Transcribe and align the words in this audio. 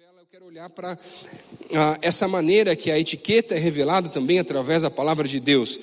revela, 0.00 0.22
eu 0.22 0.26
quero 0.30 0.46
olhar 0.46 0.70
para 0.70 0.98
ah, 1.74 1.98
essa 2.00 2.26
maneira 2.26 2.74
que 2.74 2.90
a 2.90 2.98
etiqueta 2.98 3.54
é 3.54 3.58
revelada 3.58 4.08
também 4.08 4.38
através 4.38 4.80
da 4.80 4.90
palavra 4.90 5.28
de 5.28 5.38
Deus. 5.38 5.78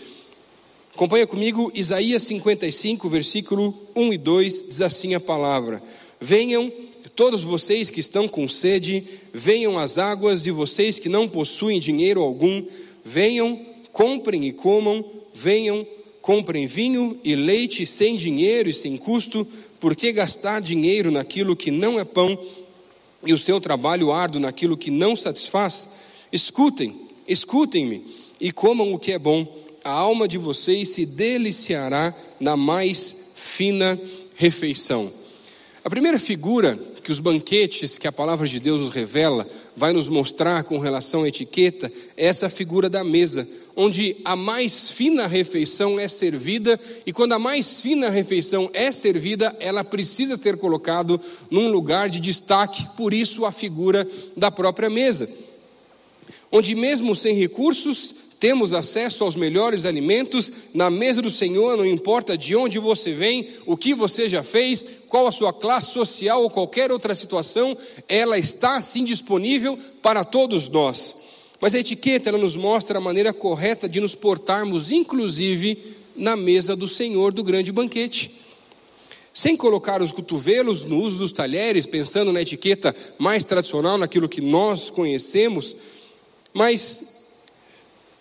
Acompanha 0.95 1.27
comigo 1.27 1.71
Isaías 1.75 2.23
55, 2.23 3.07
versículo 3.09 3.71
1 3.95 4.13
e 4.13 4.17
2, 4.17 4.65
diz 4.69 4.81
assim 4.81 5.13
a 5.13 5.19
palavra: 5.19 5.83
Venham 6.19 6.71
todos 7.15 7.43
vocês 7.43 7.91
que 7.91 7.99
estão 7.99 8.27
com 8.27 8.47
sede, 8.47 9.03
venham 9.31 9.77
às 9.77 9.99
águas, 9.99 10.47
e 10.47 10.51
vocês 10.51 10.97
que 10.97 11.09
não 11.09 11.27
possuem 11.27 11.79
dinheiro 11.79 12.23
algum, 12.23 12.65
venham, 13.05 13.63
comprem 13.91 14.45
e 14.45 14.51
comam, 14.51 15.05
venham, 15.31 15.85
comprem 16.23 16.65
vinho 16.65 17.19
e 17.23 17.35
leite 17.35 17.85
sem 17.85 18.15
dinheiro 18.15 18.67
e 18.67 18.73
sem 18.73 18.97
custo, 18.97 19.47
porque 19.79 20.11
gastar 20.11 20.59
dinheiro 20.59 21.11
naquilo 21.11 21.55
que 21.55 21.69
não 21.69 21.99
é 21.99 22.03
pão 22.03 22.35
e 23.27 23.33
o 23.33 23.37
seu 23.37 23.59
trabalho 23.59 24.11
árduo 24.11 24.39
naquilo 24.39 24.77
que 24.77 24.89
não 24.89 25.13
satisfaz, 25.13 25.89
escutem, 26.31 26.95
escutem-me 27.27 28.05
e 28.39 28.53
comam 28.53 28.93
o 28.93 28.97
que 28.97 29.11
é 29.11 29.19
bom, 29.19 29.45
a 29.83 29.91
alma 29.91 30.29
de 30.29 30.37
vocês 30.37 30.89
se 30.89 31.05
deliciará 31.05 32.15
na 32.39 32.55
mais 32.55 33.33
fina 33.35 33.99
refeição. 34.37 35.11
A 35.83 35.89
primeira 35.89 36.17
figura 36.17 36.79
que 37.07 37.11
os 37.13 37.21
banquetes 37.21 37.97
que 37.97 38.05
a 38.05 38.11
palavra 38.11 38.45
de 38.45 38.59
Deus 38.59 38.81
nos 38.81 38.93
revela 38.93 39.47
vai 39.77 39.93
nos 39.93 40.09
mostrar 40.09 40.65
com 40.65 40.77
relação 40.77 41.23
à 41.23 41.29
etiqueta 41.29 41.89
é 42.17 42.25
essa 42.25 42.49
figura 42.49 42.89
da 42.89 43.01
mesa, 43.01 43.47
onde 43.77 44.17
a 44.25 44.35
mais 44.35 44.91
fina 44.91 45.25
refeição 45.25 45.97
é 45.97 46.09
servida, 46.09 46.77
e 47.05 47.13
quando 47.13 47.31
a 47.31 47.39
mais 47.39 47.79
fina 47.79 48.09
refeição 48.09 48.69
é 48.73 48.91
servida, 48.91 49.55
ela 49.61 49.85
precisa 49.85 50.35
ser 50.35 50.57
colocado 50.57 51.17
num 51.49 51.71
lugar 51.71 52.09
de 52.09 52.19
destaque, 52.19 52.85
por 52.97 53.13
isso 53.13 53.45
a 53.45 53.53
figura 53.53 54.05
da 54.35 54.51
própria 54.51 54.89
mesa. 54.89 55.29
Onde 56.51 56.75
mesmo 56.75 57.15
sem 57.15 57.33
recursos, 57.33 58.15
temos 58.39 58.73
acesso 58.73 59.23
aos 59.23 59.35
melhores 59.35 59.85
alimentos 59.85 60.51
na 60.73 60.89
mesa 60.89 61.21
do 61.21 61.31
Senhor, 61.31 61.75
não 61.75 61.85
importa 61.85 62.37
de 62.37 62.55
onde 62.55 62.77
você 62.77 63.11
vem, 63.11 63.47
o 63.65 63.75
que 63.75 63.95
você 63.95 64.29
já 64.29 64.43
fez, 64.43 64.85
qual 65.07 65.25
a 65.27 65.31
sua 65.31 65.51
classe 65.51 65.91
social 65.91 66.43
ou 66.43 66.49
qualquer 66.49 66.91
outra 66.91 67.15
situação, 67.15 67.75
ela 68.07 68.37
está 68.37 68.79
sim 68.79 69.03
disponível 69.03 69.77
para 70.01 70.23
todos 70.23 70.69
nós. 70.69 71.15
Mas 71.59 71.73
a 71.73 71.79
etiqueta 71.79 72.29
ela 72.29 72.37
nos 72.37 72.55
mostra 72.55 72.99
a 72.99 73.01
maneira 73.01 73.33
correta 73.33 73.89
de 73.89 73.99
nos 73.99 74.13
portarmos, 74.13 74.91
inclusive 74.91 75.95
na 76.15 76.35
mesa 76.35 76.75
do 76.75 76.87
Senhor 76.87 77.31
do 77.31 77.43
grande 77.43 77.71
banquete. 77.71 78.31
Sem 79.33 79.55
colocar 79.55 80.01
os 80.01 80.11
cotovelos 80.11 80.83
no 80.83 80.99
uso 80.99 81.17
dos 81.17 81.31
talheres, 81.31 81.85
pensando 81.85 82.31
na 82.31 82.41
etiqueta 82.41 82.95
mais 83.17 83.43
tradicional, 83.43 83.97
naquilo 83.97 84.29
que 84.29 84.41
nós 84.41 84.89
conhecemos, 84.89 85.75
mas 86.53 87.16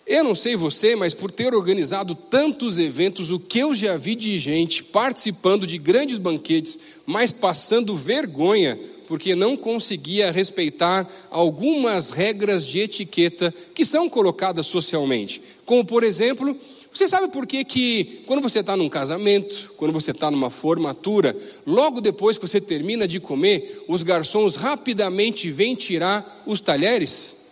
eu 0.07 0.23
não 0.23 0.33
sei 0.33 0.55
você, 0.55 0.95
mas 0.95 1.13
por 1.13 1.29
ter 1.29 1.53
organizado 1.53 2.15
tantos 2.15 2.79
eventos, 2.79 3.29
o 3.29 3.39
que 3.39 3.59
eu 3.59 3.75
já 3.75 3.97
vi 3.97 4.15
de 4.15 4.37
gente 4.39 4.83
participando 4.83 5.67
de 5.67 5.77
grandes 5.77 6.17
banquetes, 6.17 6.79
mas 7.05 7.31
passando 7.33 7.95
vergonha 7.95 8.79
porque 9.07 9.35
não 9.35 9.55
conseguia 9.55 10.31
respeitar 10.31 11.09
algumas 11.31 12.09
regras 12.09 12.65
de 12.65 12.79
etiqueta 12.79 13.53
que 13.73 13.85
são 13.85 14.09
colocadas 14.09 14.65
socialmente. 14.65 15.41
Como, 15.65 15.83
por 15.85 16.03
exemplo, 16.03 16.55
você 16.93 17.07
sabe 17.07 17.31
por 17.31 17.47
que, 17.47 17.63
que 17.63 18.23
quando 18.25 18.41
você 18.41 18.59
está 18.59 18.75
num 18.75 18.89
casamento, 18.89 19.73
quando 19.77 19.93
você 19.93 20.11
está 20.11 20.29
numa 20.29 20.49
formatura, 20.49 21.35
logo 21.65 22.01
depois 22.01 22.37
que 22.37 22.47
você 22.47 22.59
termina 22.59 23.07
de 23.07 23.19
comer, 23.19 23.83
os 23.87 24.03
garçons 24.03 24.55
rapidamente 24.55 25.49
vêm 25.49 25.73
tirar 25.73 26.43
os 26.45 26.59
talheres? 26.59 27.46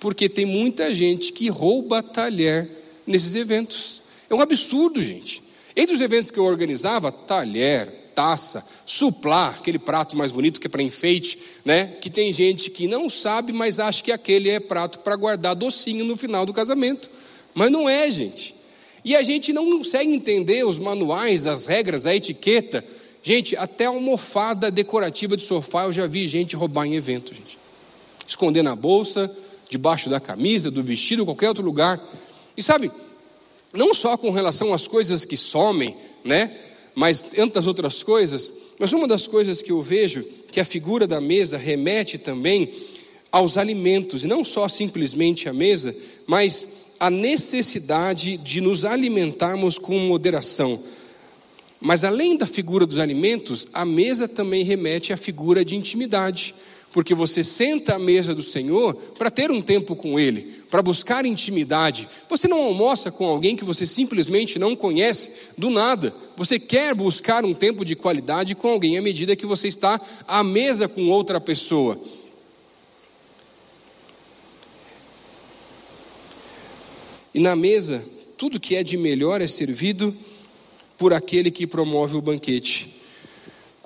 Porque 0.00 0.28
tem 0.28 0.46
muita 0.46 0.94
gente 0.94 1.32
que 1.32 1.48
rouba 1.48 2.02
talher 2.02 2.68
nesses 3.06 3.34
eventos. 3.34 4.02
É 4.30 4.34
um 4.34 4.40
absurdo, 4.40 5.00
gente. 5.00 5.42
Entre 5.74 5.94
os 5.94 6.00
eventos 6.00 6.30
que 6.30 6.38
eu 6.38 6.44
organizava, 6.44 7.10
talher, 7.10 7.88
taça, 8.14 8.66
suplar, 8.84 9.56
aquele 9.60 9.78
prato 9.78 10.16
mais 10.16 10.32
bonito 10.32 10.60
que 10.60 10.66
é 10.66 10.70
para 10.70 10.82
enfeite, 10.82 11.38
né? 11.64 11.86
Que 12.00 12.10
tem 12.10 12.32
gente 12.32 12.68
que 12.70 12.88
não 12.88 13.08
sabe, 13.08 13.52
mas 13.52 13.78
acha 13.78 14.02
que 14.02 14.10
aquele 14.10 14.50
é 14.50 14.58
prato 14.58 14.98
para 14.98 15.14
guardar 15.14 15.54
docinho 15.54 16.04
no 16.04 16.16
final 16.16 16.44
do 16.44 16.52
casamento. 16.52 17.08
Mas 17.54 17.70
não 17.70 17.88
é, 17.88 18.10
gente. 18.10 18.56
E 19.04 19.14
a 19.14 19.22
gente 19.22 19.52
não 19.52 19.70
consegue 19.70 20.12
entender 20.12 20.66
os 20.66 20.78
manuais, 20.78 21.46
as 21.46 21.66
regras, 21.66 22.06
a 22.06 22.14
etiqueta. 22.14 22.84
Gente, 23.22 23.56
até 23.56 23.86
almofada 23.86 24.70
decorativa 24.70 25.36
de 25.36 25.44
sofá 25.44 25.84
eu 25.84 25.92
já 25.92 26.06
vi 26.06 26.26
gente 26.26 26.56
roubar 26.56 26.86
em 26.86 26.96
evento, 26.96 27.32
gente. 27.32 27.56
Esconder 28.26 28.62
na 28.62 28.74
bolsa, 28.74 29.30
debaixo 29.68 30.08
da 30.08 30.18
camisa, 30.18 30.70
do 30.70 30.82
vestido, 30.82 31.24
qualquer 31.24 31.48
outro 31.48 31.64
lugar. 31.64 32.00
E 32.56 32.62
sabe, 32.62 32.90
não 33.72 33.92
só 33.92 34.16
com 34.16 34.30
relação 34.30 34.72
às 34.72 34.88
coisas 34.88 35.24
que 35.24 35.36
somem, 35.36 35.96
né? 36.24 36.50
mas 36.94 37.22
tantas 37.22 37.68
outras 37.68 38.02
coisas. 38.02 38.50
Mas 38.78 38.92
uma 38.92 39.06
das 39.06 39.26
coisas 39.26 39.62
que 39.62 39.70
eu 39.70 39.80
vejo 39.80 40.24
que 40.50 40.58
a 40.58 40.64
figura 40.64 41.06
da 41.06 41.20
mesa 41.20 41.56
remete 41.56 42.18
também 42.18 42.68
aos 43.30 43.56
alimentos, 43.56 44.24
e 44.24 44.26
não 44.26 44.42
só 44.42 44.66
simplesmente 44.66 45.48
a 45.48 45.52
mesa, 45.52 45.94
mas 46.26 46.66
a 46.98 47.10
necessidade 47.10 48.36
de 48.38 48.60
nos 48.60 48.84
alimentarmos 48.84 49.78
com 49.78 49.96
moderação. 50.08 50.82
Mas 51.80 52.02
além 52.02 52.36
da 52.36 52.46
figura 52.46 52.84
dos 52.84 52.98
alimentos, 52.98 53.68
a 53.72 53.84
mesa 53.84 54.26
também 54.26 54.64
remete 54.64 55.12
à 55.12 55.16
figura 55.16 55.64
de 55.64 55.76
intimidade 55.76 56.54
porque 56.92 57.14
você 57.14 57.44
senta 57.44 57.96
à 57.96 57.98
mesa 57.98 58.34
do 58.34 58.42
Senhor 58.42 58.94
para 59.16 59.30
ter 59.30 59.50
um 59.50 59.60
tempo 59.60 59.94
com 59.94 60.18
Ele, 60.18 60.40
para 60.70 60.82
buscar 60.82 61.26
intimidade. 61.26 62.08
Você 62.28 62.48
não 62.48 62.60
almoça 62.62 63.10
com 63.10 63.26
alguém 63.26 63.56
que 63.56 63.64
você 63.64 63.86
simplesmente 63.86 64.58
não 64.58 64.74
conhece 64.74 65.50
do 65.58 65.70
nada. 65.70 66.14
Você 66.36 66.58
quer 66.58 66.94
buscar 66.94 67.44
um 67.44 67.52
tempo 67.52 67.84
de 67.84 67.94
qualidade 67.94 68.54
com 68.54 68.68
alguém 68.68 68.96
à 68.96 69.02
medida 69.02 69.36
que 69.36 69.46
você 69.46 69.68
está 69.68 70.00
à 70.26 70.42
mesa 70.42 70.88
com 70.88 71.08
outra 71.08 71.40
pessoa. 71.40 71.98
E 77.34 77.40
na 77.40 77.54
mesa, 77.54 78.04
tudo 78.36 78.58
que 78.58 78.74
é 78.74 78.82
de 78.82 78.96
melhor 78.96 79.40
é 79.40 79.46
servido 79.46 80.16
por 80.96 81.12
aquele 81.12 81.50
que 81.50 81.66
promove 81.66 82.16
o 82.16 82.20
banquete. 82.20 82.97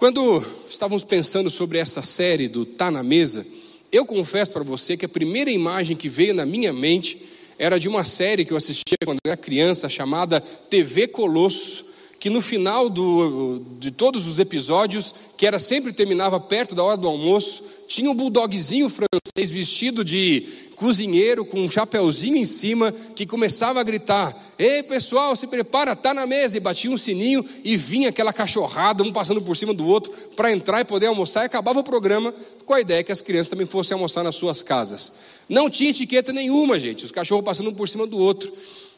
Quando 0.02 0.44
estávamos 0.68 1.04
pensando 1.04 1.48
sobre 1.48 1.78
essa 1.78 2.02
série 2.02 2.48
do 2.48 2.66
Tá 2.66 2.90
na 2.90 3.04
Mesa, 3.04 3.46
eu 3.92 4.04
confesso 4.04 4.52
para 4.52 4.64
você 4.64 4.96
que 4.96 5.04
a 5.04 5.08
primeira 5.08 5.48
imagem 5.48 5.96
que 5.96 6.08
veio 6.08 6.34
na 6.34 6.44
minha 6.44 6.72
mente 6.72 7.16
era 7.56 7.78
de 7.78 7.88
uma 7.88 8.02
série 8.02 8.44
que 8.44 8.52
eu 8.52 8.56
assistia 8.56 8.96
quando 9.04 9.20
era 9.24 9.36
criança, 9.36 9.88
chamada 9.88 10.40
TV 10.40 11.06
Colosso, 11.06 11.84
que 12.22 12.30
no 12.30 12.40
final 12.40 12.88
do, 12.88 13.60
de 13.80 13.90
todos 13.90 14.28
os 14.28 14.38
episódios, 14.38 15.12
que 15.36 15.44
era 15.44 15.58
sempre 15.58 15.92
terminava 15.92 16.38
perto 16.38 16.72
da 16.72 16.84
hora 16.84 16.96
do 16.96 17.08
almoço, 17.08 17.64
tinha 17.88 18.08
um 18.08 18.14
bulldogzinho 18.14 18.88
francês 18.88 19.50
vestido 19.50 20.04
de 20.04 20.46
cozinheiro 20.76 21.44
com 21.44 21.58
um 21.58 21.68
chapeuzinho 21.68 22.36
em 22.36 22.44
cima 22.44 22.94
que 23.16 23.26
começava 23.26 23.80
a 23.80 23.82
gritar: 23.82 24.32
Ei 24.56 24.84
pessoal, 24.84 25.34
se 25.34 25.48
prepara, 25.48 25.96
tá 25.96 26.14
na 26.14 26.24
mesa. 26.24 26.56
E 26.56 26.60
batia 26.60 26.92
um 26.92 26.96
sininho 26.96 27.44
e 27.64 27.76
vinha 27.76 28.10
aquela 28.10 28.32
cachorrada, 28.32 29.02
um 29.02 29.12
passando 29.12 29.42
por 29.42 29.56
cima 29.56 29.74
do 29.74 29.84
outro, 29.84 30.12
para 30.36 30.52
entrar 30.52 30.80
e 30.80 30.84
poder 30.84 31.06
almoçar. 31.06 31.42
E 31.42 31.46
acabava 31.46 31.80
o 31.80 31.84
programa 31.84 32.32
com 32.64 32.72
a 32.72 32.80
ideia 32.80 33.02
que 33.02 33.10
as 33.10 33.20
crianças 33.20 33.50
também 33.50 33.66
fossem 33.66 33.96
almoçar 33.96 34.22
nas 34.22 34.36
suas 34.36 34.62
casas. 34.62 35.12
Não 35.48 35.68
tinha 35.68 35.90
etiqueta 35.90 36.32
nenhuma, 36.32 36.78
gente, 36.78 37.04
os 37.04 37.10
cachorros 37.10 37.44
passando 37.44 37.72
por 37.72 37.88
cima 37.88 38.06
do 38.06 38.16
outro. 38.16 38.52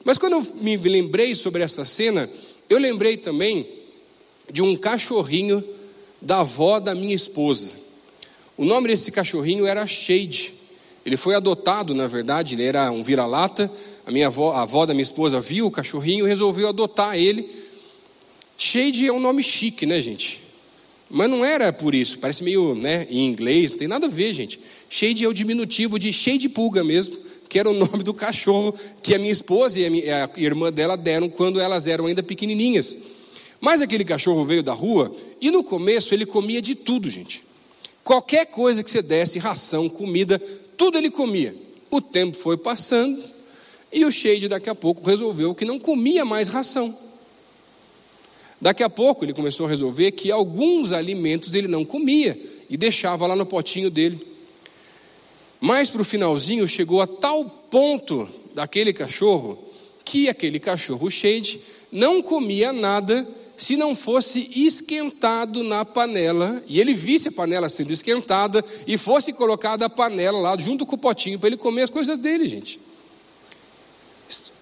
Mas 0.04 0.18
quando 0.18 0.34
eu 0.34 0.46
me 0.60 0.76
lembrei 0.76 1.34
sobre 1.34 1.62
essa 1.62 1.86
cena, 1.86 2.28
eu 2.68 2.78
lembrei 2.78 3.16
também 3.16 3.66
de 4.50 4.62
um 4.62 4.76
cachorrinho 4.76 5.62
da 6.20 6.40
avó 6.40 6.80
da 6.80 6.94
minha 6.94 7.14
esposa. 7.14 7.72
O 8.56 8.64
nome 8.64 8.88
desse 8.88 9.10
cachorrinho 9.10 9.66
era 9.66 9.86
Shade. 9.86 10.52
Ele 11.04 11.16
foi 11.16 11.34
adotado, 11.34 11.94
na 11.94 12.06
verdade, 12.06 12.54
ele 12.54 12.64
era 12.64 12.90
um 12.90 13.02
vira-lata. 13.02 13.70
A 14.06 14.10
minha 14.10 14.28
avó, 14.28 14.52
a 14.52 14.62
avó 14.62 14.86
da 14.86 14.94
minha 14.94 15.02
esposa 15.02 15.38
viu 15.40 15.66
o 15.66 15.70
cachorrinho 15.70 16.24
e 16.24 16.28
resolveu 16.28 16.68
adotar 16.68 17.16
ele. 17.16 17.48
Shade 18.56 19.06
é 19.06 19.12
um 19.12 19.20
nome 19.20 19.42
chique, 19.42 19.84
né, 19.84 20.00
gente? 20.00 20.40
Mas 21.10 21.28
não 21.28 21.44
era 21.44 21.72
por 21.72 21.94
isso, 21.94 22.18
parece 22.18 22.42
meio 22.42 22.74
né, 22.74 23.06
em 23.10 23.26
inglês, 23.26 23.72
não 23.72 23.78
tem 23.78 23.88
nada 23.88 24.06
a 24.06 24.08
ver, 24.08 24.32
gente. 24.32 24.58
Shade 24.88 25.24
é 25.24 25.28
o 25.28 25.34
diminutivo 25.34 25.98
de 25.98 26.12
cheio 26.12 26.38
de 26.38 26.48
pulga 26.48 26.82
mesmo, 26.82 27.16
que 27.54 27.58
era 27.60 27.70
o 27.70 27.72
nome 27.72 28.02
do 28.02 28.12
cachorro 28.12 28.74
que 29.00 29.14
a 29.14 29.18
minha 29.18 29.30
esposa 29.30 29.78
e 29.78 29.86
a, 29.86 29.90
minha, 29.90 30.24
a 30.24 30.40
irmã 30.40 30.72
dela 30.72 30.96
deram 30.96 31.28
quando 31.28 31.60
elas 31.60 31.86
eram 31.86 32.06
ainda 32.06 32.20
pequenininhas. 32.20 32.96
Mas 33.60 33.80
aquele 33.80 34.04
cachorro 34.04 34.44
veio 34.44 34.60
da 34.60 34.72
rua 34.72 35.14
e 35.40 35.52
no 35.52 35.62
começo 35.62 36.12
ele 36.12 36.26
comia 36.26 36.60
de 36.60 36.74
tudo, 36.74 37.08
gente. 37.08 37.44
Qualquer 38.02 38.46
coisa 38.46 38.82
que 38.82 38.90
você 38.90 39.00
desse, 39.00 39.38
ração, 39.38 39.88
comida, 39.88 40.36
tudo 40.76 40.98
ele 40.98 41.12
comia. 41.12 41.54
O 41.92 42.00
tempo 42.00 42.36
foi 42.36 42.56
passando 42.56 43.22
e 43.92 44.04
o 44.04 44.10
Shade 44.10 44.48
daqui 44.48 44.68
a 44.68 44.74
pouco 44.74 45.08
resolveu 45.08 45.54
que 45.54 45.64
não 45.64 45.78
comia 45.78 46.24
mais 46.24 46.48
ração. 46.48 46.92
Daqui 48.60 48.82
a 48.82 48.90
pouco 48.90 49.24
ele 49.24 49.32
começou 49.32 49.66
a 49.66 49.68
resolver 49.68 50.10
que 50.10 50.32
alguns 50.32 50.90
alimentos 50.90 51.54
ele 51.54 51.68
não 51.68 51.84
comia 51.84 52.36
e 52.68 52.76
deixava 52.76 53.28
lá 53.28 53.36
no 53.36 53.46
potinho 53.46 53.92
dele. 53.92 54.33
Mas 55.64 55.88
para 55.88 56.02
o 56.02 56.04
finalzinho 56.04 56.68
chegou 56.68 57.00
a 57.00 57.06
tal 57.06 57.42
ponto 57.42 58.28
daquele 58.54 58.92
cachorro 58.92 59.58
que 60.04 60.28
aquele 60.28 60.60
cachorro 60.60 61.10
shade 61.10 61.58
não 61.90 62.20
comia 62.20 62.70
nada 62.70 63.26
se 63.56 63.74
não 63.74 63.96
fosse 63.96 64.46
esquentado 64.54 65.64
na 65.64 65.82
panela, 65.82 66.62
e 66.66 66.78
ele 66.78 66.92
visse 66.92 67.28
a 67.28 67.32
panela 67.32 67.70
sendo 67.70 67.94
esquentada, 67.94 68.62
e 68.86 68.98
fosse 68.98 69.32
colocada 69.32 69.86
a 69.86 69.88
panela 69.88 70.38
lá 70.38 70.54
junto 70.58 70.84
com 70.84 70.96
o 70.96 70.98
potinho 70.98 71.38
para 71.38 71.46
ele 71.46 71.56
comer 71.56 71.84
as 71.84 71.90
coisas 71.90 72.18
dele, 72.18 72.46
gente. 72.46 72.78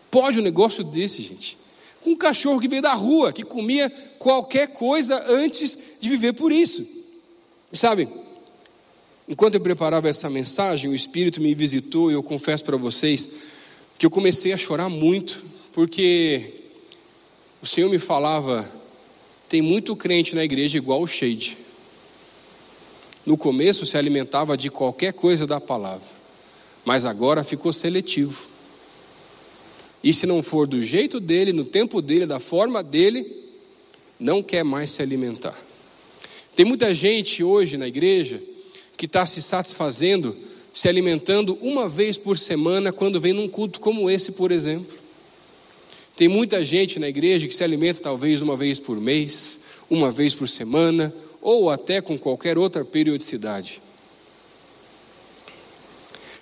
Pode 0.08 0.38
um 0.38 0.42
negócio 0.42 0.84
desse, 0.84 1.20
gente. 1.20 1.58
Com 2.00 2.10
um 2.10 2.16
cachorro 2.16 2.60
que 2.60 2.68
veio 2.68 2.80
da 2.80 2.94
rua, 2.94 3.32
que 3.32 3.42
comia 3.42 3.90
qualquer 4.20 4.68
coisa 4.68 5.20
antes 5.30 5.76
de 6.00 6.08
viver 6.08 6.34
por 6.34 6.52
isso. 6.52 6.86
Sabe, 7.72 8.08
enquanto 9.28 9.54
eu 9.54 9.60
preparava 9.60 10.08
essa 10.08 10.28
mensagem, 10.28 10.90
o 10.90 10.94
Espírito 10.94 11.40
me 11.40 11.54
visitou 11.54 12.10
e 12.10 12.14
eu 12.14 12.22
confesso 12.22 12.64
para 12.64 12.76
vocês 12.76 13.30
que 13.98 14.06
eu 14.06 14.10
comecei 14.10 14.52
a 14.52 14.56
chorar 14.56 14.88
muito, 14.88 15.44
porque 15.72 16.64
o 17.62 17.66
Senhor 17.66 17.88
me 17.88 17.98
falava 17.98 18.68
tem 19.48 19.60
muito 19.60 19.94
crente 19.94 20.34
na 20.34 20.42
igreja 20.42 20.78
igual 20.78 21.02
o 21.02 21.06
Shade. 21.06 21.58
No 23.24 23.36
começo 23.36 23.84
se 23.84 23.98
alimentava 23.98 24.56
de 24.56 24.70
qualquer 24.70 25.12
coisa 25.12 25.46
da 25.46 25.60
palavra, 25.60 26.08
mas 26.84 27.04
agora 27.04 27.44
ficou 27.44 27.72
seletivo. 27.72 28.46
E 30.02 30.12
se 30.12 30.26
não 30.26 30.42
for 30.42 30.66
do 30.66 30.82
jeito 30.82 31.20
dele, 31.20 31.52
no 31.52 31.64
tempo 31.64 32.02
dele, 32.02 32.26
da 32.26 32.40
forma 32.40 32.82
dele, 32.82 33.24
não 34.18 34.42
quer 34.42 34.64
mais 34.64 34.90
se 34.90 35.02
alimentar. 35.02 35.54
Tem 36.56 36.64
muita 36.64 36.92
gente 36.92 37.44
hoje 37.44 37.76
na 37.76 37.86
igreja 37.86 38.42
que 38.96 39.06
está 39.06 39.26
se 39.26 39.42
satisfazendo, 39.42 40.36
se 40.72 40.88
alimentando 40.88 41.58
uma 41.60 41.88
vez 41.88 42.16
por 42.16 42.38
semana 42.38 42.92
quando 42.92 43.20
vem 43.20 43.32
num 43.32 43.48
culto 43.48 43.80
como 43.80 44.10
esse, 44.10 44.32
por 44.32 44.50
exemplo. 44.50 44.96
Tem 46.16 46.28
muita 46.28 46.62
gente 46.64 46.98
na 46.98 47.08
igreja 47.08 47.48
que 47.48 47.54
se 47.54 47.64
alimenta 47.64 48.00
talvez 48.00 48.42
uma 48.42 48.56
vez 48.56 48.78
por 48.78 49.00
mês, 49.00 49.60
uma 49.90 50.10
vez 50.10 50.34
por 50.34 50.48
semana, 50.48 51.12
ou 51.40 51.70
até 51.70 52.00
com 52.00 52.18
qualquer 52.18 52.58
outra 52.58 52.84
periodicidade. 52.84 53.80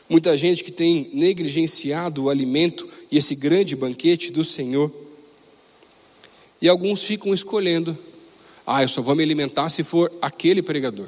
Muita 0.08 0.36
gente 0.36 0.64
que 0.64 0.72
tem 0.72 1.08
negligenciado 1.14 2.24
o 2.24 2.30
alimento 2.30 2.86
e 3.12 3.16
esse 3.16 3.36
grande 3.36 3.76
banquete 3.76 4.32
do 4.32 4.44
Senhor. 4.44 4.92
E 6.60 6.68
alguns 6.68 7.04
ficam 7.04 7.32
escolhendo: 7.32 7.96
ah, 8.66 8.82
eu 8.82 8.88
só 8.88 9.00
vou 9.00 9.14
me 9.14 9.22
alimentar 9.22 9.68
se 9.68 9.84
for 9.84 10.12
aquele 10.20 10.62
pregador. 10.62 11.06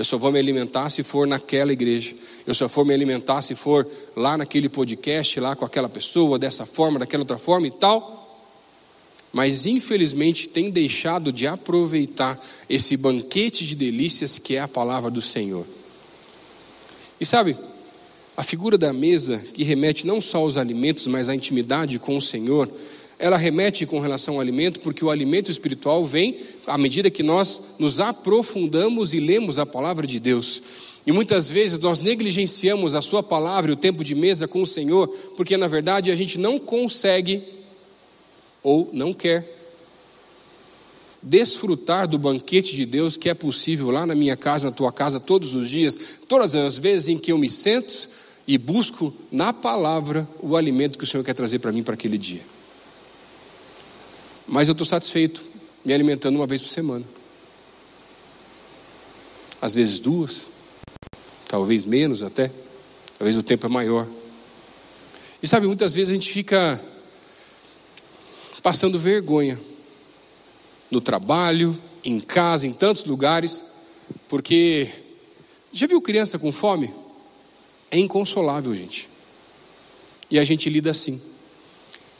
Eu 0.00 0.04
só 0.04 0.16
vou 0.16 0.32
me 0.32 0.38
alimentar 0.38 0.88
se 0.88 1.02
for 1.02 1.26
naquela 1.26 1.74
igreja. 1.74 2.14
Eu 2.46 2.54
só 2.54 2.66
vou 2.66 2.86
me 2.86 2.94
alimentar 2.94 3.42
se 3.42 3.54
for 3.54 3.86
lá 4.16 4.34
naquele 4.38 4.66
podcast, 4.66 5.38
lá 5.38 5.54
com 5.54 5.62
aquela 5.62 5.90
pessoa, 5.90 6.38
dessa 6.38 6.64
forma, 6.64 6.98
daquela 6.98 7.20
outra 7.20 7.36
forma 7.36 7.66
e 7.66 7.70
tal. 7.70 8.48
Mas 9.30 9.66
infelizmente 9.66 10.48
tem 10.48 10.70
deixado 10.70 11.30
de 11.30 11.46
aproveitar 11.46 12.40
esse 12.66 12.96
banquete 12.96 13.66
de 13.66 13.74
delícias 13.74 14.38
que 14.38 14.56
é 14.56 14.60
a 14.60 14.66
palavra 14.66 15.10
do 15.10 15.20
Senhor. 15.20 15.66
E 17.20 17.26
sabe, 17.26 17.54
a 18.34 18.42
figura 18.42 18.78
da 18.78 18.94
mesa, 18.94 19.36
que 19.52 19.62
remete 19.62 20.06
não 20.06 20.18
só 20.18 20.38
aos 20.38 20.56
alimentos, 20.56 21.06
mas 21.08 21.28
à 21.28 21.34
intimidade 21.34 21.98
com 21.98 22.16
o 22.16 22.22
Senhor, 22.22 22.70
ela 23.20 23.36
remete 23.36 23.84
com 23.84 24.00
relação 24.00 24.34
ao 24.34 24.40
alimento, 24.40 24.80
porque 24.80 25.04
o 25.04 25.10
alimento 25.10 25.50
espiritual 25.50 26.02
vem 26.02 26.36
à 26.66 26.78
medida 26.78 27.10
que 27.10 27.22
nós 27.22 27.74
nos 27.78 28.00
aprofundamos 28.00 29.12
e 29.12 29.20
lemos 29.20 29.58
a 29.58 29.66
palavra 29.66 30.06
de 30.06 30.18
Deus. 30.18 30.62
E 31.06 31.12
muitas 31.12 31.48
vezes 31.48 31.78
nós 31.78 32.00
negligenciamos 32.00 32.94
a 32.94 33.02
Sua 33.02 33.22
palavra 33.22 33.70
e 33.70 33.74
o 33.74 33.76
tempo 33.76 34.02
de 34.02 34.14
mesa 34.14 34.48
com 34.48 34.62
o 34.62 34.66
Senhor, 34.66 35.06
porque 35.36 35.56
na 35.56 35.68
verdade 35.68 36.10
a 36.10 36.16
gente 36.16 36.38
não 36.38 36.58
consegue 36.58 37.42
ou 38.62 38.88
não 38.92 39.12
quer 39.12 39.58
desfrutar 41.22 42.08
do 42.08 42.18
banquete 42.18 42.74
de 42.74 42.86
Deus 42.86 43.18
que 43.18 43.28
é 43.28 43.34
possível 43.34 43.90
lá 43.90 44.06
na 44.06 44.14
minha 44.14 44.36
casa, 44.36 44.70
na 44.70 44.72
tua 44.72 44.90
casa, 44.90 45.20
todos 45.20 45.54
os 45.54 45.68
dias, 45.68 45.98
todas 46.26 46.54
as 46.54 46.78
vezes 46.78 47.08
em 47.08 47.18
que 47.18 47.32
eu 47.32 47.36
me 47.36 47.50
sento 47.50 48.08
e 48.46 48.56
busco 48.56 49.14
na 49.30 49.52
palavra 49.52 50.26
o 50.40 50.56
alimento 50.56 50.96
que 50.96 51.04
o 51.04 51.06
Senhor 51.06 51.22
quer 51.22 51.34
trazer 51.34 51.58
para 51.58 51.70
mim 51.70 51.82
para 51.82 51.94
aquele 51.94 52.16
dia. 52.16 52.40
Mas 54.52 54.66
eu 54.66 54.72
estou 54.72 54.84
satisfeito 54.84 55.48
me 55.84 55.94
alimentando 55.94 56.34
uma 56.34 56.46
vez 56.46 56.60
por 56.60 56.66
semana. 56.66 57.04
Às 59.62 59.76
vezes 59.76 60.00
duas, 60.00 60.46
talvez 61.46 61.86
menos 61.86 62.20
até, 62.20 62.50
talvez 63.16 63.36
o 63.36 63.44
tempo 63.44 63.66
é 63.66 63.68
maior. 63.68 64.08
E 65.40 65.46
sabe, 65.46 65.68
muitas 65.68 65.94
vezes 65.94 66.10
a 66.10 66.14
gente 66.14 66.32
fica 66.32 66.84
passando 68.60 68.98
vergonha 68.98 69.56
no 70.90 71.00
trabalho, 71.00 71.80
em 72.02 72.18
casa, 72.18 72.66
em 72.66 72.72
tantos 72.72 73.04
lugares, 73.04 73.64
porque 74.28 74.90
já 75.72 75.86
viu 75.86 76.02
criança 76.02 76.40
com 76.40 76.50
fome? 76.50 76.92
É 77.88 78.00
inconsolável, 78.00 78.74
gente. 78.74 79.08
E 80.28 80.40
a 80.40 80.44
gente 80.44 80.68
lida 80.68 80.90
assim. 80.90 81.29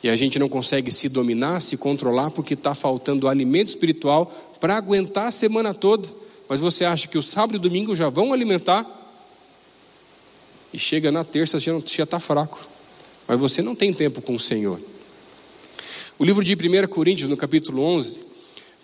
E 0.02 0.08
a 0.08 0.17
gente 0.17 0.38
não 0.38 0.49
consegue 0.49 0.91
se 0.91 1.08
dominar, 1.08 1.61
se 1.61 1.76
controlar, 1.76 2.31
porque 2.31 2.55
está 2.55 2.75
faltando 2.75 3.29
alimento 3.29 3.69
espiritual 3.69 4.32
para 4.58 4.76
aguentar 4.76 5.29
a 5.29 5.31
semana 5.31 5.75
toda. 5.75 6.08
Mas 6.49 6.58
você 6.58 6.85
acha 6.85 7.06
que 7.06 7.19
o 7.19 7.23
sábado 7.23 7.55
e 7.55 7.58
o 7.58 7.61
domingo 7.61 7.94
já 7.94 8.08
vão 8.08 8.32
alimentar? 8.32 8.87
E 10.73 10.79
chega 10.79 11.12
na 11.12 11.25
terça 11.25 11.58
já 11.58 11.76
está 11.76 12.19
fraco. 12.19 12.67
Mas 13.29 13.38
você 13.38 13.61
não 13.61 13.75
tem 13.75 13.93
tempo 13.93 14.23
com 14.23 14.35
o 14.35 14.41
Senhor. 14.41 14.81
O 16.19 16.25
livro 16.25 16.43
de 16.43 16.55
1 16.55 16.87
Coríntios, 16.88 17.29
no 17.29 17.37
capítulo 17.37 17.82
11, 17.82 18.20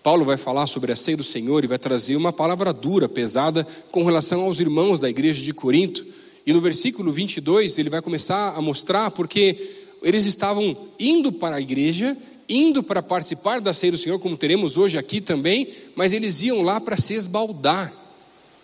Paulo 0.02 0.24
vai 0.24 0.36
falar 0.36 0.66
sobre 0.66 0.92
a 0.92 0.96
ceia 0.96 1.16
do 1.16 1.24
Senhor 1.24 1.64
e 1.64 1.66
vai 1.66 1.78
trazer 1.78 2.14
uma 2.14 2.32
palavra 2.32 2.72
dura, 2.72 3.08
pesada, 3.08 3.66
com 3.90 4.04
relação 4.04 4.42
aos 4.42 4.60
irmãos 4.60 5.00
da 5.00 5.10
igreja 5.10 5.42
de 5.42 5.52
Corinto. 5.52 6.06
E 6.46 6.52
no 6.52 6.60
versículo 6.60 7.10
22, 7.10 7.76
ele 7.78 7.90
vai 7.90 8.00
começar 8.00 8.54
a 8.56 8.62
mostrar 8.62 9.10
porque 9.10 9.85
eles 10.06 10.24
estavam 10.24 10.76
indo 11.00 11.32
para 11.32 11.56
a 11.56 11.60
igreja, 11.60 12.16
indo 12.48 12.80
para 12.80 13.02
participar 13.02 13.60
da 13.60 13.74
ceia 13.74 13.90
do 13.90 13.98
Senhor, 13.98 14.20
como 14.20 14.36
teremos 14.36 14.76
hoje 14.76 14.96
aqui 14.96 15.20
também, 15.20 15.66
mas 15.96 16.12
eles 16.12 16.42
iam 16.42 16.62
lá 16.62 16.80
para 16.80 16.96
se 16.96 17.14
esbaldar, 17.14 17.92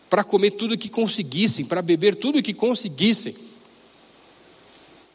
para 0.09 0.23
comer 0.23 0.53
tudo 0.53 0.79
que 0.79 0.89
conseguissem, 0.89 1.65
para 1.65 1.83
beber 1.83 2.15
tudo 2.15 2.41
que 2.41 2.55
conseguissem, 2.55 3.34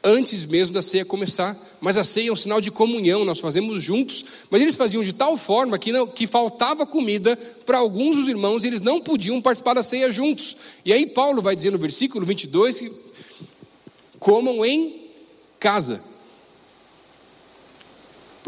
antes 0.04 0.46
mesmo 0.46 0.74
da 0.74 0.82
ceia 0.82 1.06
começar. 1.06 1.58
Mas 1.80 1.96
a 1.96 2.04
ceia 2.04 2.28
é 2.28 2.34
um 2.34 2.36
sinal 2.36 2.60
de 2.60 2.72
comunhão, 2.72 3.24
nós 3.24 3.40
fazemos 3.40 3.82
juntos, 3.82 4.26
mas 4.50 4.62
eles 4.62 4.76
faziam 4.76 5.04
de 5.04 5.14
tal 5.14 5.38
forma 5.38 5.80
que, 5.80 5.94
não, 5.94 6.06
que 6.08 6.28
faltava 6.28 6.86
comida 6.86 7.38
para 7.66 7.78
alguns 7.78 8.18
dos 8.18 8.28
irmãos 8.28 8.66
e 8.66 8.68
eles 8.68 8.82
não 8.82 9.00
podiam 9.00 9.42
participar 9.42 9.76
da 9.76 9.84
ceia 9.84 10.12
juntos. 10.12 10.58
E 10.84 10.92
aí 10.92 11.08
Paulo 11.08 11.42
vai 11.42 11.56
dizer 11.56 11.72
no 11.72 11.78
versículo 11.78 12.26
22 12.26 12.80
que 12.80 12.92
comam 14.20 14.66
em 14.66 15.08
casa. 15.58 16.07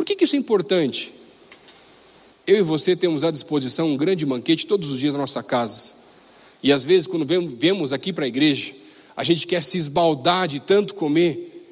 Que, 0.09 0.15
que 0.15 0.23
isso 0.23 0.35
é 0.35 0.39
importante? 0.39 1.13
Eu 2.47 2.57
e 2.57 2.61
você 2.63 2.95
temos 2.95 3.23
à 3.23 3.29
disposição 3.29 3.89
um 3.89 3.95
grande 3.95 4.25
banquete 4.25 4.65
todos 4.65 4.89
os 4.89 4.99
dias 4.99 5.13
na 5.13 5.19
nossa 5.19 5.43
casa. 5.43 5.93
E 6.63 6.73
às 6.73 6.83
vezes, 6.83 7.05
quando 7.05 7.27
vemos 7.55 7.93
aqui 7.93 8.11
para 8.11 8.25
a 8.25 8.27
igreja, 8.27 8.73
a 9.15 9.23
gente 9.23 9.45
quer 9.45 9.61
se 9.61 9.77
esbaldar 9.77 10.47
de 10.47 10.59
tanto 10.59 10.95
comer, 10.95 11.63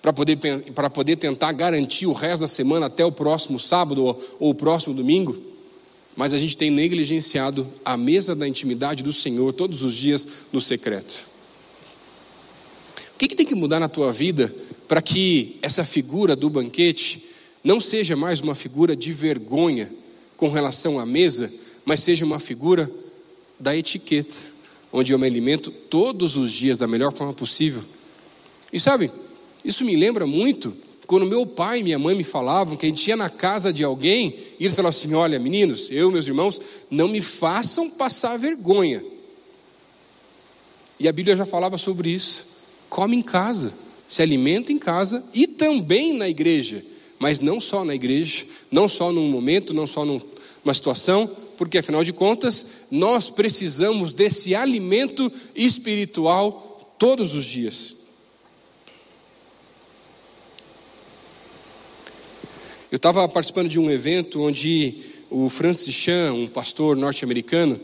para 0.00 0.12
poder, 0.12 0.36
para 0.72 0.88
poder 0.88 1.16
tentar 1.16 1.50
garantir 1.50 2.06
o 2.06 2.12
resto 2.12 2.42
da 2.42 2.46
semana 2.46 2.86
até 2.86 3.04
o 3.04 3.10
próximo 3.10 3.58
sábado 3.58 4.04
ou, 4.04 4.24
ou 4.38 4.50
o 4.50 4.54
próximo 4.54 4.94
domingo, 4.94 5.36
mas 6.14 6.32
a 6.32 6.38
gente 6.38 6.56
tem 6.56 6.70
negligenciado 6.70 7.66
a 7.84 7.96
mesa 7.96 8.32
da 8.32 8.46
intimidade 8.46 9.02
do 9.02 9.12
Senhor 9.12 9.52
todos 9.52 9.82
os 9.82 9.92
dias 9.92 10.24
no 10.52 10.60
secreto. 10.60 11.26
O 13.12 13.18
que, 13.18 13.26
que 13.26 13.34
tem 13.34 13.44
que 13.44 13.56
mudar 13.56 13.80
na 13.80 13.88
tua 13.88 14.12
vida 14.12 14.54
para 14.88 15.02
que 15.02 15.58
essa 15.60 15.84
figura 15.84 16.34
do 16.34 16.48
banquete 16.48 17.22
não 17.62 17.78
seja 17.80 18.16
mais 18.16 18.40
uma 18.40 18.54
figura 18.54 18.96
de 18.96 19.12
vergonha 19.12 19.92
com 20.36 20.48
relação 20.48 20.98
à 20.98 21.04
mesa, 21.04 21.52
mas 21.84 22.00
seja 22.00 22.24
uma 22.24 22.38
figura 22.38 22.90
da 23.60 23.76
etiqueta, 23.76 24.36
onde 24.90 25.12
eu 25.12 25.18
me 25.18 25.26
alimento 25.26 25.70
todos 25.70 26.36
os 26.36 26.50
dias 26.50 26.78
da 26.78 26.86
melhor 26.86 27.12
forma 27.12 27.34
possível. 27.34 27.82
E 28.72 28.80
sabe, 28.80 29.10
isso 29.62 29.84
me 29.84 29.94
lembra 29.94 30.26
muito 30.26 30.74
quando 31.06 31.26
meu 31.26 31.44
pai 31.44 31.80
e 31.80 31.82
minha 31.82 31.98
mãe 31.98 32.14
me 32.14 32.24
falavam 32.24 32.76
que 32.76 32.86
a 32.86 32.88
gente 32.88 33.06
ia 33.08 33.16
na 33.16 33.28
casa 33.28 33.72
de 33.72 33.84
alguém 33.84 34.34
e 34.58 34.64
eles 34.64 34.76
falavam 34.76 34.96
assim: 34.96 35.14
Olha, 35.14 35.38
meninos, 35.38 35.88
eu 35.90 36.10
meus 36.10 36.26
irmãos, 36.26 36.60
não 36.90 37.08
me 37.08 37.20
façam 37.20 37.90
passar 37.90 38.38
vergonha. 38.38 39.04
E 41.00 41.08
a 41.08 41.12
Bíblia 41.12 41.36
já 41.36 41.46
falava 41.46 41.76
sobre 41.76 42.10
isso. 42.10 42.46
Come 42.88 43.16
em 43.16 43.22
casa 43.22 43.72
se 44.08 44.22
alimenta 44.22 44.72
em 44.72 44.78
casa 44.78 45.22
e 45.34 45.46
também 45.46 46.14
na 46.14 46.28
igreja, 46.28 46.82
mas 47.18 47.40
não 47.40 47.60
só 47.60 47.84
na 47.84 47.94
igreja, 47.94 48.46
não 48.70 48.88
só 48.88 49.12
num 49.12 49.28
momento, 49.28 49.74
não 49.74 49.86
só 49.86 50.04
numa 50.04 50.74
situação, 50.74 51.30
porque 51.58 51.78
afinal 51.78 52.02
de 52.02 52.12
contas, 52.12 52.86
nós 52.90 53.28
precisamos 53.28 54.14
desse 54.14 54.54
alimento 54.54 55.30
espiritual 55.54 56.94
todos 56.98 57.34
os 57.34 57.44
dias. 57.44 57.96
Eu 62.90 62.96
estava 62.96 63.28
participando 63.28 63.68
de 63.68 63.78
um 63.78 63.90
evento 63.90 64.40
onde 64.40 64.94
o 65.28 65.50
Francis 65.50 65.94
Chan, 65.94 66.32
um 66.32 66.46
pastor 66.46 66.96
norte-americano, 66.96 67.78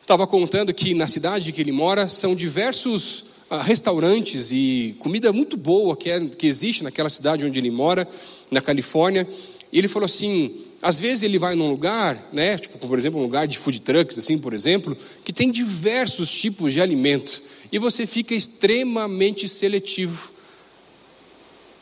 estava 0.00 0.26
contando 0.26 0.72
que 0.72 0.94
na 0.94 1.06
cidade 1.06 1.52
que 1.52 1.60
ele 1.60 1.72
mora 1.72 2.08
são 2.08 2.34
diversos 2.34 3.31
restaurantes 3.60 4.50
e 4.50 4.94
comida 4.98 5.32
muito 5.32 5.56
boa 5.56 5.96
que, 5.96 6.10
é, 6.10 6.20
que 6.20 6.46
existe 6.46 6.82
naquela 6.82 7.10
cidade 7.10 7.44
onde 7.44 7.58
ele 7.58 7.70
mora, 7.70 8.08
na 8.50 8.60
Califórnia. 8.60 9.28
E 9.72 9.78
ele 9.78 9.88
falou 9.88 10.06
assim: 10.06 10.54
às 10.80 10.98
vezes 10.98 11.22
ele 11.22 11.38
vai 11.38 11.54
num 11.54 11.70
lugar, 11.70 12.30
né, 12.32 12.58
tipo, 12.58 12.78
por 12.78 12.98
exemplo, 12.98 13.20
um 13.20 13.22
lugar 13.22 13.46
de 13.46 13.56
food 13.56 13.80
trucks, 13.80 14.18
assim, 14.18 14.36
por 14.36 14.52
exemplo, 14.52 14.96
que 15.24 15.32
tem 15.32 15.50
diversos 15.50 16.30
tipos 16.30 16.72
de 16.72 16.80
alimento 16.80 17.42
e 17.70 17.78
você 17.78 18.06
fica 18.06 18.34
extremamente 18.34 19.48
seletivo. 19.48 20.32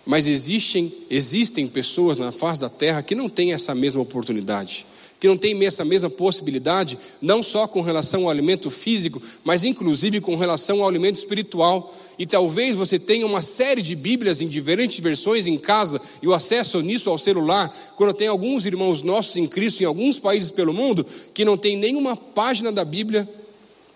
Mas 0.04 0.26
existem, 0.26 0.92
existem 1.08 1.66
pessoas 1.66 2.18
na 2.18 2.32
face 2.32 2.60
da 2.60 2.68
terra 2.68 3.02
que 3.02 3.14
não 3.14 3.28
têm 3.28 3.52
essa 3.52 3.74
mesma 3.74 4.02
oportunidade, 4.02 4.86
que 5.20 5.28
não 5.28 5.36
têm 5.36 5.66
essa 5.66 5.84
mesma 5.84 6.08
possibilidade, 6.08 6.98
não 7.20 7.42
só 7.42 7.68
com 7.68 7.82
relação 7.82 8.22
ao 8.22 8.30
alimento 8.30 8.70
físico, 8.70 9.20
mas 9.44 9.64
inclusive 9.64 10.18
com 10.18 10.34
relação 10.34 10.80
ao 10.80 10.88
alimento 10.88 11.16
espiritual. 11.16 11.94
E 12.18 12.26
talvez 12.26 12.74
você 12.74 12.98
tenha 12.98 13.26
uma 13.26 13.42
série 13.42 13.82
de 13.82 13.94
Bíblias 13.94 14.40
em 14.40 14.48
diferentes 14.48 14.98
versões 14.98 15.46
em 15.46 15.58
casa 15.58 16.00
e 16.22 16.26
o 16.26 16.32
acesso 16.32 16.80
nisso 16.80 17.10
ao 17.10 17.18
celular, 17.18 17.68
quando 17.96 18.14
tem 18.14 18.28
alguns 18.28 18.64
irmãos 18.64 19.02
nossos 19.02 19.36
em 19.36 19.46
Cristo 19.46 19.82
em 19.82 19.86
alguns 19.86 20.18
países 20.18 20.50
pelo 20.50 20.72
mundo 20.72 21.04
que 21.34 21.44
não 21.44 21.56
tem 21.56 21.76
nenhuma 21.76 22.16
página 22.16 22.72
da 22.72 22.84
Bíblia 22.84 23.28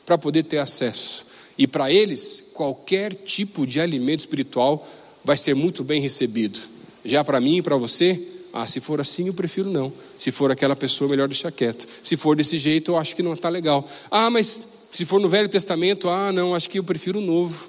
para 0.04 0.18
poder 0.18 0.42
ter 0.42 0.58
acesso. 0.58 1.26
E 1.56 1.66
para 1.66 1.90
eles, 1.90 2.50
qualquer 2.52 3.14
tipo 3.14 3.66
de 3.66 3.80
alimento 3.80 4.20
espiritual 4.20 4.86
vai 5.24 5.38
ser 5.38 5.54
muito 5.54 5.82
bem 5.82 6.02
recebido. 6.02 6.60
Já 7.02 7.24
para 7.24 7.40
mim 7.40 7.58
e 7.58 7.62
para 7.62 7.76
você, 7.76 8.33
ah, 8.56 8.68
se 8.68 8.80
for 8.80 9.00
assim 9.00 9.26
eu 9.26 9.34
prefiro 9.34 9.68
não. 9.68 9.92
Se 10.16 10.30
for 10.30 10.52
aquela 10.52 10.76
pessoa, 10.76 11.10
melhor 11.10 11.26
deixar 11.26 11.50
quieto. 11.50 11.88
Se 12.04 12.16
for 12.16 12.36
desse 12.36 12.56
jeito, 12.56 12.92
eu 12.92 12.96
acho 12.96 13.16
que 13.16 13.22
não 13.22 13.32
está 13.32 13.48
legal. 13.48 13.84
Ah, 14.08 14.30
mas 14.30 14.88
se 14.94 15.04
for 15.04 15.20
no 15.20 15.28
Velho 15.28 15.48
Testamento, 15.48 16.08
ah, 16.08 16.30
não, 16.30 16.54
acho 16.54 16.70
que 16.70 16.78
eu 16.78 16.84
prefiro 16.84 17.18
o 17.18 17.20
Novo. 17.20 17.68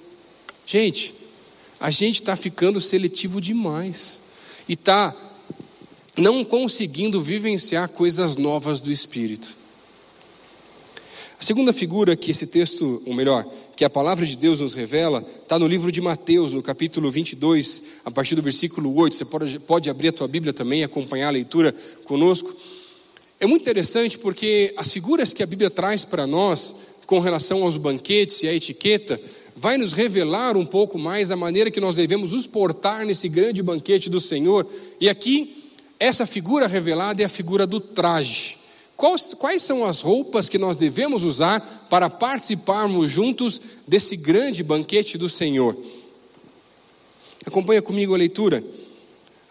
Gente, 0.64 1.16
a 1.80 1.90
gente 1.90 2.22
está 2.22 2.36
ficando 2.36 2.80
seletivo 2.80 3.42
demais 3.42 4.22
e 4.70 4.74
está 4.74 5.12
não 6.16 6.46
conseguindo 6.46 7.20
vivenciar 7.20 7.90
coisas 7.90 8.36
novas 8.36 8.80
do 8.80 8.92
Espírito. 8.92 9.58
A 11.40 11.44
segunda 11.44 11.74
figura 11.74 12.16
que 12.16 12.32
esse 12.32 12.48
texto, 12.48 13.04
ou 13.06 13.14
melhor, 13.14 13.46
que 13.76 13.84
a 13.84 13.90
palavra 13.90 14.26
de 14.26 14.38
Deus 14.38 14.62
nos 14.62 14.74
revela, 14.74 15.24
está 15.44 15.60
no 15.60 15.68
livro 15.68 15.92
de 15.92 16.00
Mateus, 16.00 16.54
no 16.54 16.64
capítulo 16.64 17.12
22, 17.12 17.84
a 18.06 18.12
partir 18.12 18.36
do 18.36 18.42
versículo 18.42 18.96
8. 18.96 19.16
Você 19.16 19.26
pode, 19.26 19.60
pode 19.60 19.90
abrir 19.90 20.10
a 20.10 20.14
tua 20.14 20.28
Bíblia 20.28 20.54
também 20.54 20.84
acompanhar 20.84 21.28
a 21.28 21.32
leitura 21.32 21.76
conosco. 22.06 22.54
É 23.40 23.46
muito 23.46 23.64
interessante 23.64 24.18
porque 24.18 24.74
as 24.78 24.92
figuras 24.92 25.34
que 25.34 25.44
a 25.44 25.46
Bíblia 25.46 25.70
traz 25.70 26.06
para 26.06 26.26
nós, 26.26 26.74
com 27.06 27.20
relação 27.20 27.64
aos 27.64 27.78
banquetes 27.78 28.42
e 28.42 28.48
à 28.48 28.54
etiqueta, 28.54 29.20
vai 29.58 29.78
nos 29.78 29.92
revelar 29.92 30.56
um 30.56 30.66
pouco 30.66 30.98
mais 30.98 31.32
a 31.32 31.36
maneira 31.36 31.70
que 31.70 31.82
nós 31.82 31.96
devemos 31.96 32.32
nos 32.32 32.48
portar 32.48 33.06
nesse 33.06 33.28
grande 33.28 33.62
banquete 33.62 34.10
do 34.10 34.22
Senhor. 34.22 34.66
E 35.02 35.10
aqui, 35.10 35.72
essa 36.00 36.26
figura 36.26 36.66
revelada 36.66 37.22
é 37.22 37.26
a 37.26 37.30
figura 37.30 37.68
do 37.68 37.80
traje. 37.80 38.65
Quais, 39.38 39.62
são 39.62 39.86
as 39.86 40.02
roupas 40.02 40.50
que 40.50 40.58
nós 40.58 40.78
devemos 40.78 41.24
usar 41.24 41.60
para 41.90 42.10
participarmos 42.10 43.12
juntos 43.12 43.62
desse 43.88 44.18
grande 44.18 44.64
banquete 44.64 45.16
do 45.16 45.30
Senhor? 45.30 45.78
Acompanha 47.46 47.84
comigo 47.84 48.16
a 48.16 48.18
leitura. 48.18 48.64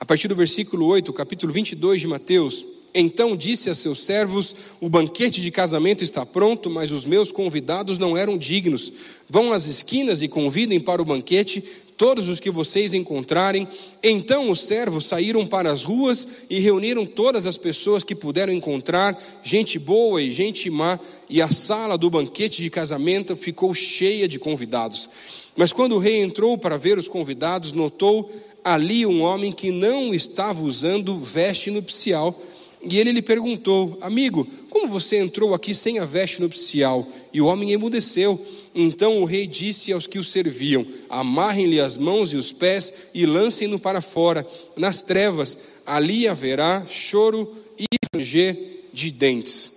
A 0.01 0.05
partir 0.05 0.27
do 0.27 0.35
versículo 0.35 0.87
8, 0.87 1.13
capítulo 1.13 1.53
22 1.53 2.01
de 2.01 2.09
Mateus. 2.09 2.65
Então 2.93 3.37
disse 3.37 3.71
a 3.71 3.77
seus 3.77 4.05
servos: 4.05 4.55
O 4.81 4.89
banquete 4.89 5.41
de 5.41 5.53
casamento 5.53 6.03
está 6.03 6.27
pronto, 6.27 6.69
mas 6.69 6.91
os 6.91 7.05
meus 7.05 7.31
convidados 7.31 7.97
não 7.97 8.17
eram 8.17 8.37
dignos. 8.37 8.93
Vão 9.31 9.53
às 9.53 9.67
esquinas 9.67 10.21
e 10.21 10.29
convidem 10.29 10.81
para 10.81 11.01
o 11.01 11.05
banquete 11.05 11.63
todos 11.97 12.29
os 12.29 12.41
que 12.41 12.51
vocês 12.51 12.95
encontrarem. 12.95 13.67
Então 14.03 14.51
os 14.51 14.61
servos 14.61 15.07
saíram 15.07 15.47
para 15.47 15.71
as 15.71 15.83
ruas 15.83 16.47
e 16.51 16.59
reuniram 16.59 17.07
todas 17.07 17.47
as 17.47 17.57
pessoas 17.57 18.05
que 18.05 18.15
puderam 18.15 18.53
encontrar, 18.53 19.17
gente 19.43 19.79
boa 19.79 20.21
e 20.21 20.33
gente 20.33 20.69
má, 20.71 20.99
e 21.29 21.41
a 21.41 21.49
sala 21.49 21.97
do 21.97 22.11
banquete 22.11 22.63
de 22.63 22.71
casamento 22.71 23.37
ficou 23.37 23.73
cheia 23.73 24.29
de 24.29 24.39
convidados. 24.39 25.09
Mas 25.57 25.73
quando 25.73 25.97
o 25.97 25.99
rei 25.99 26.21
entrou 26.21 26.59
para 26.59 26.77
ver 26.77 26.99
os 26.99 27.09
convidados, 27.09 27.73
notou 27.73 28.31
ali 28.65 29.05
um 29.05 29.23
homem 29.23 29.53
que 29.53 29.71
não 29.71 30.15
estava 30.15 30.63
usando 30.63 31.19
veste 31.19 31.71
nupcial. 31.71 32.35
E 32.83 32.99
ele 32.99 33.13
lhe 33.13 33.23
perguntou: 33.23 33.99
Amigo, 34.01 34.47
como 34.69 34.89
você 34.89 35.19
entrou 35.19 35.55
aqui 35.55 35.75
sem 35.75 35.99
a 35.99 36.05
veste 36.05 36.41
nupcial? 36.41 37.07
E 37.33 37.41
o 37.41 37.47
homem 37.47 37.73
emudeceu. 37.73 38.39
Então 38.75 39.23
o 39.23 39.25
rei 39.25 39.47
disse 39.47 39.93
aos 39.93 40.07
que 40.07 40.19
o 40.19 40.25
serviam: 40.25 40.85
Amarrem-lhe 41.09 41.81
as 41.81 41.97
mãos 41.97 42.33
e 42.33 42.37
os 42.37 42.53
pés 42.53 43.11
e 43.15 43.25
lancem-no 43.25 43.79
para 43.79 44.01
fora, 44.01 44.45
nas 44.77 45.01
trevas. 45.01 45.57
Ali 45.87 46.27
haverá 46.27 46.85
choro 46.89 47.51
e 47.79 47.85
ranger 48.15 48.57
de 48.93 49.11
dentes. 49.11 49.75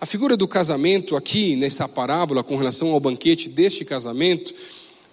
A 0.00 0.06
figura 0.06 0.36
do 0.36 0.48
casamento 0.48 1.16
aqui, 1.16 1.54
nessa 1.56 1.88
parábola, 1.88 2.42
com 2.42 2.56
relação 2.56 2.90
ao 2.90 3.00
banquete 3.00 3.48
deste 3.48 3.84
casamento, 3.84 4.52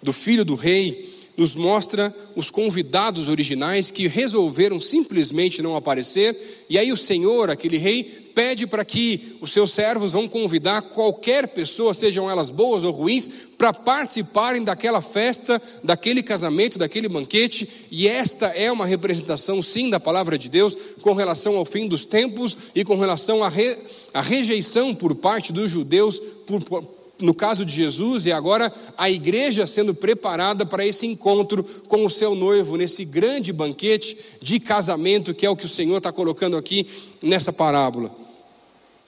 do 0.01 0.11
filho 0.11 0.43
do 0.43 0.55
rei, 0.55 1.07
nos 1.37 1.55
mostra 1.55 2.13
os 2.35 2.49
convidados 2.49 3.29
originais 3.29 3.91
que 3.91 4.07
resolveram 4.07 4.79
simplesmente 4.79 5.61
não 5.61 5.75
aparecer, 5.75 6.35
e 6.69 6.77
aí 6.77 6.91
o 6.91 6.97
Senhor, 6.97 7.49
aquele 7.49 7.77
rei, 7.77 8.28
pede 8.39 8.65
para 8.65 8.85
que 8.85 9.35
os 9.41 9.51
seus 9.51 9.73
servos 9.73 10.13
vão 10.13 10.25
convidar 10.25 10.81
qualquer 10.81 11.45
pessoa, 11.49 11.93
sejam 11.93 12.31
elas 12.31 12.49
boas 12.49 12.85
ou 12.85 12.91
ruins, 12.93 13.29
para 13.57 13.73
participarem 13.73 14.63
daquela 14.63 15.01
festa, 15.01 15.61
daquele 15.83 16.23
casamento, 16.23 16.79
daquele 16.79 17.09
banquete, 17.09 17.67
e 17.91 18.07
esta 18.07 18.45
é 18.47 18.71
uma 18.71 18.85
representação, 18.85 19.61
sim, 19.61 19.89
da 19.89 19.99
palavra 19.99 20.37
de 20.37 20.47
Deus 20.47 20.73
com 21.01 21.11
relação 21.11 21.57
ao 21.57 21.65
fim 21.65 21.85
dos 21.85 22.05
tempos 22.05 22.55
e 22.73 22.85
com 22.85 22.95
relação 22.95 23.43
à, 23.43 23.49
re, 23.49 23.75
à 24.13 24.21
rejeição 24.21 24.95
por 24.95 25.15
parte 25.15 25.51
dos 25.51 25.69
judeus 25.69 26.17
por, 26.47 26.63
no 27.19 27.33
caso 27.33 27.65
de 27.65 27.73
Jesus, 27.73 28.25
e 28.25 28.31
agora 28.31 28.71
a 28.97 29.09
igreja 29.09 29.67
sendo 29.67 29.93
preparada 29.93 30.65
para 30.65 30.87
esse 30.87 31.05
encontro 31.05 31.61
com 31.89 32.05
o 32.05 32.09
seu 32.09 32.33
noivo, 32.35 32.77
nesse 32.77 33.03
grande 33.03 33.51
banquete 33.51 34.17
de 34.41 34.61
casamento, 34.61 35.33
que 35.33 35.45
é 35.45 35.49
o 35.49 35.57
que 35.57 35.65
o 35.65 35.69
Senhor 35.69 35.97
está 35.97 36.13
colocando 36.13 36.55
aqui 36.55 36.87
nessa 37.21 37.51
parábola. 37.51 38.18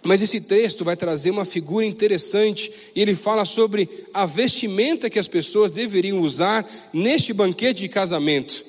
Mas 0.04 0.22
esse 0.22 0.42
texto 0.42 0.84
vai 0.84 0.96
trazer 0.96 1.30
uma 1.30 1.46
figura 1.46 1.86
interessante, 1.86 2.72
e 2.96 3.02
ele 3.02 3.16
fala 3.16 3.46
sobre 3.46 3.88
a 4.14 4.26
vestimenta 4.26 5.10
que 5.10 5.20
as 5.20 5.28
pessoas 5.28 5.72
deveriam 5.72 6.20
usar 6.22 6.68
neste 6.92 7.34
banquete 7.34 7.82
de 7.82 7.90
casamento. 7.90 8.66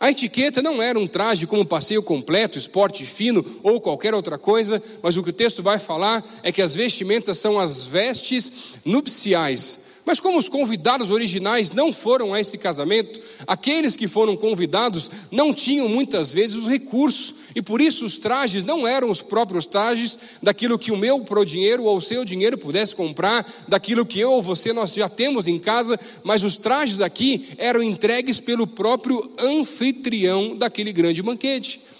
A 0.00 0.10
etiqueta 0.10 0.60
não 0.60 0.82
era 0.82 0.98
um 0.98 1.06
traje 1.06 1.46
como 1.46 1.64
passeio 1.64 2.02
completo, 2.02 2.58
esporte 2.58 3.06
fino 3.06 3.44
ou 3.62 3.80
qualquer 3.80 4.12
outra 4.12 4.36
coisa, 4.36 4.82
mas 5.02 5.16
o 5.16 5.22
que 5.22 5.30
o 5.30 5.32
texto 5.32 5.62
vai 5.62 5.78
falar 5.78 6.22
é 6.42 6.50
que 6.50 6.60
as 6.60 6.74
vestimentas 6.74 7.38
são 7.38 7.58
as 7.58 7.86
vestes 7.86 8.74
nupciais. 8.84 9.83
Mas 10.06 10.20
como 10.20 10.38
os 10.38 10.48
convidados 10.48 11.10
originais 11.10 11.72
não 11.72 11.92
foram 11.92 12.34
a 12.34 12.40
esse 12.40 12.58
casamento, 12.58 13.18
aqueles 13.46 13.96
que 13.96 14.06
foram 14.06 14.36
convidados 14.36 15.10
não 15.30 15.52
tinham 15.52 15.88
muitas 15.88 16.30
vezes 16.30 16.56
os 16.56 16.68
recursos, 16.68 17.34
e 17.56 17.62
por 17.62 17.80
isso 17.80 18.04
os 18.04 18.18
trajes 18.18 18.64
não 18.64 18.86
eram 18.86 19.08
os 19.08 19.22
próprios 19.22 19.64
trajes 19.64 20.18
daquilo 20.42 20.78
que 20.78 20.92
o 20.92 20.96
meu 20.96 21.20
pro 21.20 21.44
dinheiro 21.44 21.84
ou 21.84 21.96
o 21.96 22.02
seu 22.02 22.24
dinheiro 22.24 22.58
pudesse 22.58 22.94
comprar, 22.94 23.46
daquilo 23.66 24.04
que 24.04 24.20
eu 24.20 24.32
ou 24.32 24.42
você 24.42 24.72
nós 24.72 24.92
já 24.92 25.08
temos 25.08 25.48
em 25.48 25.58
casa, 25.58 25.98
mas 26.22 26.44
os 26.44 26.56
trajes 26.56 27.00
aqui 27.00 27.48
eram 27.56 27.82
entregues 27.82 28.38
pelo 28.38 28.66
próprio 28.66 29.32
anfitrião 29.38 30.56
daquele 30.56 30.92
grande 30.92 31.22
banquete. 31.22 31.93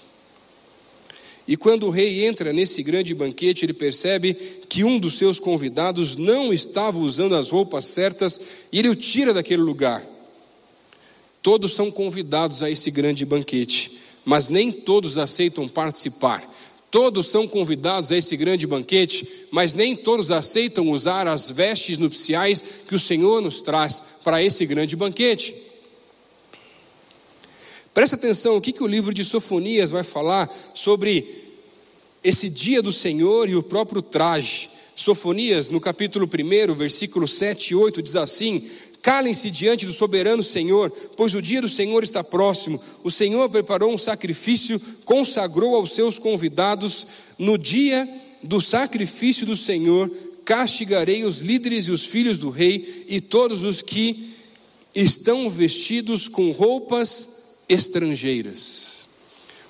E 1.47 1.57
quando 1.57 1.87
o 1.87 1.91
rei 1.91 2.25
entra 2.25 2.53
nesse 2.53 2.83
grande 2.83 3.15
banquete, 3.15 3.65
ele 3.65 3.75
percebe 3.75 4.35
que 4.69 4.83
um 4.83 4.99
dos 4.99 5.19
seus 5.19 5.39
convidados 5.39 6.17
não 6.17 6.53
estava 6.53 6.99
usando 6.99 7.35
as 7.35 7.51
roupas 7.51 7.85
certas 7.85 8.41
e 8.73 8.79
ele 8.79 8.89
o 8.89 8.95
tira 8.95 9.35
daquele 9.35 9.63
lugar. 9.63 10.03
Todos 11.43 11.75
são 11.75 11.91
convidados 11.91 12.63
a 12.63 12.71
esse 12.71 12.91
grande 12.91 13.27
banquete, 13.27 13.93
mas 14.25 14.49
nem 14.49 14.73
todos 14.73 15.19
aceitam 15.19 15.69
participar. 15.69 16.43
Todos 16.91 17.27
são 17.27 17.47
convidados 17.47 18.11
a 18.13 18.17
esse 18.17 18.37
grande 18.37 18.67
banquete, 18.67 19.29
mas 19.51 19.75
nem 19.75 19.95
todos 19.95 20.31
aceitam 20.31 20.91
usar 20.91 21.27
as 21.27 21.51
vestes 21.51 21.99
nupciais 21.99 22.65
que 22.89 22.95
o 22.95 23.01
Senhor 23.01 23.43
nos 23.43 23.61
traz 23.61 24.01
para 24.23 24.43
esse 24.43 24.65
grande 24.65 24.97
banquete. 24.97 25.55
Presta 27.95 28.17
atenção, 28.17 28.57
o 28.57 28.61
que, 28.61 28.73
que 28.73 28.83
o 28.83 28.89
livro 28.89 29.15
de 29.15 29.25
Sofonias 29.25 29.93
vai 29.93 30.03
falar 30.03 30.53
sobre 30.75 31.45
esse 32.25 32.51
dia 32.51 32.83
do 32.83 32.91
Senhor 32.91 33.49
e 33.49 33.55
o 33.55 33.63
próprio 33.63 34.03
traje. 34.03 34.69
Sofonias, 34.97 35.71
no 35.71 35.81
capítulo 35.81 36.27
1, 36.29 36.75
versículo 36.75 37.29
7 37.29 37.71
e 37.71 37.77
8, 37.77 38.03
diz 38.03 38.17
assim: 38.17 38.69
Calem-se 39.01 39.49
diante 39.49 39.87
do 39.87 39.93
soberano 39.93 40.43
Senhor, 40.43 40.91
pois 41.17 41.37
o 41.37 41.43
dia 41.43 41.61
do 41.61 41.69
Senhor 41.69 42.03
está 42.03 42.25
próximo. 42.25 42.83
O 43.05 43.13
Senhor 43.13 43.49
preparou 43.49 43.93
um 43.93 43.99
sacrifício, 43.99 44.81
consagrou 45.05 45.77
aos 45.77 45.93
seus 45.93 46.19
convidados. 46.19 47.07
No 47.39 47.57
dia 47.57 48.09
do 48.43 48.61
sacrifício 48.61 49.47
do 49.47 49.57
Senhor, 49.57 50.11
castigarei 50.45 51.23
os 51.25 51.39
líderes 51.39 51.85
e 51.85 51.93
os 51.93 52.07
filhos 52.07 52.39
do 52.39 52.51
rei 52.51 53.05
e 53.09 53.21
todos 53.21 53.63
os 53.63 53.81
que 53.81 54.35
estão 54.93 55.49
vestidos 55.49 56.27
com 56.27 56.51
roupas 56.51 57.44
estrangeiras. 57.69 59.05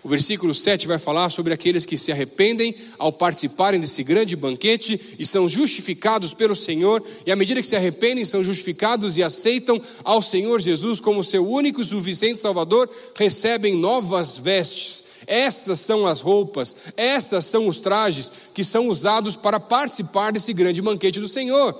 O 0.04 0.08
versículo 0.08 0.54
7 0.54 0.86
vai 0.86 0.98
falar 0.98 1.30
sobre 1.30 1.54
aqueles 1.54 1.86
que 1.86 1.96
se 1.96 2.12
arrependem 2.12 2.74
ao 2.98 3.10
participarem 3.10 3.80
desse 3.80 4.04
grande 4.04 4.36
banquete 4.36 5.00
e 5.18 5.24
são 5.24 5.48
justificados 5.48 6.34
pelo 6.34 6.54
Senhor, 6.54 7.02
e 7.24 7.32
à 7.32 7.36
medida 7.36 7.62
que 7.62 7.66
se 7.66 7.74
arrependem, 7.74 8.26
são 8.26 8.44
justificados 8.44 9.16
e 9.16 9.22
aceitam 9.22 9.80
ao 10.04 10.20
Senhor 10.20 10.60
Jesus 10.60 11.00
como 11.00 11.24
seu 11.24 11.48
único 11.48 11.80
e 11.80 11.86
suficiente 11.86 12.38
Salvador, 12.38 12.86
recebem 13.16 13.74
novas 13.74 14.36
vestes. 14.36 15.04
Essas 15.26 15.80
são 15.80 16.06
as 16.06 16.20
roupas, 16.20 16.76
essas 16.98 17.46
são 17.46 17.66
os 17.66 17.80
trajes 17.80 18.30
que 18.52 18.62
são 18.62 18.88
usados 18.88 19.36
para 19.36 19.58
participar 19.58 20.32
desse 20.32 20.52
grande 20.52 20.82
banquete 20.82 21.18
do 21.18 21.28
Senhor. 21.28 21.74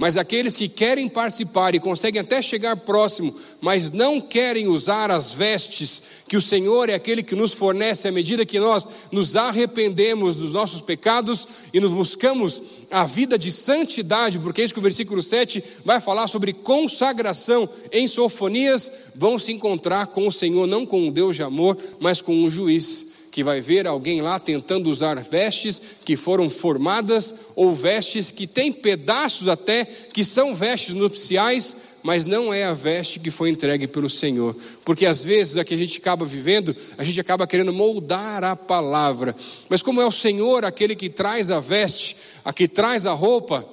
Mas 0.00 0.16
aqueles 0.16 0.54
que 0.54 0.68
querem 0.68 1.08
participar 1.08 1.74
e 1.74 1.80
conseguem 1.80 2.20
até 2.20 2.40
chegar 2.40 2.76
próximo, 2.76 3.34
mas 3.60 3.90
não 3.90 4.20
querem 4.20 4.68
usar 4.68 5.10
as 5.10 5.32
vestes 5.32 6.02
que 6.28 6.36
o 6.36 6.40
Senhor 6.40 6.88
é 6.88 6.94
aquele 6.94 7.20
que 7.20 7.34
nos 7.34 7.52
fornece 7.52 8.06
à 8.06 8.12
medida 8.12 8.46
que 8.46 8.60
nós 8.60 8.86
nos 9.10 9.34
arrependemos 9.34 10.36
dos 10.36 10.52
nossos 10.52 10.80
pecados 10.80 11.48
e 11.74 11.80
nos 11.80 11.90
buscamos 11.90 12.62
a 12.92 13.04
vida 13.06 13.36
de 13.36 13.50
santidade, 13.50 14.38
porque 14.38 14.62
é 14.62 14.64
isso 14.64 14.74
que 14.74 14.78
o 14.78 14.82
versículo 14.82 15.20
7 15.20 15.64
vai 15.84 16.00
falar 16.00 16.28
sobre 16.28 16.52
consagração 16.52 17.68
em 17.90 18.06
sofonias, 18.06 18.92
vão 19.16 19.36
se 19.36 19.50
encontrar 19.50 20.06
com 20.06 20.28
o 20.28 20.32
Senhor, 20.32 20.68
não 20.68 20.86
com 20.86 21.08
um 21.08 21.10
Deus 21.10 21.34
de 21.34 21.42
amor, 21.42 21.76
mas 21.98 22.22
com 22.22 22.32
um 22.32 22.48
juiz 22.48 23.17
que 23.38 23.44
vai 23.44 23.60
ver 23.60 23.86
alguém 23.86 24.20
lá 24.20 24.36
tentando 24.40 24.90
usar 24.90 25.14
vestes 25.22 25.80
que 26.04 26.16
foram 26.16 26.50
formadas 26.50 27.32
ou 27.54 27.72
vestes 27.72 28.32
que 28.32 28.48
têm 28.48 28.72
pedaços 28.72 29.46
até 29.46 29.84
que 29.84 30.24
são 30.24 30.52
vestes 30.52 30.92
nupciais, 30.92 31.76
mas 32.02 32.26
não 32.26 32.52
é 32.52 32.64
a 32.64 32.74
veste 32.74 33.20
que 33.20 33.30
foi 33.30 33.50
entregue 33.50 33.86
pelo 33.86 34.10
Senhor. 34.10 34.56
Porque 34.84 35.06
às 35.06 35.22
vezes 35.22 35.56
a 35.56 35.64
que 35.64 35.72
a 35.72 35.76
gente 35.76 36.00
acaba 36.00 36.24
vivendo, 36.24 36.74
a 36.96 37.04
gente 37.04 37.20
acaba 37.20 37.46
querendo 37.46 37.72
moldar 37.72 38.42
a 38.42 38.56
palavra. 38.56 39.32
Mas 39.68 39.82
como 39.82 40.00
é 40.00 40.04
o 40.04 40.10
Senhor 40.10 40.64
aquele 40.64 40.96
que 40.96 41.08
traz 41.08 41.48
a 41.48 41.60
veste, 41.60 42.16
a 42.44 42.52
que 42.52 42.66
traz 42.66 43.06
a 43.06 43.12
roupa, 43.12 43.64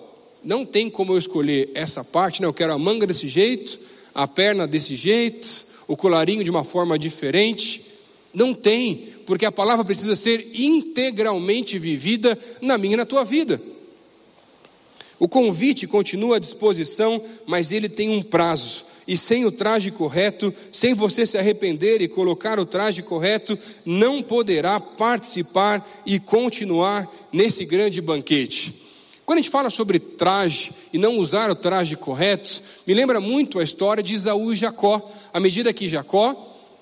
não 0.44 0.64
tem 0.64 0.92
como 0.92 1.14
eu 1.14 1.18
escolher 1.18 1.72
essa 1.74 2.04
parte, 2.04 2.40
não, 2.40 2.50
eu 2.50 2.54
quero 2.54 2.72
a 2.72 2.78
manga 2.78 3.08
desse 3.08 3.28
jeito, 3.28 3.80
a 4.14 4.28
perna 4.28 4.68
desse 4.68 4.96
jeito, 4.96 5.66
o 5.88 5.98
colarinho 5.98 6.44
de 6.44 6.52
uma 6.52 6.64
forma 6.64 7.00
diferente. 7.00 7.96
Não 8.36 8.54
tem, 8.54 9.15
porque 9.26 9.46
a 9.46 9.52
palavra 9.52 9.84
precisa 9.84 10.16
ser 10.16 10.52
integralmente 10.54 11.80
vivida 11.80 12.38
na 12.62 12.78
minha 12.78 12.94
e 12.94 12.98
na 12.98 13.06
tua 13.06 13.24
vida. 13.24 13.62
O 15.20 15.28
convite 15.28 15.88
continua 15.88 16.38
à 16.38 16.40
disposição, 16.40 17.22
mas 17.46 17.72
ele 17.72 17.88
tem 17.88 18.10
um 18.10 18.22
prazo. 18.22 18.86
E 19.08 19.16
sem 19.16 19.46
o 19.46 19.52
traje 19.52 19.92
correto, 19.92 20.54
sem 20.72 20.94
você 20.94 21.26
se 21.26 21.38
arrepender 21.38 22.02
e 22.02 22.08
colocar 22.08 22.60
o 22.60 22.66
traje 22.66 23.04
correto, 23.04 23.58
não 23.86 24.22
poderá 24.22 24.80
participar 24.80 25.86
e 26.06 26.20
continuar 26.20 27.08
nesse 27.32 27.66
grande 27.66 28.02
banquete. 28.02 28.84
Quando 29.26 29.40
a 29.40 29.42
gente 29.42 29.52
fala 29.52 29.70
sobre 29.70 30.00
traje 30.00 30.72
e 30.92 30.98
não 30.98 31.18
usar 31.18 31.50
o 31.50 31.56
traje 31.56 31.96
correto, 31.96 32.62
me 32.86 32.94
lembra 32.94 33.20
muito 33.20 33.60
a 33.60 33.64
história 33.64 34.04
de 34.04 34.14
Isaú 34.14 34.54
e 34.54 34.56
Jacó. 34.56 35.02
À 35.34 35.40
medida 35.40 35.74
que 35.74 35.88
Jacó, 35.88 36.36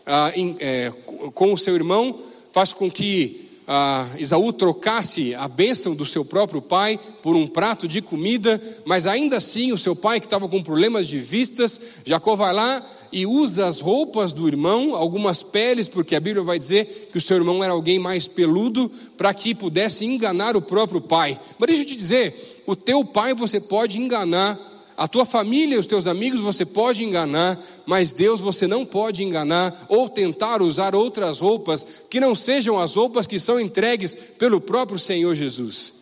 ah, 0.06 0.32
em, 0.36 0.56
é, 0.60 0.92
com 1.34 1.54
o 1.54 1.58
seu 1.58 1.76
irmão, 1.76 2.18
faz 2.54 2.72
com 2.72 2.90
que 2.90 3.50
ah, 3.68 4.08
Isaú 4.18 4.52
trocasse 4.52 5.34
a 5.36 5.48
bênção 5.48 5.96
do 5.96 6.06
seu 6.06 6.24
próprio 6.24 6.62
pai 6.62 7.00
por 7.22 7.36
um 7.36 7.48
prato 7.48 7.88
de 7.88 8.02
comida, 8.02 8.62
mas 8.86 9.08
ainda 9.08 9.38
assim 9.38 9.72
o 9.72 9.78
seu 9.78 9.96
pai, 9.96 10.20
que 10.20 10.28
estava 10.28 10.48
com 10.48 10.62
problemas 10.62 11.08
de 11.08 11.20
vistas, 11.20 11.80
Jacó 12.06 12.36
vai 12.36 12.54
lá 12.54 12.86
e 13.12 13.26
usa 13.26 13.68
as 13.68 13.80
roupas 13.80 14.34
do 14.34 14.48
irmão, 14.48 14.96
algumas 14.96 15.44
peles, 15.44 15.88
porque 15.88 16.16
a 16.16 16.20
Bíblia 16.20 16.44
vai 16.44 16.60
dizer 16.60 17.10
que 17.12 17.18
o 17.18 17.22
seu 17.22 17.38
irmão 17.38 17.64
era 17.64 17.74
alguém 17.74 18.00
mais 18.00 18.28
peludo, 18.28 18.92
para 19.16 19.34
que 19.34 19.56
pudesse 19.56 20.04
enganar 20.04 20.58
o 20.58 20.62
próprio 20.62 21.00
pai. 21.00 21.40
Mas 21.58 21.68
deixa 21.68 21.84
eu 21.84 21.88
te 21.88 21.96
dizer: 21.96 22.64
o 22.66 22.76
teu 22.76 23.06
pai 23.06 23.34
você 23.34 23.62
pode 23.62 24.00
enganar 24.00 24.60
a 24.96 25.08
tua 25.08 25.26
família 25.26 25.76
e 25.76 25.80
os 25.80 25.88
teus 25.88 26.06
amigos 26.06 26.40
você 26.40 26.66
pode 26.66 27.04
enganar, 27.04 27.60
mas 27.86 28.14
Deus 28.14 28.40
você 28.40 28.68
não 28.68 28.86
pode 28.86 29.24
enganar 29.24 29.86
ou 29.90 30.08
tentar 30.08 30.62
usar 30.62 30.96
outras 30.96 31.40
roupas 31.40 31.86
que 32.10 32.20
não 32.20 32.36
sejam 32.36 32.80
as 32.80 32.96
roupas 32.96 33.26
que 33.26 33.40
são 33.40 33.60
entregues 33.60 34.16
pelo 34.38 34.62
próprio 34.62 35.00
Senhor 35.00 35.34
Jesus. 35.36 35.94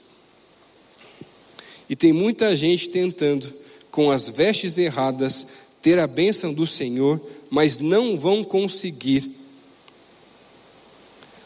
E 1.89 1.95
tem 1.95 2.11
muita 2.13 2.55
gente 2.55 2.89
tentando, 2.89 3.53
com 3.89 4.11
as 4.11 4.29
vestes 4.29 4.77
erradas, 4.77 5.47
ter 5.81 5.99
a 5.99 6.07
bênção 6.07 6.53
do 6.53 6.65
Senhor, 6.65 7.19
mas 7.49 7.79
não 7.79 8.17
vão 8.17 8.43
conseguir. 8.43 9.29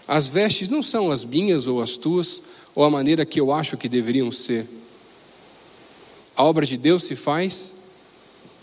As 0.08 0.28
vestes 0.28 0.70
não 0.70 0.84
são 0.84 1.12
as 1.12 1.26
minhas 1.26 1.66
ou 1.66 1.82
as 1.82 1.98
tuas, 1.98 2.44
ou 2.76 2.84
a 2.84 2.92
maneira 2.92 3.26
que 3.26 3.40
eu 3.40 3.52
acho 3.52 3.78
que 3.78 3.90
deveriam 3.90 4.32
ser. 4.32 4.68
A 6.36 6.44
obra 6.44 6.66
de 6.66 6.76
Deus 6.76 7.04
se 7.04 7.16
faz 7.16 7.76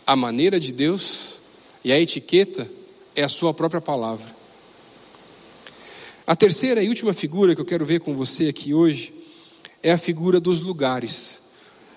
a 0.07 0.15
maneira 0.15 0.61
de 0.61 0.73
Deus 0.73 1.39
e 1.83 1.91
a 1.91 1.99
etiqueta 1.99 2.71
é 3.17 3.23
a 3.23 3.29
sua 3.29 3.55
própria 3.55 3.81
palavra. 3.81 4.27
A 6.27 6.37
terceira 6.37 6.83
e 6.83 6.89
última 6.89 7.15
figura 7.15 7.55
que 7.55 7.61
eu 7.61 7.65
quero 7.65 7.87
ver 7.87 8.01
com 8.01 8.15
você 8.15 8.49
aqui 8.49 8.75
hoje 8.75 9.15
é 9.83 9.91
a 9.91 9.99
figura 9.99 10.39
dos 10.39 10.61
lugares. 10.61 11.41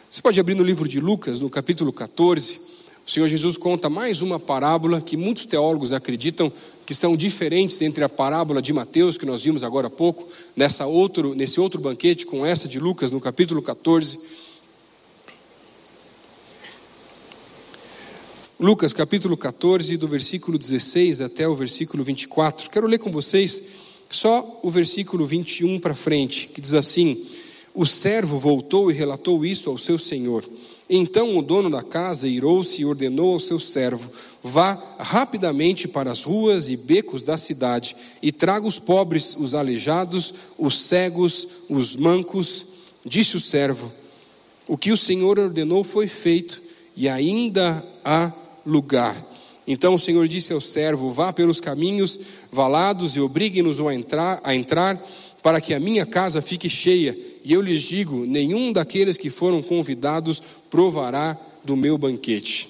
Você 0.10 0.22
pode 0.22 0.40
abrir 0.40 0.56
no 0.56 0.64
livro 0.64 0.88
de 0.88 1.02
Lucas, 1.02 1.42
no 1.42 1.50
capítulo 1.50 1.92
14. 1.92 2.62
O 3.06 3.12
Senhor 3.12 3.28
Jesus 3.28 3.58
conta 3.58 3.90
mais 3.90 4.22
uma 4.22 4.40
parábola 4.40 5.02
que 5.02 5.18
muitos 5.18 5.46
teólogos 5.46 5.92
acreditam 5.92 6.52
que 6.86 6.96
são 6.96 7.18
diferentes 7.18 7.82
entre 7.82 8.04
a 8.04 8.10
parábola 8.10 8.62
de 8.62 8.72
Mateus, 8.72 9.18
que 9.18 9.26
nós 9.26 9.44
vimos 9.44 9.64
agora 9.64 9.88
há 9.88 9.92
pouco, 9.92 10.26
nessa 10.56 10.86
outro, 10.86 11.36
nesse 11.36 11.60
outro 11.60 11.82
banquete, 11.82 12.26
com 12.26 12.46
essa 12.46 12.68
de 12.68 12.80
Lucas, 12.80 13.12
no 13.12 13.20
capítulo 13.20 13.62
14. 13.62 14.45
Lucas 18.58 18.94
capítulo 18.94 19.36
14, 19.36 19.98
do 19.98 20.08
versículo 20.08 20.58
16 20.58 21.20
até 21.20 21.46
o 21.46 21.54
versículo 21.54 22.06
24. 22.06 22.70
Quero 22.70 22.88
ler 22.88 23.00
com 23.00 23.12
vocês 23.12 23.62
só 24.10 24.62
o 24.64 24.72
versículo 24.72 25.26
21 25.26 25.78
para 25.78 25.94
frente, 25.94 26.48
que 26.48 26.62
diz 26.62 26.74
assim: 26.74 27.22
O 27.74 27.86
servo 27.86 28.40
voltou 28.40 28.90
e 28.90 28.94
relatou 28.94 29.46
isso 29.46 29.70
ao 29.70 29.78
seu 29.78 30.00
senhor. 30.00 30.48
Então 30.90 31.38
o 31.38 31.42
dono 31.42 31.70
da 31.70 31.82
casa 31.82 32.30
irou-se 32.30 32.82
e 32.82 32.86
ordenou 32.86 33.34
ao 33.34 33.42
seu 33.42 33.60
servo: 33.60 34.10
Vá 34.42 34.82
rapidamente 35.00 35.86
para 35.86 36.10
as 36.10 36.24
ruas 36.24 36.70
e 36.70 36.78
becos 36.78 37.24
da 37.24 37.38
cidade 37.38 37.94
e 38.22 38.32
traga 38.32 38.66
os 38.66 38.80
pobres, 38.80 39.36
os 39.38 39.54
aleijados, 39.54 40.34
os 40.58 40.80
cegos, 40.80 41.46
os 41.70 41.98
mancos. 41.98 42.66
Disse 43.04 43.36
o 43.36 43.42
servo: 43.42 43.92
O 44.66 44.78
que 44.78 44.94
o 44.94 44.98
Senhor 44.98 45.38
ordenou 45.40 45.84
foi 45.84 46.08
feito, 46.08 46.62
e 46.96 47.10
ainda 47.10 47.86
há 48.06 48.32
lugar. 48.66 49.16
Então 49.68 49.96
o 49.96 50.00
Senhor 50.00 50.28
disse 50.28 50.54
ao 50.54 50.62
servo: 50.62 51.12
Vá 51.12 51.34
pelos 51.34 51.60
caminhos 51.60 52.20
valados 52.52 53.16
e 53.16 53.20
obrigue-nos 53.20 53.80
a 53.80 53.94
entrar, 53.94 54.40
a 54.44 54.56
entrar, 54.56 55.02
para 55.42 55.60
que 55.60 55.74
a 55.74 55.80
minha 55.80 56.06
casa 56.06 56.42
fique 56.42 56.70
cheia. 56.70 57.18
E 57.44 57.54
eu 57.54 57.62
lhes 57.62 57.82
digo: 57.82 58.26
nenhum 58.26 58.72
daqueles 58.72 59.18
que 59.18 59.30
foram 59.30 59.62
convidados 59.62 60.42
provará 60.70 61.38
do 61.64 61.76
meu 61.76 61.98
banquete. 61.98 62.70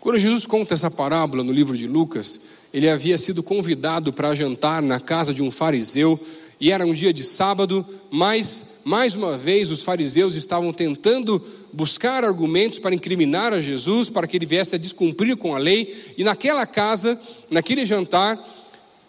Quando 0.00 0.18
Jesus 0.18 0.46
conta 0.46 0.74
essa 0.74 0.90
parábola 0.90 1.42
no 1.42 1.52
livro 1.52 1.76
de 1.76 1.86
Lucas, 1.86 2.40
ele 2.72 2.88
havia 2.88 3.18
sido 3.18 3.42
convidado 3.42 4.12
para 4.12 4.34
jantar 4.34 4.82
na 4.82 5.00
casa 5.00 5.34
de 5.34 5.42
um 5.42 5.50
fariseu 5.50 6.18
e 6.60 6.72
era 6.72 6.84
um 6.84 6.92
dia 6.92 7.12
de 7.12 7.22
sábado, 7.22 7.86
mas 8.10 8.80
mais 8.84 9.14
uma 9.14 9.36
vez 9.36 9.70
os 9.70 9.82
fariseus 9.82 10.34
estavam 10.34 10.72
tentando 10.72 11.42
buscar 11.72 12.24
argumentos 12.24 12.78
para 12.78 12.94
incriminar 12.94 13.52
a 13.52 13.60
Jesus, 13.60 14.10
para 14.10 14.26
que 14.26 14.36
ele 14.36 14.46
viesse 14.46 14.74
a 14.74 14.78
descumprir 14.78 15.36
com 15.36 15.54
a 15.54 15.58
lei, 15.58 16.14
e 16.16 16.24
naquela 16.24 16.66
casa, 16.66 17.18
naquele 17.50 17.84
jantar, 17.84 18.38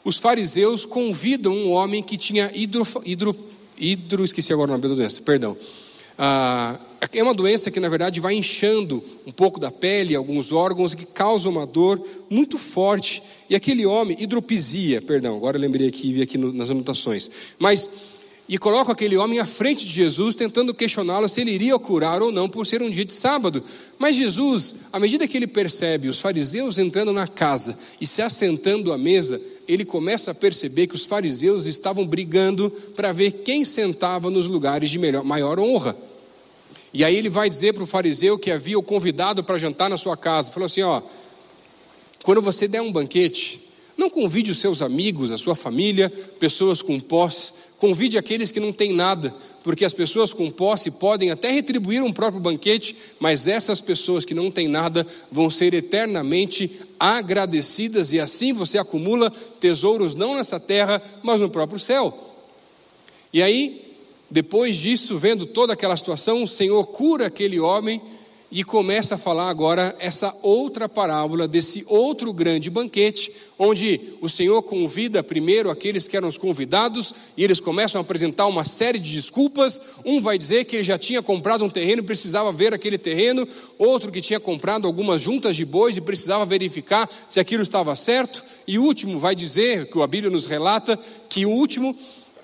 os 0.03 0.17
fariseus 0.17 0.85
convidam 0.85 1.53
um 1.53 1.71
homem 1.71 2.01
que 2.01 2.17
tinha 2.17 2.51
hidro, 2.53 2.87
hidro, 3.05 3.35
hidro 3.77 4.23
esqueci 4.23 4.53
agora 4.53 4.69
o 4.69 4.71
nome 4.73 4.87
da 4.87 4.95
doença, 4.95 5.21
perdão. 5.21 5.55
Ah, 6.17 6.77
é 7.13 7.23
uma 7.23 7.33
doença 7.33 7.71
que 7.71 7.79
na 7.79 7.87
verdade 7.87 8.19
vai 8.19 8.33
inchando 8.33 9.01
um 9.25 9.31
pouco 9.31 9.57
da 9.57 9.71
pele, 9.71 10.15
alguns 10.15 10.51
órgãos, 10.51 10.93
que 10.93 11.05
causa 11.05 11.47
uma 11.47 11.65
dor 11.65 12.01
muito 12.29 12.57
forte. 12.57 13.23
E 13.49 13.55
aquele 13.55 13.85
homem, 13.85 14.17
hidropisia, 14.19 15.01
perdão, 15.01 15.37
agora 15.37 15.55
eu 15.55 15.61
lembrei 15.61 15.87
aqui, 15.87 16.11
vi 16.11 16.21
aqui 16.21 16.37
no, 16.37 16.51
nas 16.51 16.69
anotações. 16.69 17.29
Mas 17.57 18.18
e 18.49 18.57
colocam 18.57 18.91
aquele 18.91 19.15
homem 19.15 19.37
à 19.37 19.45
frente 19.45 19.85
de 19.85 19.93
Jesus, 19.93 20.35
tentando 20.35 20.73
questioná-lo 20.73 21.29
se 21.29 21.39
ele 21.39 21.51
iria 21.51 21.77
curar 21.77 22.19
ou 22.23 22.31
não 22.31 22.49
por 22.49 22.65
ser 22.65 22.81
um 22.81 22.89
dia 22.89 23.05
de 23.05 23.13
sábado. 23.13 23.63
Mas 23.99 24.15
Jesus, 24.15 24.73
à 24.91 24.99
medida 24.99 25.27
que 25.27 25.37
ele 25.37 25.45
percebe 25.45 26.09
os 26.09 26.19
fariseus 26.19 26.79
entrando 26.79 27.13
na 27.13 27.27
casa 27.27 27.77
e 28.01 28.07
se 28.07 28.23
assentando 28.23 28.91
à 28.91 28.97
mesa, 28.97 29.39
ele 29.67 29.85
começa 29.85 30.31
a 30.31 30.33
perceber 30.33 30.87
que 30.87 30.95
os 30.95 31.05
fariseus 31.05 31.67
estavam 31.67 32.07
brigando 32.07 32.71
para 32.95 33.11
ver 33.11 33.31
quem 33.43 33.63
sentava 33.63 34.31
nos 34.31 34.47
lugares 34.47 34.89
de 34.89 34.97
melhor, 34.97 35.23
maior 35.23 35.59
honra. 35.59 35.95
E 36.91 37.03
aí 37.03 37.15
ele 37.15 37.29
vai 37.29 37.47
dizer 37.47 37.75
para 37.75 37.83
o 37.83 37.87
fariseu 37.87 38.39
que 38.39 38.49
havia 38.49 38.79
o 38.79 38.83
convidado 38.83 39.43
para 39.43 39.59
jantar 39.59 39.91
na 39.91 39.97
sua 39.97 40.17
casa: 40.17 40.51
falou 40.51 40.65
assim, 40.65 40.81
ó, 40.81 41.03
quando 42.23 42.41
você 42.41 42.67
der 42.67 42.81
um 42.81 42.91
banquete, 42.91 43.68
não 43.99 44.09
convide 44.09 44.49
os 44.49 44.59
seus 44.59 44.81
amigos, 44.81 45.29
a 45.29 45.37
sua 45.37 45.53
família, 45.53 46.09
pessoas 46.39 46.81
com 46.81 46.97
posse, 47.01 47.51
convide 47.77 48.17
aqueles 48.17 48.49
que 48.49 48.59
não 48.59 48.71
têm 48.71 48.93
nada, 48.93 49.35
porque 49.61 49.83
as 49.83 49.93
pessoas 49.93 50.33
com 50.33 50.49
posse 50.49 50.89
podem 50.89 51.31
até 51.31 51.51
retribuir 51.51 52.01
um 52.01 52.13
próprio 52.13 52.41
banquete, 52.41 52.95
mas 53.19 53.45
essas 53.45 53.81
pessoas 53.81 54.23
que 54.23 54.33
não 54.33 54.49
têm 54.49 54.69
nada 54.69 55.05
vão 55.29 55.51
ser 55.51 55.73
eternamente 55.73 56.71
agradecidas 56.97 58.13
e 58.13 58.19
assim 58.21 58.53
você 58.53 58.77
acumula 58.77 59.29
tesouros 59.59 60.15
não 60.15 60.35
nessa 60.35 60.61
terra, 60.61 61.01
mas 61.21 61.41
no 61.41 61.49
próprio 61.49 61.77
céu. 61.77 62.17
E 63.33 63.43
aí, 63.43 63.95
depois 64.31 64.77
disso, 64.77 65.17
vendo 65.17 65.45
toda 65.45 65.73
aquela 65.73 65.97
situação, 65.97 66.41
o 66.41 66.47
Senhor 66.47 66.87
cura 66.87 67.27
aquele 67.27 67.59
homem 67.59 68.01
e 68.51 68.63
começa 68.63 69.15
a 69.15 69.17
falar 69.17 69.49
agora 69.49 69.95
essa 69.99 70.35
outra 70.41 70.89
parábola 70.89 71.47
desse 71.47 71.83
outro 71.87 72.33
grande 72.33 72.69
banquete, 72.69 73.31
onde 73.59 73.99
o 74.21 74.29
Senhor 74.29 74.61
convida 74.63 75.21
primeiro 75.21 75.69
aqueles 75.69 76.07
que 76.07 76.17
eram 76.17 76.27
os 76.27 76.37
convidados 76.37 77.13
e 77.37 77.43
eles 77.43 77.59
começam 77.59 77.99
a 77.99 78.03
apresentar 78.03 78.47
uma 78.47 78.63
série 78.63 78.97
de 78.97 79.13
desculpas. 79.13 79.81
Um 80.03 80.19
vai 80.19 80.37
dizer 80.37 80.65
que 80.65 80.77
ele 80.77 80.83
já 80.83 80.97
tinha 80.97 81.21
comprado 81.21 81.63
um 81.63 81.69
terreno 81.69 82.01
e 82.01 82.05
precisava 82.05 82.51
ver 82.51 82.73
aquele 82.73 82.97
terreno, 82.97 83.47
outro 83.77 84.11
que 84.11 84.21
tinha 84.21 84.39
comprado 84.39 84.87
algumas 84.87 85.21
juntas 85.21 85.55
de 85.55 85.65
bois 85.65 85.95
e 85.95 86.01
precisava 86.01 86.45
verificar 86.45 87.07
se 87.29 87.39
aquilo 87.39 87.61
estava 87.61 87.95
certo, 87.95 88.43
e 88.67 88.79
o 88.79 88.83
último 88.83 89.19
vai 89.19 89.35
dizer, 89.35 89.87
que 89.87 90.01
a 90.01 90.07
Bíblia 90.07 90.31
nos 90.31 90.45
relata, 90.45 90.97
que 91.27 91.45
o 91.45 91.51
último 91.51 91.95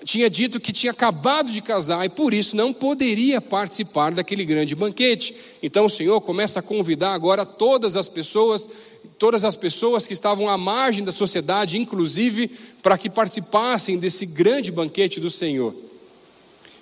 tinha 0.06 0.30
dito 0.30 0.60
que 0.60 0.72
tinha 0.72 0.92
acabado 0.92 1.50
de 1.50 1.60
casar 1.60 2.06
e 2.06 2.08
por 2.08 2.32
isso 2.32 2.54
não 2.54 2.72
poderia 2.72 3.40
participar 3.40 4.12
daquele 4.12 4.44
grande 4.44 4.72
banquete. 4.72 5.34
Então 5.60 5.86
o 5.86 5.90
Senhor 5.90 6.20
começa 6.20 6.60
a 6.60 6.62
convidar 6.62 7.12
agora 7.12 7.44
todas 7.44 7.96
as 7.96 8.08
pessoas, 8.08 8.70
todas 9.18 9.44
as 9.44 9.56
pessoas 9.56 10.06
que 10.06 10.12
estavam 10.12 10.48
à 10.48 10.56
margem 10.56 11.04
da 11.04 11.10
sociedade, 11.10 11.76
inclusive, 11.76 12.48
para 12.80 12.96
que 12.96 13.10
participassem 13.10 13.98
desse 13.98 14.26
grande 14.26 14.70
banquete 14.70 15.18
do 15.18 15.28
Senhor. 15.28 15.74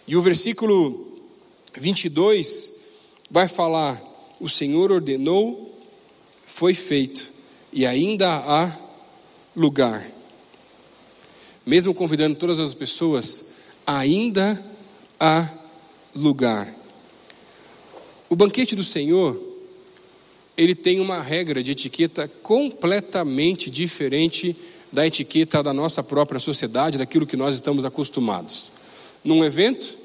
E 0.07 0.17
o 0.17 0.23
versículo 0.23 1.17
22 1.79 2.73
vai 3.31 3.49
falar: 3.49 3.99
O 4.39 4.51
Senhor 4.51 4.93
ordenou, 4.93 5.75
foi 6.47 6.75
feito, 6.75 7.33
e 7.73 7.87
ainda 7.87 8.29
há 8.29 8.71
lugar 9.57 10.14
mesmo 11.65 11.95
convidando 11.95 12.37
todas 12.37 12.61
as 12.61 12.75
pessoas, 12.75 13.45
ainda 13.87 14.63
há 15.19 15.49
lugar. 16.15 16.73
O 18.29 18.37
banquete 18.37 18.75
do 18.75 18.85
Senhor, 18.85 19.41
ele 20.57 20.75
tem 20.75 21.01
uma 21.01 21.21
regra 21.21 21.63
de 21.63 21.73
etiqueta 21.73 22.29
completamente 22.43 23.71
diferente 23.71 24.57
da 24.93 25.07
etiqueta 25.07 25.63
da 25.63 25.73
nossa 25.73 26.03
própria 26.03 26.39
sociedade, 26.39 26.99
daquilo 26.99 27.27
que 27.27 27.37
nós 27.37 27.55
estamos 27.55 27.85
acostumados. 27.85 28.71
Num 29.25 29.45
evento, 29.45 29.99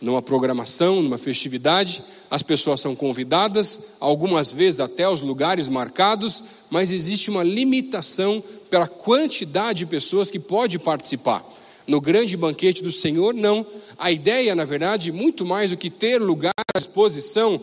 numa 0.00 0.20
programação, 0.20 1.02
numa 1.02 1.16
festividade, 1.16 2.02
as 2.30 2.42
pessoas 2.42 2.80
são 2.80 2.94
convidadas, 2.94 3.94
algumas 4.00 4.52
vezes 4.52 4.80
até 4.80 5.04
aos 5.04 5.20
lugares 5.20 5.68
marcados, 5.68 6.44
mas 6.70 6.92
existe 6.92 7.30
uma 7.30 7.42
limitação 7.42 8.42
pela 8.68 8.86
quantidade 8.86 9.78
de 9.78 9.86
pessoas 9.86 10.30
que 10.30 10.38
pode 10.38 10.78
participar. 10.78 11.44
No 11.86 12.00
grande 12.00 12.36
banquete 12.36 12.82
do 12.82 12.90
Senhor, 12.90 13.34
não. 13.34 13.64
A 13.98 14.10
ideia, 14.10 14.54
na 14.54 14.64
verdade, 14.64 15.12
muito 15.12 15.44
mais 15.44 15.70
do 15.70 15.76
que 15.76 15.90
ter 15.90 16.20
lugar 16.20 16.52
à 16.74 16.78
disposição, 16.78 17.60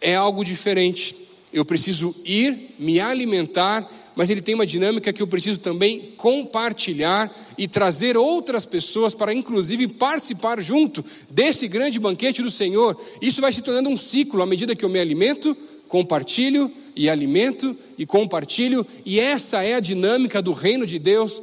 é 0.00 0.14
algo 0.14 0.44
diferente. 0.44 1.16
Eu 1.52 1.64
preciso 1.64 2.14
ir, 2.24 2.74
me 2.78 3.00
alimentar, 3.00 3.88
mas 4.14 4.28
ele 4.28 4.42
tem 4.42 4.54
uma 4.54 4.66
dinâmica 4.66 5.12
que 5.12 5.22
eu 5.22 5.26
preciso 5.26 5.60
também 5.60 6.12
compartilhar 6.16 7.30
e 7.56 7.66
trazer 7.66 8.16
outras 8.16 8.66
pessoas 8.66 9.14
para, 9.14 9.32
inclusive, 9.32 9.88
participar 9.88 10.60
junto 10.62 11.04
desse 11.30 11.66
grande 11.66 11.98
banquete 11.98 12.42
do 12.42 12.50
Senhor. 12.50 12.98
Isso 13.20 13.40
vai 13.40 13.52
se 13.52 13.62
tornando 13.62 13.88
um 13.88 13.96
ciclo 13.96 14.42
à 14.42 14.46
medida 14.46 14.76
que 14.76 14.84
eu 14.84 14.88
me 14.88 15.00
alimento, 15.00 15.56
compartilho 15.88 16.70
e 16.94 17.08
alimento 17.08 17.76
e 17.96 18.04
compartilho, 18.04 18.86
e 19.04 19.18
essa 19.18 19.62
é 19.62 19.74
a 19.74 19.80
dinâmica 19.80 20.42
do 20.42 20.52
reino 20.52 20.86
de 20.86 20.98
Deus. 20.98 21.42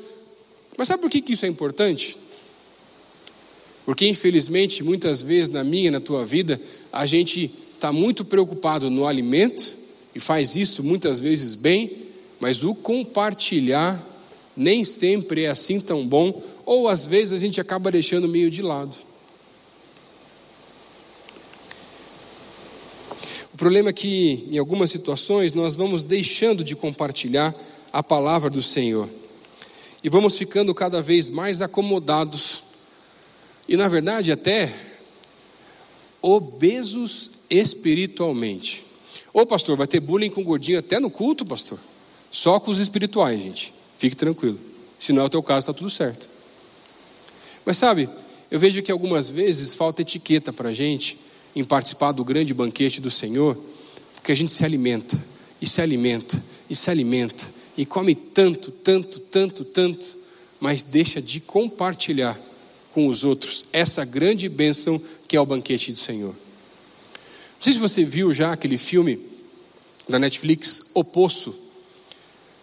Mas 0.78 0.88
sabe 0.88 1.02
por 1.02 1.10
que, 1.10 1.24
isso 1.34 1.46
é 1.46 1.50
importante? 1.50 2.18
Porque, 3.86 4.08
infelizmente, 4.08 4.84
muitas 4.84 5.22
vezes 5.22 5.50
na 5.50 5.64
minha 5.64 5.88
e 5.88 5.92
na 5.92 6.00
tua 6.00 6.24
vida, 6.24 6.62
a 6.94 7.08
gente 7.08 7.52
está 7.74 7.92
muito 7.92 8.24
preocupado 8.24 8.90
no 8.90 9.08
alimento, 9.08 9.78
e 10.14 10.20
faz 10.20 10.56
isso 10.56 10.84
muitas 10.84 11.20
vezes 11.20 11.56
bem, 11.56 12.09
mas 12.40 12.64
o 12.64 12.74
compartilhar 12.74 14.02
nem 14.56 14.84
sempre 14.84 15.46
é 15.46 15.50
assim 15.50 15.80
tão 15.80 16.06
bom, 16.06 16.42
ou 16.66 16.88
às 16.88 17.06
vezes 17.06 17.34
a 17.34 17.38
gente 17.38 17.60
acaba 17.60 17.92
deixando 17.92 18.28
meio 18.28 18.50
de 18.50 18.62
lado. 18.62 18.96
problema 23.60 23.90
é 23.90 23.94
que, 23.94 24.48
em 24.50 24.58
algumas 24.58 24.90
situações, 24.90 25.54
nós 25.54 25.76
vamos 25.76 26.06
deixando 26.06 26.64
de 26.64 26.78
compartilhar 26.78 27.54
a 27.92 28.02
palavra 28.02 28.50
do 28.50 28.64
Senhor 28.64 29.10
e 30.02 30.08
vamos 30.08 30.38
ficando 30.38 30.74
cada 30.74 31.02
vez 31.02 31.30
mais 31.30 31.62
acomodados 31.62 32.64
e, 33.68 33.76
na 33.76 33.90
verdade, 33.90 34.32
até 34.32 34.74
obesos 36.22 37.32
espiritualmente. 37.50 38.86
Ô 39.34 39.46
pastor, 39.46 39.76
vai 39.76 39.88
ter 39.88 40.00
bullying 40.00 40.30
com 40.30 40.42
gordinho 40.42 40.80
até 40.80 40.98
no 40.98 41.10
culto, 41.10 41.46
pastor? 41.46 41.78
Só 42.32 42.60
com 42.60 42.72
os 42.72 42.80
espirituais, 42.80 43.42
gente. 43.42 43.74
Fique 43.98 44.16
tranquilo. 44.16 44.60
Se 45.00 45.14
não 45.14 45.24
é 45.24 45.26
o 45.26 45.30
teu 45.30 45.42
caso, 45.42 45.60
está 45.60 45.74
tudo 45.74 45.90
certo. 45.90 46.30
Mas 47.66 47.78
sabe, 47.78 48.10
eu 48.52 48.60
vejo 48.60 48.82
que 48.82 48.92
algumas 48.92 49.30
vezes 49.30 49.76
falta 49.76 50.02
etiqueta 50.02 50.52
para 50.52 50.70
a 50.70 50.74
gente 50.74 51.18
em 51.56 51.64
participar 51.64 52.12
do 52.12 52.24
grande 52.24 52.54
banquete 52.54 53.02
do 53.02 53.10
Senhor, 53.10 53.58
porque 54.16 54.32
a 54.32 54.36
gente 54.36 54.52
se 54.52 54.64
alimenta, 54.64 55.18
e 55.62 55.68
se 55.68 55.82
alimenta, 55.82 56.42
e 56.70 56.76
se 56.76 56.90
alimenta, 56.90 57.46
e 57.78 57.86
come 57.86 58.14
tanto, 58.16 58.72
tanto, 58.72 59.20
tanto, 59.20 59.64
tanto, 59.64 60.18
mas 60.60 60.84
deixa 60.84 61.22
de 61.22 61.40
compartilhar 61.40 62.40
com 62.94 63.08
os 63.08 63.24
outros 63.24 63.66
essa 63.72 64.04
grande 64.04 64.50
bênção 64.50 65.02
que 65.28 65.38
é 65.38 65.42
o 65.42 65.46
banquete 65.46 65.92
do 65.92 65.98
Senhor. 65.98 66.34
Não 66.34 67.62
sei 67.62 67.74
se 67.74 67.80
você 67.80 68.04
viu 68.04 68.34
já 68.34 68.52
aquele 68.54 68.78
filme 68.78 69.20
da 70.08 70.18
Netflix, 70.18 70.92
O 70.94 71.04
Poço, 71.04 71.56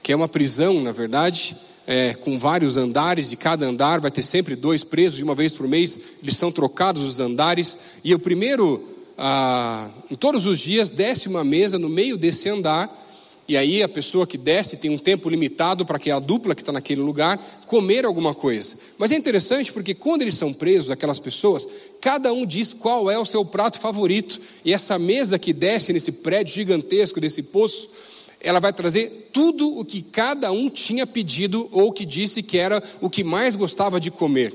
que 0.06 0.12
é 0.12 0.16
uma 0.16 0.28
prisão, 0.28 0.80
na 0.80 0.92
verdade, 0.92 1.56
é, 1.84 2.14
com 2.14 2.38
vários 2.38 2.76
andares, 2.76 3.32
e 3.32 3.36
cada 3.36 3.66
andar 3.66 4.00
vai 4.00 4.08
ter 4.08 4.22
sempre 4.22 4.54
dois 4.54 4.84
presos, 4.84 5.18
de 5.18 5.24
uma 5.24 5.34
vez 5.34 5.52
por 5.52 5.66
mês, 5.66 5.98
eles 6.22 6.36
são 6.36 6.52
trocados 6.52 7.02
os 7.02 7.18
andares, 7.18 7.76
e 8.04 8.14
o 8.14 8.18
primeiro, 8.20 8.88
ah, 9.18 9.90
em 10.08 10.14
todos 10.14 10.46
os 10.46 10.60
dias, 10.60 10.92
desce 10.92 11.26
uma 11.26 11.42
mesa 11.42 11.76
no 11.76 11.88
meio 11.88 12.16
desse 12.16 12.48
andar, 12.48 12.88
e 13.48 13.56
aí 13.56 13.82
a 13.82 13.88
pessoa 13.88 14.28
que 14.28 14.38
desce 14.38 14.76
tem 14.76 14.92
um 14.92 14.96
tempo 14.96 15.28
limitado 15.28 15.84
para 15.84 15.98
que 15.98 16.08
a 16.08 16.20
dupla 16.20 16.54
que 16.54 16.62
está 16.62 16.70
naquele 16.70 17.00
lugar 17.00 17.36
comer 17.66 18.04
alguma 18.04 18.32
coisa. 18.32 18.76
Mas 18.98 19.10
é 19.10 19.16
interessante 19.16 19.72
porque 19.72 19.92
quando 19.92 20.22
eles 20.22 20.36
são 20.36 20.52
presos, 20.52 20.92
aquelas 20.92 21.18
pessoas, 21.18 21.66
cada 22.00 22.32
um 22.32 22.46
diz 22.46 22.72
qual 22.72 23.10
é 23.10 23.18
o 23.18 23.24
seu 23.24 23.44
prato 23.44 23.80
favorito. 23.80 24.40
E 24.64 24.72
essa 24.72 25.00
mesa 25.00 25.36
que 25.36 25.52
desce 25.52 25.92
nesse 25.92 26.12
prédio 26.12 26.54
gigantesco 26.54 27.20
desse 27.20 27.42
poço, 27.42 27.88
ela 28.46 28.60
vai 28.60 28.72
trazer 28.72 29.30
tudo 29.32 29.76
o 29.76 29.84
que 29.84 30.00
cada 30.00 30.52
um 30.52 30.70
tinha 30.70 31.04
pedido 31.04 31.68
ou 31.72 31.90
que 31.90 32.06
disse 32.06 32.44
que 32.44 32.56
era 32.56 32.80
o 33.00 33.10
que 33.10 33.24
mais 33.24 33.56
gostava 33.56 33.98
de 33.98 34.08
comer. 34.08 34.54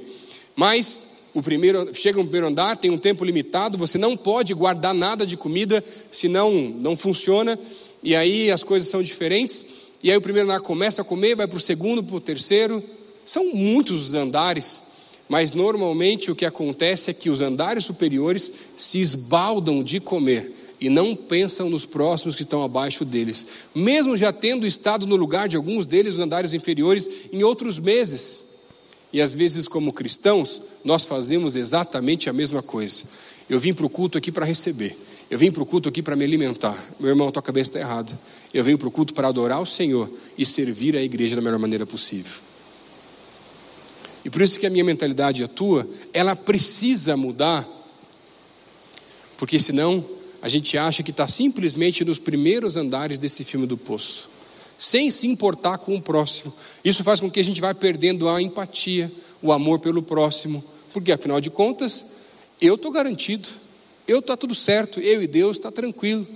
Mas 0.55 1.01
o 1.33 1.43
primeiro 1.43 1.93
chega 1.93 2.17
no 2.17 2.23
primeiro 2.23 2.47
andar, 2.47 2.77
tem 2.77 2.89
um 2.89 2.97
tempo 2.97 3.25
limitado, 3.25 3.77
você 3.77 3.97
não 3.97 4.15
pode 4.15 4.53
guardar 4.53 4.93
nada 4.93 5.25
de 5.25 5.35
comida, 5.35 5.83
senão 6.09 6.53
não 6.53 6.95
funciona. 6.95 7.59
E 8.01 8.15
aí 8.15 8.49
as 8.49 8.63
coisas 8.63 8.87
são 8.87 9.03
diferentes. 9.03 9.65
E 10.01 10.09
aí 10.09 10.15
o 10.15 10.21
primeiro 10.21 10.47
andar 10.49 10.61
começa 10.61 11.01
a 11.01 11.05
comer, 11.05 11.35
vai 11.35 11.45
para 11.45 11.57
o 11.57 11.59
segundo, 11.59 12.01
para 12.01 12.15
o 12.15 12.21
terceiro. 12.21 12.81
São 13.25 13.53
muitos 13.53 14.07
os 14.07 14.13
andares, 14.13 14.81
mas 15.27 15.51
normalmente 15.53 16.31
o 16.31 16.35
que 16.35 16.45
acontece 16.45 17.11
é 17.11 17.13
que 17.13 17.29
os 17.29 17.41
andares 17.41 17.83
superiores 17.83 18.53
se 18.77 19.01
esbaldam 19.01 19.83
de 19.83 19.99
comer 19.99 20.60
e 20.81 20.89
não 20.89 21.15
pensam 21.15 21.69
nos 21.69 21.85
próximos 21.85 22.35
que 22.35 22.41
estão 22.41 22.63
abaixo 22.63 23.05
deles, 23.05 23.45
mesmo 23.73 24.17
já 24.17 24.33
tendo 24.33 24.65
estado 24.65 25.05
no 25.05 25.15
lugar 25.15 25.47
de 25.47 25.55
alguns 25.55 25.85
deles, 25.85 26.15
nos 26.15 26.23
andares 26.23 26.53
inferiores, 26.53 27.07
em 27.31 27.43
outros 27.43 27.77
meses. 27.77 28.45
E 29.13 29.21
às 29.21 29.31
vezes, 29.31 29.67
como 29.67 29.93
cristãos, 29.93 30.59
nós 30.83 31.05
fazemos 31.05 31.55
exatamente 31.55 32.31
a 32.31 32.33
mesma 32.33 32.63
coisa. 32.63 33.03
Eu 33.47 33.59
vim 33.59 33.73
para 33.73 33.85
o 33.85 33.89
culto 33.89 34.17
aqui 34.17 34.31
para 34.31 34.45
receber. 34.45 34.97
Eu 35.29 35.37
vim 35.37 35.51
para 35.51 35.61
o 35.61 35.65
culto 35.65 35.87
aqui 35.87 36.01
para 36.01 36.15
me 36.15 36.25
alimentar. 36.25 36.75
Meu 36.99 37.09
irmão, 37.09 37.31
tua 37.31 37.43
cabeça 37.43 37.69
está 37.69 37.79
errada. 37.79 38.19
Eu 38.51 38.63
venho 38.63 38.77
para 38.77 38.87
o 38.87 38.91
culto 38.91 39.13
para 39.13 39.27
adorar 39.27 39.61
o 39.61 39.65
Senhor 39.65 40.09
e 40.37 40.45
servir 40.45 40.95
a 40.95 41.01
igreja 41.01 41.35
da 41.35 41.41
melhor 41.41 41.59
maneira 41.59 41.85
possível. 41.85 42.41
E 44.25 44.29
por 44.29 44.41
isso 44.41 44.59
que 44.59 44.65
a 44.65 44.69
minha 44.69 44.83
mentalidade 44.83 45.41
e 45.41 45.45
a 45.45 45.47
tua, 45.47 45.87
ela 46.13 46.35
precisa 46.35 47.15
mudar, 47.15 47.67
porque 49.37 49.59
senão 49.59 50.03
a 50.41 50.49
gente 50.49 50.77
acha 50.77 51.03
que 51.03 51.11
está 51.11 51.27
simplesmente 51.27 52.03
nos 52.03 52.17
primeiros 52.17 52.75
andares 52.75 53.17
desse 53.17 53.43
filme 53.43 53.67
do 53.67 53.77
poço, 53.77 54.29
sem 54.77 55.11
se 55.11 55.27
importar 55.27 55.77
com 55.77 55.95
o 55.95 56.01
próximo. 56.01 56.51
Isso 56.83 57.03
faz 57.03 57.19
com 57.19 57.29
que 57.29 57.39
a 57.39 57.43
gente 57.43 57.61
vá 57.61 57.73
perdendo 57.73 58.27
a 58.27 58.41
empatia, 58.41 59.11
o 59.41 59.51
amor 59.51 59.79
pelo 59.79 60.01
próximo, 60.01 60.63
porque 60.91 61.11
afinal 61.11 61.39
de 61.39 61.49
contas, 61.49 62.05
eu 62.59 62.75
estou 62.75 62.91
garantido, 62.91 63.47
eu 64.07 64.19
estou 64.19 64.35
tudo 64.35 64.55
certo, 64.55 64.99
eu 64.99 65.21
e 65.21 65.27
Deus 65.27 65.57
está 65.57 65.71
tranquilo. 65.71 66.27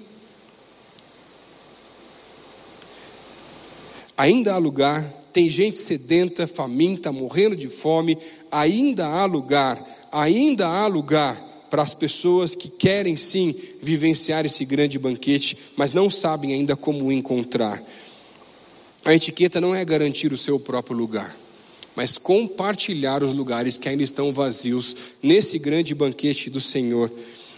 Ainda 4.17 4.53
há 4.53 4.57
lugar 4.57 5.03
tem 5.33 5.49
gente 5.49 5.75
sedenta, 5.75 6.47
faminta, 6.47 7.11
morrendo 7.11 7.57
de 7.57 7.67
fome, 7.67 8.17
ainda 8.49 9.05
há 9.05 9.25
lugar, 9.25 9.77
ainda 10.09 10.65
há 10.65 10.87
lugar 10.87 11.35
para 11.75 11.83
as 11.83 11.93
pessoas 11.93 12.55
que 12.55 12.69
querem 12.69 13.17
sim 13.17 13.53
vivenciar 13.81 14.45
esse 14.45 14.63
grande 14.63 14.97
banquete, 14.97 15.57
mas 15.75 15.91
não 15.91 16.09
sabem 16.09 16.53
ainda 16.53 16.73
como 16.73 17.03
o 17.03 17.11
encontrar. 17.11 17.83
A 19.03 19.13
etiqueta 19.13 19.59
não 19.59 19.75
é 19.75 19.83
garantir 19.83 20.31
o 20.31 20.38
seu 20.38 20.57
próprio 20.57 20.95
lugar, 20.95 21.35
mas 21.93 22.17
compartilhar 22.17 23.21
os 23.21 23.33
lugares 23.33 23.75
que 23.75 23.89
ainda 23.89 24.03
estão 24.03 24.31
vazios 24.31 24.95
nesse 25.21 25.59
grande 25.59 25.93
banquete 25.93 26.49
do 26.49 26.61
Senhor. 26.61 27.11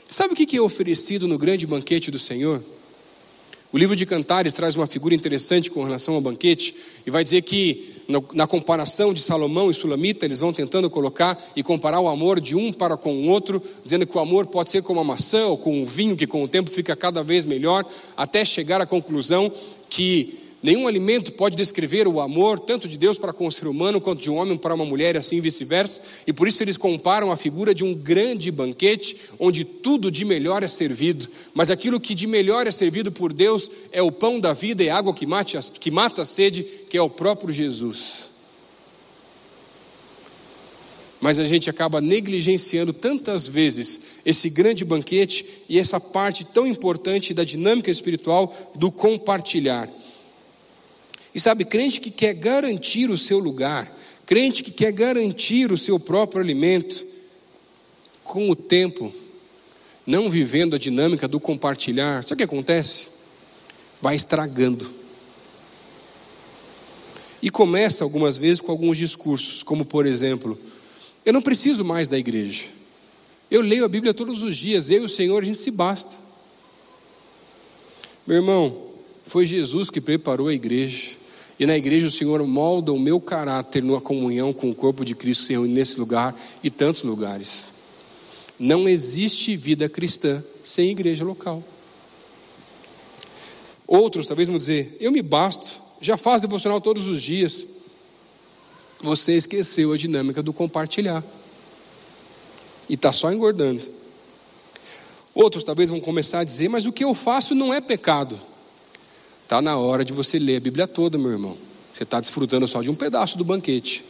Sabe 0.10 0.34
o 0.34 0.36
que 0.36 0.58
é 0.58 0.62
oferecido 0.62 1.28
no 1.28 1.38
grande 1.38 1.68
banquete 1.68 2.10
do 2.10 2.18
Senhor? 2.18 2.64
O 3.72 3.78
livro 3.78 3.96
de 3.96 4.08
Cantares 4.08 4.52
traz 4.52 4.76
uma 4.76 4.88
figura 4.88 5.14
interessante 5.14 5.70
com 5.70 5.84
relação 5.84 6.16
ao 6.16 6.22
banquete 6.22 6.74
e 7.06 7.12
vai 7.12 7.24
dizer 7.24 7.44
que 7.44 7.97
na 8.34 8.48
comparação 8.48 9.14
de 9.14 9.22
Salomão 9.22 9.70
e 9.70 9.74
Sulamita, 9.74 10.26
eles 10.26 10.40
vão 10.40 10.54
tentando 10.54 10.90
colocar 10.90 11.38
e 11.56 11.62
comparar 11.62 12.00
o 12.00 12.08
amor 12.08 12.40
de 12.40 12.56
um 12.56 12.72
para 12.72 12.96
com 12.96 13.14
o 13.14 13.30
outro, 13.30 13.62
dizendo 13.84 14.08
que 14.08 14.18
o 14.18 14.22
amor 14.22 14.48
pode 14.48 14.70
ser 14.70 14.82
como 14.82 15.00
a 15.00 15.04
maçã 15.04 15.46
ou 15.48 15.58
com 15.58 15.84
o 15.84 15.86
vinho, 15.86 16.16
que 16.16 16.26
com 16.26 16.44
o 16.44 16.48
tempo 16.48 16.70
fica 16.70 16.96
cada 16.96 17.22
vez 17.22 17.44
melhor, 17.44 17.86
até 18.16 18.46
chegar 18.46 18.80
à 18.82 18.86
conclusão 18.86 19.52
que 19.90 20.47
Nenhum 20.62 20.88
alimento 20.88 21.34
pode 21.34 21.56
descrever 21.56 22.08
o 22.08 22.20
amor, 22.20 22.60
tanto 22.60 22.88
de 22.88 22.98
Deus 22.98 23.16
para 23.16 23.32
com 23.32 23.46
o 23.46 23.52
ser 23.52 23.68
humano, 23.68 24.02
quanto 24.02 24.24
de 24.24 24.32
um 24.32 24.38
homem 24.38 24.58
para 24.58 24.74
uma 24.74 24.86
mulher, 24.86 25.14
e 25.14 25.20
assim 25.20 25.40
vice-versa. 25.40 26.02
E 26.26 26.34
por 26.34 26.48
isso 26.48 26.64
eles 26.64 26.78
comparam 26.78 27.32
a 27.32 27.38
figura 27.38 27.76
de 27.76 27.84
um 27.84 27.94
grande 27.94 28.52
banquete, 28.52 29.16
onde 29.40 29.64
tudo 29.64 30.10
de 30.10 30.26
melhor 30.26 30.64
é 30.64 30.68
servido. 30.68 31.28
Mas 31.54 31.70
aquilo 31.70 32.00
que 32.00 32.16
de 32.16 32.26
melhor 32.26 32.66
é 32.66 32.72
servido 32.72 33.12
por 33.12 33.32
Deus 33.32 33.70
é 33.92 34.02
o 34.02 34.12
pão 34.12 34.40
da 34.40 34.52
vida 34.52 34.84
e 34.84 34.90
água 34.90 35.14
que, 35.14 35.28
mate, 35.28 35.58
que 35.80 35.92
mata 35.92 36.24
a 36.24 36.26
sede, 36.26 36.64
que 36.90 36.98
é 36.98 37.02
o 37.02 37.10
próprio 37.10 37.54
Jesus. 37.54 38.32
Mas 41.22 41.38
a 41.38 41.46
gente 41.46 41.70
acaba 41.70 42.02
negligenciando 42.02 42.94
tantas 42.94 43.48
vezes 43.48 44.00
esse 44.26 44.50
grande 44.50 44.84
banquete 44.84 45.46
e 45.70 45.80
essa 45.80 46.00
parte 46.00 46.46
tão 46.46 46.66
importante 46.66 47.34
da 47.34 47.44
dinâmica 47.44 47.92
espiritual 47.92 48.54
do 48.76 48.92
compartilhar. 48.92 49.88
E 51.38 51.40
sabe, 51.40 51.64
crente 51.64 52.02
que 52.02 52.10
quer 52.10 52.34
garantir 52.34 53.12
o 53.12 53.18
seu 53.18 53.38
lugar, 53.38 53.88
crente 54.26 54.64
que 54.64 54.72
quer 54.72 54.92
garantir 54.92 55.72
o 55.72 55.78
seu 55.78 56.00
próprio 56.00 56.42
alimento, 56.42 57.06
com 58.24 58.50
o 58.50 58.56
tempo, 58.56 59.14
não 60.04 60.32
vivendo 60.32 60.76
a 60.76 60.80
dinâmica 60.80 61.28
do 61.28 61.40
compartilhar, 61.40 62.24
sabe 62.24 62.34
o 62.34 62.38
que 62.38 62.44
acontece? 62.44 63.10
Vai 64.02 64.16
estragando. 64.16 64.90
E 67.40 67.52
começa 67.52 68.04
algumas 68.04 68.40
vezes 68.40 68.60
com 68.60 68.72
alguns 68.72 68.98
discursos, 68.98 69.62
como 69.62 69.86
por 69.86 70.08
exemplo, 70.08 70.60
eu 71.24 71.32
não 71.32 71.42
preciso 71.44 71.86
mais 71.86 72.10
da 72.10 72.18
igreja. 72.18 72.66
Eu 73.52 73.62
leio 73.62 73.86
a 73.86 73.88
Bíblia 73.88 74.12
todos 74.12 74.42
os 74.42 74.58
dias, 74.58 74.90
eu 74.90 75.04
e 75.04 75.06
o 75.06 75.10
Senhor, 75.10 75.44
a 75.44 75.46
gente 75.46 75.60
se 75.60 75.70
basta. 75.70 76.16
Meu 78.26 78.38
irmão, 78.38 78.88
foi 79.24 79.46
Jesus 79.46 79.92
que 79.92 80.02
preparou 80.02 80.48
a 80.48 80.54
igreja. 80.56 81.17
E 81.60 81.66
na 81.66 81.76
igreja 81.76 82.08
o 82.08 82.12
Senhor 82.12 82.46
molda 82.46 82.94
o 82.94 83.00
meu 83.00 83.20
caráter 83.20 83.82
numa 83.82 84.00
comunhão 84.00 84.54
com 84.54 84.70
o 84.70 84.76
corpo 84.76 85.04
de 85.04 85.16
Cristo 85.16 85.46
se 85.46 85.58
nesse 85.58 86.00
lugar 86.00 86.36
e 86.64 86.70
tantos 86.70 87.02
lugares. 87.04 87.70
Não 88.60 88.88
existe 88.88 89.56
vida 89.56 89.90
cristã 89.90 90.44
sem 90.64 90.92
igreja 90.92 91.24
local. 91.24 91.64
Outros 93.88 94.28
talvez 94.28 94.48
vão 94.48 94.58
dizer: 94.58 94.98
Eu 95.00 95.12
me 95.12 95.22
basto, 95.22 95.82
já 96.02 96.18
faço 96.18 96.42
devocional 96.42 96.82
todos 96.82 97.08
os 97.08 97.22
dias. 97.22 97.68
Você 99.02 99.34
esqueceu 99.34 99.94
a 99.94 99.98
dinâmica 99.98 100.42
do 100.42 100.52
compartilhar 100.52 101.24
e 102.90 102.96
está 102.96 103.12
só 103.12 103.32
engordando. 103.32 103.82
Outros 105.34 105.64
talvez 105.64 105.90
vão 105.90 106.00
começar 106.00 106.40
a 106.40 106.44
dizer: 106.44 106.68
Mas 106.68 106.86
o 106.86 106.92
que 106.92 107.04
eu 107.04 107.14
faço 107.14 107.56
não 107.56 107.74
é 107.74 107.80
pecado. 107.80 108.40
Está 109.48 109.62
na 109.62 109.78
hora 109.78 110.04
de 110.04 110.12
você 110.12 110.38
ler 110.38 110.58
a 110.58 110.60
Bíblia 110.60 110.86
toda, 110.86 111.18
meu 111.18 111.32
irmão. 111.32 111.58
Você 111.94 112.04
está 112.04 112.20
desfrutando 112.20 112.68
só 112.68 112.82
de 112.82 112.90
um 112.90 112.94
pedaço 112.94 113.38
do 113.38 113.46
banquete. 113.46 114.04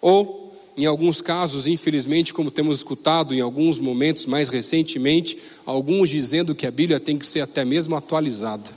Ou, 0.00 0.58
em 0.74 0.86
alguns 0.86 1.20
casos, 1.20 1.66
infelizmente, 1.66 2.32
como 2.32 2.50
temos 2.50 2.78
escutado 2.78 3.34
em 3.34 3.42
alguns 3.42 3.78
momentos 3.78 4.24
mais 4.24 4.48
recentemente, 4.48 5.36
alguns 5.66 6.08
dizendo 6.08 6.54
que 6.54 6.66
a 6.66 6.70
Bíblia 6.70 6.98
tem 6.98 7.18
que 7.18 7.26
ser 7.26 7.42
até 7.42 7.62
mesmo 7.62 7.94
atualizada. 7.94 8.70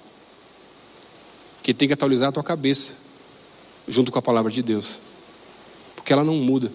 Que 1.62 1.74
tem 1.74 1.88
que 1.88 1.94
atualizar 1.94 2.28
a 2.28 2.34
tua 2.34 2.44
cabeça, 2.44 2.92
junto 3.88 4.12
com 4.12 4.20
a 4.20 4.22
palavra 4.22 4.52
de 4.52 4.62
Deus. 4.62 5.00
Porque 5.96 6.12
ela 6.12 6.26
não 6.26 6.36
muda. 6.36 6.70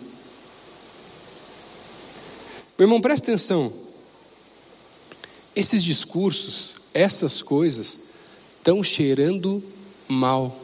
Meu 2.78 2.86
irmão, 2.86 2.98
presta 2.98 3.30
atenção. 3.30 3.70
Esses 5.54 5.84
discursos, 5.84 6.76
essas 6.94 7.42
coisas, 7.42 8.07
estão 8.58 8.82
cheirando 8.82 9.62
mal. 10.08 10.56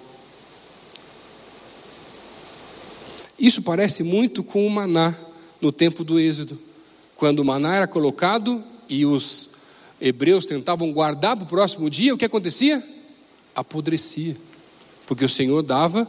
Isso 3.39 3.63
parece 3.63 4.03
muito 4.03 4.43
com 4.43 4.67
o 4.67 4.71
maná 4.71 5.15
no 5.61 5.73
tempo 5.73 6.05
do 6.05 6.21
Êxodo, 6.21 6.59
quando 7.17 7.41
o 7.41 7.45
maná 7.45 7.77
era 7.77 7.87
colocado 7.87 8.63
e 8.89 9.07
os 9.07 9.51
hebreus 10.01 10.45
tentavam 10.45 10.93
guardar 10.93 11.37
para 11.37 11.45
o 11.45 11.49
próximo 11.49 11.89
dia, 11.89 12.15
o 12.15 12.19
que 12.19 12.25
acontecia? 12.25 12.83
Apodrecia, 13.55 14.37
porque 15.07 15.25
o 15.25 15.29
Senhor 15.29 15.63
dava 15.63 16.09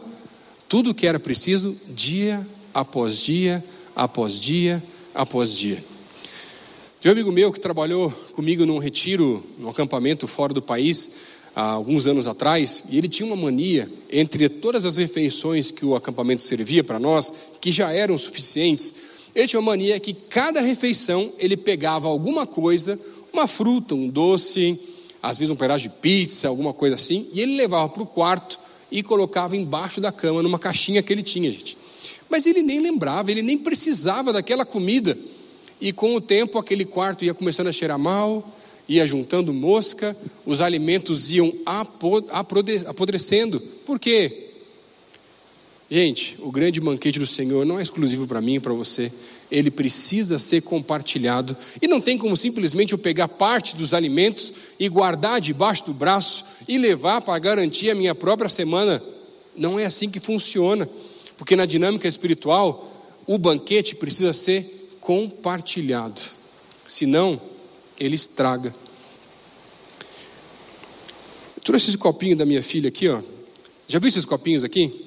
tudo 0.68 0.92
o 0.92 0.94
que 0.94 1.08
era 1.08 1.20
preciso 1.20 1.76
dia 1.88 2.46
após 2.74 3.18
dia, 3.18 3.64
após 3.96 4.40
dia, 4.40 4.84
após 5.14 5.52
dia. 5.58 5.82
Tem 7.00 7.12
um 7.12 7.14
amigo 7.14 7.32
meu 7.32 7.52
que 7.52 7.60
trabalhou 7.60 8.12
comigo 8.34 8.66
num 8.66 8.80
retiro, 8.80 9.46
num 9.60 9.70
acampamento 9.70 10.28
fora 10.28 10.54
do 10.54 10.62
país, 10.62 11.10
há 11.56 11.72
alguns 11.72 12.06
anos 12.06 12.28
atrás, 12.28 12.84
e 12.90 12.98
ele 12.98 13.08
tinha 13.08 13.26
uma 13.26 13.36
mania, 13.36 13.90
entre 14.12 14.50
todas 14.50 14.86
as 14.86 14.98
refeições 14.98 15.72
que 15.72 15.86
o 15.86 15.96
acampamento 15.96 16.44
servia 16.44 16.84
para 16.84 17.00
nós, 17.00 17.32
que 17.62 17.72
já 17.72 17.94
eram 17.94 18.18
suficientes, 18.18 18.94
ele 19.34 19.48
tinha 19.48 19.60
uma 19.60 19.72
mania 19.72 20.00
que 20.00 20.14
cada 20.14 20.60
refeição 20.62 21.32
ele 21.40 21.56
pegava 21.56 22.08
alguma 22.08 22.46
coisa, 22.46 23.00
uma 23.32 23.48
fruta, 23.48 23.96
um 23.96 24.08
doce, 24.10 24.80
às 25.22 25.38
vezes 25.38 25.52
um 25.52 25.56
pedaço 25.56 25.84
de 25.84 25.90
pizza, 25.90 26.48
alguma 26.48 26.74
coisa 26.74 26.96
assim, 26.96 27.28
e 27.34 27.42
ele 27.42 27.56
levava 27.56 27.90
para 27.90 28.04
o 28.04 28.06
quarto 28.06 28.60
e 28.92 29.02
colocava 29.02 29.56
embaixo 29.56 30.00
da 30.00 30.12
cama, 30.12 30.44
numa 30.44 30.60
caixinha 30.60 31.02
que 31.02 31.12
ele 31.12 31.24
tinha, 31.24 31.52
gente. 31.52 31.78
Mas 32.30 32.46
ele 32.46 32.62
nem 32.62 32.80
lembrava, 32.80 33.32
ele 33.32 33.42
nem 33.42 33.58
precisava 33.58 34.32
daquela 34.32 34.66
comida. 34.66 35.18
E 35.82 35.92
com 35.92 36.16
o 36.16 36.22
tempo 36.22 36.58
aquele 36.58 36.86
quarto 36.86 37.26
ia 37.26 37.34
começando 37.34 37.68
a 37.68 37.72
cheirar 37.72 38.00
mal, 38.00 38.44
ia 38.88 39.06
juntando 39.08 39.54
mosca, 39.54 40.16
os 40.46 40.62
alimentos 40.62 41.32
iam 41.32 41.52
apodrecendo. 42.86 43.60
Por 43.60 44.00
quê? 44.00 44.46
Gente, 45.90 46.36
o 46.40 46.52
grande 46.52 46.82
banquete 46.82 47.20
do 47.20 47.28
Senhor 47.28 47.66
não 47.66 47.80
é 47.80 47.84
exclusivo 47.84 48.28
para 48.28 48.42
mim 48.42 48.56
e 48.56 48.60
para 48.60 48.74
você. 48.74 49.12
Ele 49.52 49.70
precisa 49.70 50.40
ser 50.40 50.62
compartilhado. 50.62 51.56
E 51.80 51.88
não 51.88 52.02
tem 52.02 52.18
como 52.18 52.36
simplesmente 52.36 52.94
eu 52.94 52.98
pegar 52.98 53.28
parte 53.28 53.76
dos 53.76 53.94
alimentos 53.94 54.52
e 54.80 54.90
guardar 54.90 55.40
debaixo 55.40 55.86
do 55.86 55.94
braço 55.94 56.44
e 56.68 56.80
levar 56.80 57.22
para 57.22 57.38
garantir 57.38 57.92
a 57.92 57.96
minha 57.96 58.16
própria 58.16 58.50
semana. 58.50 59.02
Não 59.56 59.80
é 59.80 59.86
assim 59.86 60.10
que 60.10 60.20
funciona. 60.20 60.90
Porque 61.38 61.56
na 61.56 61.66
dinâmica 61.66 62.08
espiritual, 62.08 62.92
o 63.28 63.38
banquete 63.38 63.96
precisa 63.96 64.34
ser 64.34 64.98
compartilhado. 65.00 66.20
Senão, 66.88 67.40
ele 68.00 68.16
estraga. 68.16 68.74
Eu 71.56 71.64
trouxe 71.64 71.90
esse 71.90 71.98
copinho 71.98 72.36
da 72.36 72.46
minha 72.46 72.64
filha 72.64 72.90
aqui, 72.90 73.08
ó. 73.10 73.22
Já 73.88 74.00
viu 74.00 74.10
esses 74.10 74.26
copinhos 74.26 74.64
aqui? 74.64 75.06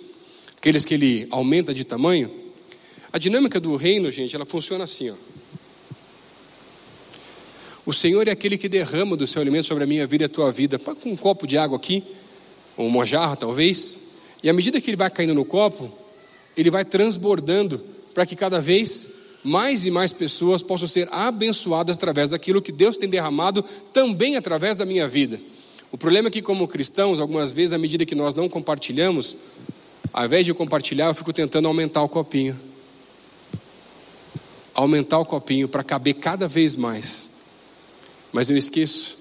aqueles 0.59 0.85
que 0.85 0.93
ele 0.93 1.27
aumenta 1.31 1.73
de 1.73 1.85
tamanho. 1.85 2.31
A 3.13 3.19
dinâmica 3.19 3.59
do 3.59 3.75
reino, 3.77 4.11
gente, 4.11 4.35
ela 4.35 4.45
funciona 4.45 4.85
assim, 4.85 5.11
ó. 5.11 5.15
O 7.87 7.93
Senhor 7.93 8.29
é 8.29 8.33
aquele 8.33 8.59
que 8.59 8.69
derrama 8.69 9.17
do 9.17 9.27
seu 9.27 9.41
alimento 9.41 9.67
sobre 9.67 9.85
a 9.85 9.87
minha 9.87 10.07
vida 10.07 10.25
e 10.25 10.27
a 10.27 10.29
tua 10.29 10.53
vida. 10.53 10.79
Com 10.79 11.13
um 11.13 11.17
copo 11.17 11.47
de 11.47 11.57
água 11.57 11.79
aqui, 11.79 12.05
ou 12.77 12.87
uma 12.87 13.07
jarra 13.07 13.35
talvez, 13.35 13.99
e 14.43 14.51
à 14.51 14.53
medida 14.53 14.81
que 14.81 14.91
ele 14.91 14.97
vai 14.97 15.09
caindo 15.09 15.33
no 15.33 15.45
copo, 15.45 15.91
ele 16.57 16.71
vai 16.71 16.85
transbordando 16.85 17.79
para 18.13 18.27
que 18.27 18.37
cada 18.37 18.61
vez 18.61 19.09
mais 19.49 19.87
e 19.87 19.91
mais 19.91 20.13
pessoas 20.13 20.63
possam 20.63 20.87
ser 20.87 21.09
abençoadas 21.11 21.97
através 21.97 22.29
daquilo 22.29 22.61
que 22.61 22.71
Deus 22.71 22.99
tem 22.99 23.09
derramado 23.09 23.65
também 23.93 24.37
através 24.37 24.77
da 24.77 24.85
minha 24.85 25.09
vida. 25.09 25.41
O 25.91 25.97
problema 25.97 26.29
é 26.29 26.31
que, 26.31 26.43
como 26.43 26.69
cristãos, 26.69 27.19
algumas 27.19 27.51
vezes, 27.51 27.73
à 27.73 27.79
medida 27.79 28.05
que 28.05 28.15
nós 28.15 28.35
não 28.35 28.49
compartilhamos, 28.49 29.37
ao 30.13 30.27
invés 30.27 30.45
de 30.45 30.53
compartilhar, 30.53 31.07
eu 31.07 31.15
fico 31.15 31.33
tentando 31.33 31.67
aumentar 31.67 32.03
o 32.03 32.09
copinho. 32.09 32.55
Aumentar 34.75 35.19
o 35.19 35.25
copinho 35.25 35.67
para 35.67 35.83
caber 35.83 36.15
cada 36.15 36.47
vez 36.47 36.77
mais. 36.77 37.31
Mas 38.31 38.51
eu 38.51 38.57
esqueço 38.57 39.17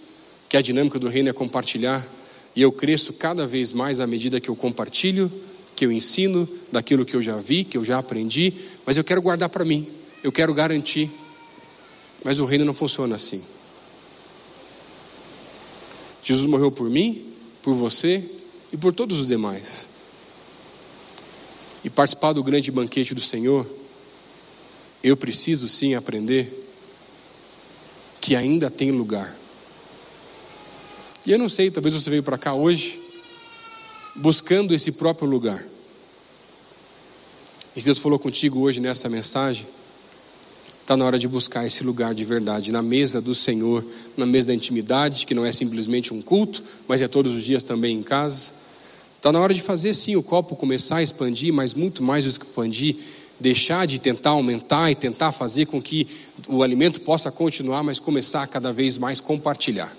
que 0.49 0.57
a 0.57 0.61
dinâmica 0.61 0.99
do 0.99 1.07
reino 1.07 1.29
é 1.29 1.33
compartilhar, 1.33 2.05
e 2.53 2.61
eu 2.61 2.71
cresço 2.71 3.13
cada 3.13 3.45
vez 3.45 3.71
mais 3.71 4.01
à 4.01 4.07
medida 4.07 4.41
que 4.41 4.49
eu 4.49 4.55
compartilho, 4.55 5.31
que 5.73 5.85
eu 5.85 5.91
ensino, 5.91 6.47
daquilo 6.71 7.05
que 7.05 7.15
eu 7.15 7.21
já 7.21 7.37
vi, 7.37 7.63
que 7.63 7.77
eu 7.77 7.85
já 7.85 7.99
aprendi, 7.99 8.53
mas 8.85 8.97
eu 8.97 9.03
quero 9.03 9.21
guardar 9.21 9.47
para 9.47 9.63
mim, 9.63 9.87
eu 10.23 10.31
quero 10.31 10.53
garantir. 10.53 11.09
Mas 12.23 12.39
o 12.39 12.45
reino 12.45 12.65
não 12.65 12.73
funciona 12.73 13.15
assim. 13.15 13.43
Jesus 16.23 16.45
morreu 16.45 16.71
por 16.71 16.89
mim, 16.89 17.33
por 17.61 17.73
você 17.73 18.23
e 18.73 18.77
por 18.77 18.93
todos 18.93 19.19
os 19.19 19.27
demais. 19.27 19.87
E 21.83 21.89
participar 21.89 22.33
do 22.33 22.43
grande 22.43 22.71
banquete 22.71 23.13
do 23.13 23.21
Senhor, 23.21 23.65
eu 25.03 25.15
preciso 25.15 25.69
sim 25.69 25.95
aprender 25.95 26.51
que 28.19 28.35
ainda 28.35 28.69
tem 28.69 28.91
lugar. 28.91 29.33
E 31.25 31.31
eu 31.31 31.39
não 31.39 31.47
sei, 31.47 31.71
talvez 31.71 31.93
você 31.93 32.09
veio 32.09 32.23
para 32.23 32.37
cá 32.37 32.53
hoje 32.53 32.99
buscando 34.15 34.73
esse 34.73 34.91
próprio 34.91 35.29
lugar. 35.29 35.63
E 37.75 37.79
se 37.79 37.85
Deus 37.85 37.99
falou 37.99 38.17
contigo 38.17 38.59
hoje 38.61 38.79
nessa 38.79 39.07
mensagem, 39.07 39.65
Está 40.87 40.95
na 40.95 41.03
hora 41.03 41.19
de 41.19 41.27
buscar 41.27 41.67
esse 41.67 41.83
lugar 41.83 42.15
de 42.15 42.23
verdade, 42.23 42.71
na 42.71 42.81
mesa 42.81 43.19
do 43.19 43.35
Senhor, 43.35 43.83
na 44.15 44.25
mesa 44.25 44.47
da 44.47 44.53
intimidade, 44.53 45.25
que 45.25 45.33
não 45.33 45.45
é 45.45 45.51
simplesmente 45.51 46.13
um 46.13 46.21
culto, 46.21 46.63
mas 46.87 47.01
é 47.01 47.09
todos 47.09 47.33
os 47.33 47.43
dias 47.43 47.61
também 47.61 47.97
em 47.97 48.01
casa. 48.01 48.53
Está 49.17 49.29
na 49.29 49.37
hora 49.41 49.53
de 49.53 49.61
fazer 49.61 49.93
sim 49.93 50.15
o 50.15 50.23
copo 50.23 50.55
começar 50.55 50.99
a 50.99 51.03
expandir, 51.03 51.53
mas 51.53 51.73
muito 51.73 52.01
mais 52.01 52.23
do 52.23 52.39
que 52.39 52.45
expandir, 52.45 52.95
deixar 53.37 53.85
de 53.85 53.99
tentar 53.99 54.29
aumentar 54.29 54.89
e 54.89 54.95
tentar 54.95 55.33
fazer 55.33 55.65
com 55.65 55.81
que 55.81 56.07
o 56.47 56.63
alimento 56.63 57.01
possa 57.01 57.29
continuar, 57.29 57.83
mas 57.83 57.99
começar 57.99 58.43
a 58.43 58.47
cada 58.47 58.71
vez 58.71 58.97
mais 58.97 59.19
compartilhar. 59.19 59.93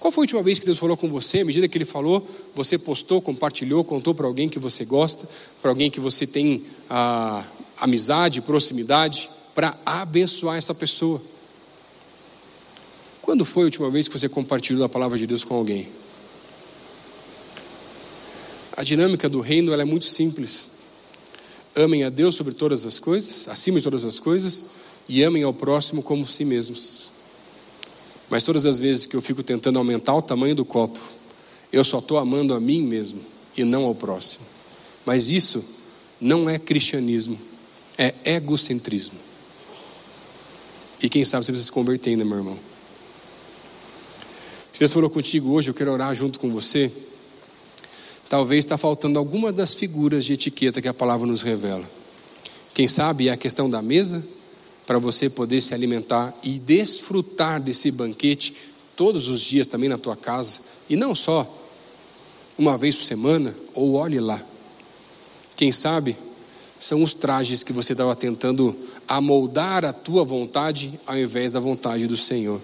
Qual 0.00 0.10
foi 0.10 0.22
a 0.22 0.24
última 0.24 0.42
vez 0.42 0.58
que 0.58 0.64
Deus 0.64 0.78
falou 0.78 0.96
com 0.96 1.10
você? 1.10 1.40
À 1.40 1.44
medida 1.44 1.68
que 1.68 1.76
Ele 1.76 1.84
falou, 1.84 2.26
você 2.56 2.78
postou, 2.78 3.20
compartilhou, 3.20 3.84
contou 3.84 4.14
para 4.14 4.26
alguém 4.26 4.48
que 4.48 4.58
você 4.58 4.86
gosta, 4.86 5.28
para 5.60 5.70
alguém 5.70 5.90
que 5.90 6.00
você 6.00 6.26
tem 6.26 6.62
ah, 6.88 7.44
amizade, 7.78 8.40
proximidade 8.40 9.36
para 9.58 9.76
abençoar 9.84 10.56
essa 10.56 10.72
pessoa. 10.72 11.20
Quando 13.20 13.44
foi 13.44 13.64
a 13.64 13.64
última 13.64 13.90
vez 13.90 14.06
que 14.06 14.16
você 14.16 14.28
compartilhou 14.28 14.84
a 14.84 14.88
palavra 14.88 15.18
de 15.18 15.26
Deus 15.26 15.42
com 15.42 15.56
alguém? 15.56 15.88
A 18.76 18.84
dinâmica 18.84 19.28
do 19.28 19.40
reino 19.40 19.72
é 19.72 19.84
muito 19.84 20.04
simples. 20.04 20.68
Amem 21.74 22.04
a 22.04 22.08
Deus 22.08 22.36
sobre 22.36 22.54
todas 22.54 22.86
as 22.86 23.00
coisas, 23.00 23.48
acima 23.48 23.78
de 23.78 23.82
todas 23.82 24.04
as 24.04 24.20
coisas, 24.20 24.64
e 25.08 25.24
amem 25.24 25.42
ao 25.42 25.52
próximo 25.52 26.04
como 26.04 26.24
si 26.24 26.44
mesmos. 26.44 27.10
Mas 28.30 28.44
todas 28.44 28.64
as 28.64 28.78
vezes 28.78 29.06
que 29.06 29.16
eu 29.16 29.20
fico 29.20 29.42
tentando 29.42 29.76
aumentar 29.80 30.14
o 30.14 30.22
tamanho 30.22 30.54
do 30.54 30.64
copo, 30.64 31.00
eu 31.72 31.84
só 31.84 31.98
estou 31.98 32.18
amando 32.18 32.54
a 32.54 32.60
mim 32.60 32.82
mesmo 32.82 33.20
e 33.56 33.64
não 33.64 33.86
ao 33.86 33.94
próximo. 33.96 34.46
Mas 35.04 35.30
isso 35.30 35.64
não 36.20 36.48
é 36.48 36.60
cristianismo, 36.60 37.36
é 37.98 38.14
egocentrismo. 38.24 39.26
E 41.02 41.08
quem 41.08 41.24
sabe 41.24 41.44
você 41.44 41.52
precisa 41.52 41.66
se 41.66 41.72
converter 41.72 42.10
ainda, 42.10 42.24
meu 42.24 42.38
irmão. 42.38 42.58
Se 44.72 44.80
Deus 44.80 44.92
falou 44.92 45.10
contigo 45.10 45.52
hoje, 45.52 45.70
eu 45.70 45.74
quero 45.74 45.92
orar 45.92 46.14
junto 46.14 46.38
com 46.38 46.50
você. 46.50 46.90
Talvez 48.28 48.64
está 48.64 48.76
faltando 48.76 49.18
alguma 49.18 49.52
das 49.52 49.74
figuras 49.74 50.24
de 50.24 50.34
etiqueta 50.34 50.82
que 50.82 50.88
a 50.88 50.94
palavra 50.94 51.26
nos 51.26 51.42
revela. 51.42 51.88
Quem 52.74 52.86
sabe 52.86 53.28
é 53.28 53.32
a 53.32 53.36
questão 53.36 53.68
da 53.68 53.82
mesa, 53.82 54.24
para 54.86 54.98
você 54.98 55.28
poder 55.28 55.60
se 55.60 55.74
alimentar 55.74 56.34
e 56.42 56.58
desfrutar 56.58 57.60
desse 57.60 57.90
banquete 57.90 58.54
todos 58.96 59.28
os 59.28 59.40
dias 59.40 59.66
também 59.66 59.88
na 59.88 59.98
tua 59.98 60.16
casa. 60.16 60.60
E 60.88 60.96
não 60.96 61.14
só 61.14 61.46
uma 62.56 62.76
vez 62.76 62.96
por 62.96 63.04
semana, 63.04 63.54
ou 63.74 63.94
olhe 63.94 64.20
lá. 64.20 64.40
Quem 65.56 65.72
sabe 65.72 66.16
são 66.80 67.02
os 67.02 67.14
trajes 67.14 67.62
que 67.62 67.72
você 67.72 67.92
estava 67.92 68.14
tentando 68.14 68.76
amoldar 69.08 69.84
a 69.84 69.92
tua 69.92 70.24
vontade 70.24 71.00
ao 71.06 71.16
invés 71.16 71.52
da 71.52 71.60
vontade 71.60 72.06
do 72.06 72.16
Senhor. 72.16 72.60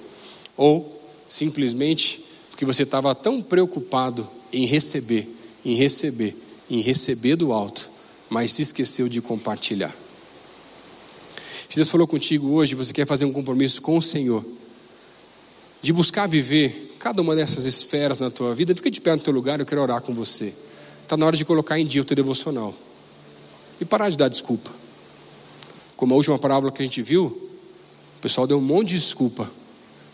Ou 0.57 1.03
simplesmente 1.29 2.23
porque 2.51 2.65
você 2.65 2.85
estava 2.85 3.15
tão 3.15 3.43
preocupado 3.43 4.29
em 4.53 4.65
receber, 4.65 5.29
em 5.65 5.75
receber, 5.75 6.37
em 6.71 6.81
receber 6.81 7.35
do 7.35 7.53
alto, 7.53 7.91
mas 8.31 8.53
se 8.53 8.63
esqueceu 8.63 9.09
de 9.09 9.21
compartilhar. 9.21 9.93
Se 11.69 11.77
Deus 11.77 11.89
falou 11.89 12.07
contigo 12.07 12.53
hoje, 12.53 12.77
você 12.77 12.93
quer 12.93 13.07
fazer 13.07 13.25
um 13.25 13.33
compromisso 13.33 13.83
com 13.83 13.99
o 13.99 14.03
Senhor, 14.03 14.45
de 15.83 15.93
buscar 15.93 16.29
viver 16.29 16.95
cada 17.01 17.21
uma 17.21 17.35
dessas 17.35 17.65
esferas 17.65 18.21
na 18.21 18.31
tua 18.31 18.55
vida, 18.55 18.75
fica 18.75 18.91
de 18.91 19.01
pé 19.01 19.17
no 19.17 19.21
teu 19.21 19.33
lugar, 19.33 19.59
eu 19.59 19.67
quero 19.67 19.83
orar 19.83 20.01
com 20.01 20.15
você. 20.15 20.55
Está 21.03 21.17
na 21.17 21.27
hora 21.27 21.37
de 21.37 21.45
colocar 21.45 21.79
em 21.79 21.85
dia 21.85 22.01
o 22.01 22.05
teu 22.05 22.15
devocional 22.15 22.73
e 23.81 23.85
parar 23.85 24.09
de 24.09 24.17
dar 24.17 24.29
desculpa. 24.29 24.71
Como 26.05 26.13
a 26.13 26.17
última 26.19 26.39
parábola 26.39 26.71
que 26.71 26.83
a 26.83 26.85
gente 26.85 27.01
viu, 27.01 27.25
o 27.25 28.21
pessoal 28.21 28.47
deu 28.47 28.59
um 28.59 28.61
monte 28.61 28.89
de 28.89 28.99
desculpa, 28.99 29.51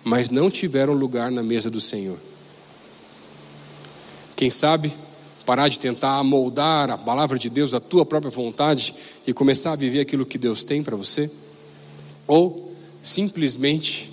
mas 0.05 0.31
não 0.31 0.49
tiveram 0.49 0.93
lugar 0.93 1.33
na 1.33 1.43
mesa 1.43 1.69
do 1.69 1.81
Senhor. 1.81 2.17
Quem 4.37 4.51
sabe 4.51 4.93
parar 5.45 5.67
de 5.67 5.81
tentar 5.81 6.13
amoldar 6.13 6.91
a 6.91 6.97
palavra 6.97 7.37
de 7.37 7.51
Deus 7.51 7.75
à 7.75 7.81
tua 7.81 8.07
própria 8.07 8.31
vontade 8.31 8.95
e 9.27 9.33
começar 9.33 9.73
a 9.73 9.75
viver 9.75 9.99
aquilo 9.99 10.25
que 10.25 10.39
Deus 10.39 10.63
tem 10.63 10.81
para 10.81 10.95
você? 10.95 11.29
Ou 12.25 12.73
simplesmente 13.03 14.13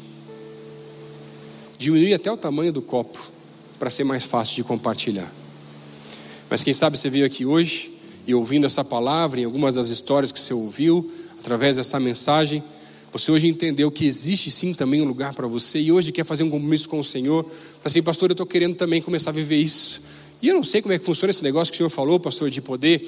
diminuir 1.77 2.15
até 2.15 2.31
o 2.31 2.37
tamanho 2.37 2.73
do 2.73 2.81
copo 2.81 3.19
para 3.77 3.91
ser 3.91 4.03
mais 4.03 4.25
fácil 4.25 4.55
de 4.55 4.63
compartilhar. 4.63 5.31
Mas 6.49 6.63
quem 6.63 6.73
sabe 6.73 6.97
você 6.97 7.07
veio 7.07 7.27
aqui 7.27 7.45
hoje 7.45 7.91
e 8.25 8.33
ouvindo 8.33 8.65
essa 8.65 8.83
palavra, 8.83 9.39
em 9.39 9.45
algumas 9.45 9.75
das 9.75 9.89
histórias 9.89 10.31
que 10.31 10.39
você 10.39 10.55
ouviu, 10.55 11.09
através 11.47 11.77
dessa 11.77 11.97
mensagem, 11.97 12.61
você 13.09 13.31
hoje 13.31 13.47
entendeu 13.47 13.89
que 13.89 14.05
existe 14.05 14.51
sim 14.51 14.73
também 14.73 15.01
um 15.01 15.05
lugar 15.05 15.33
para 15.33 15.47
você 15.47 15.79
e 15.79 15.93
hoje 15.93 16.11
quer 16.11 16.25
fazer 16.25 16.43
um 16.43 16.49
compromisso 16.49 16.89
com 16.89 16.99
o 16.99 17.03
Senhor. 17.03 17.49
Assim, 17.85 18.03
pastor, 18.03 18.29
eu 18.29 18.33
estou 18.33 18.45
querendo 18.45 18.75
também 18.75 19.01
começar 19.01 19.29
a 19.29 19.33
viver 19.33 19.55
isso. 19.55 20.01
E 20.41 20.49
eu 20.49 20.55
não 20.55 20.61
sei 20.61 20.81
como 20.81 20.93
é 20.93 20.99
que 20.99 21.05
funciona 21.05 21.31
esse 21.31 21.41
negócio 21.41 21.71
que 21.71 21.75
o 21.75 21.77
Senhor 21.77 21.89
falou, 21.89 22.19
pastor, 22.19 22.49
de 22.49 22.59
poder 22.59 23.01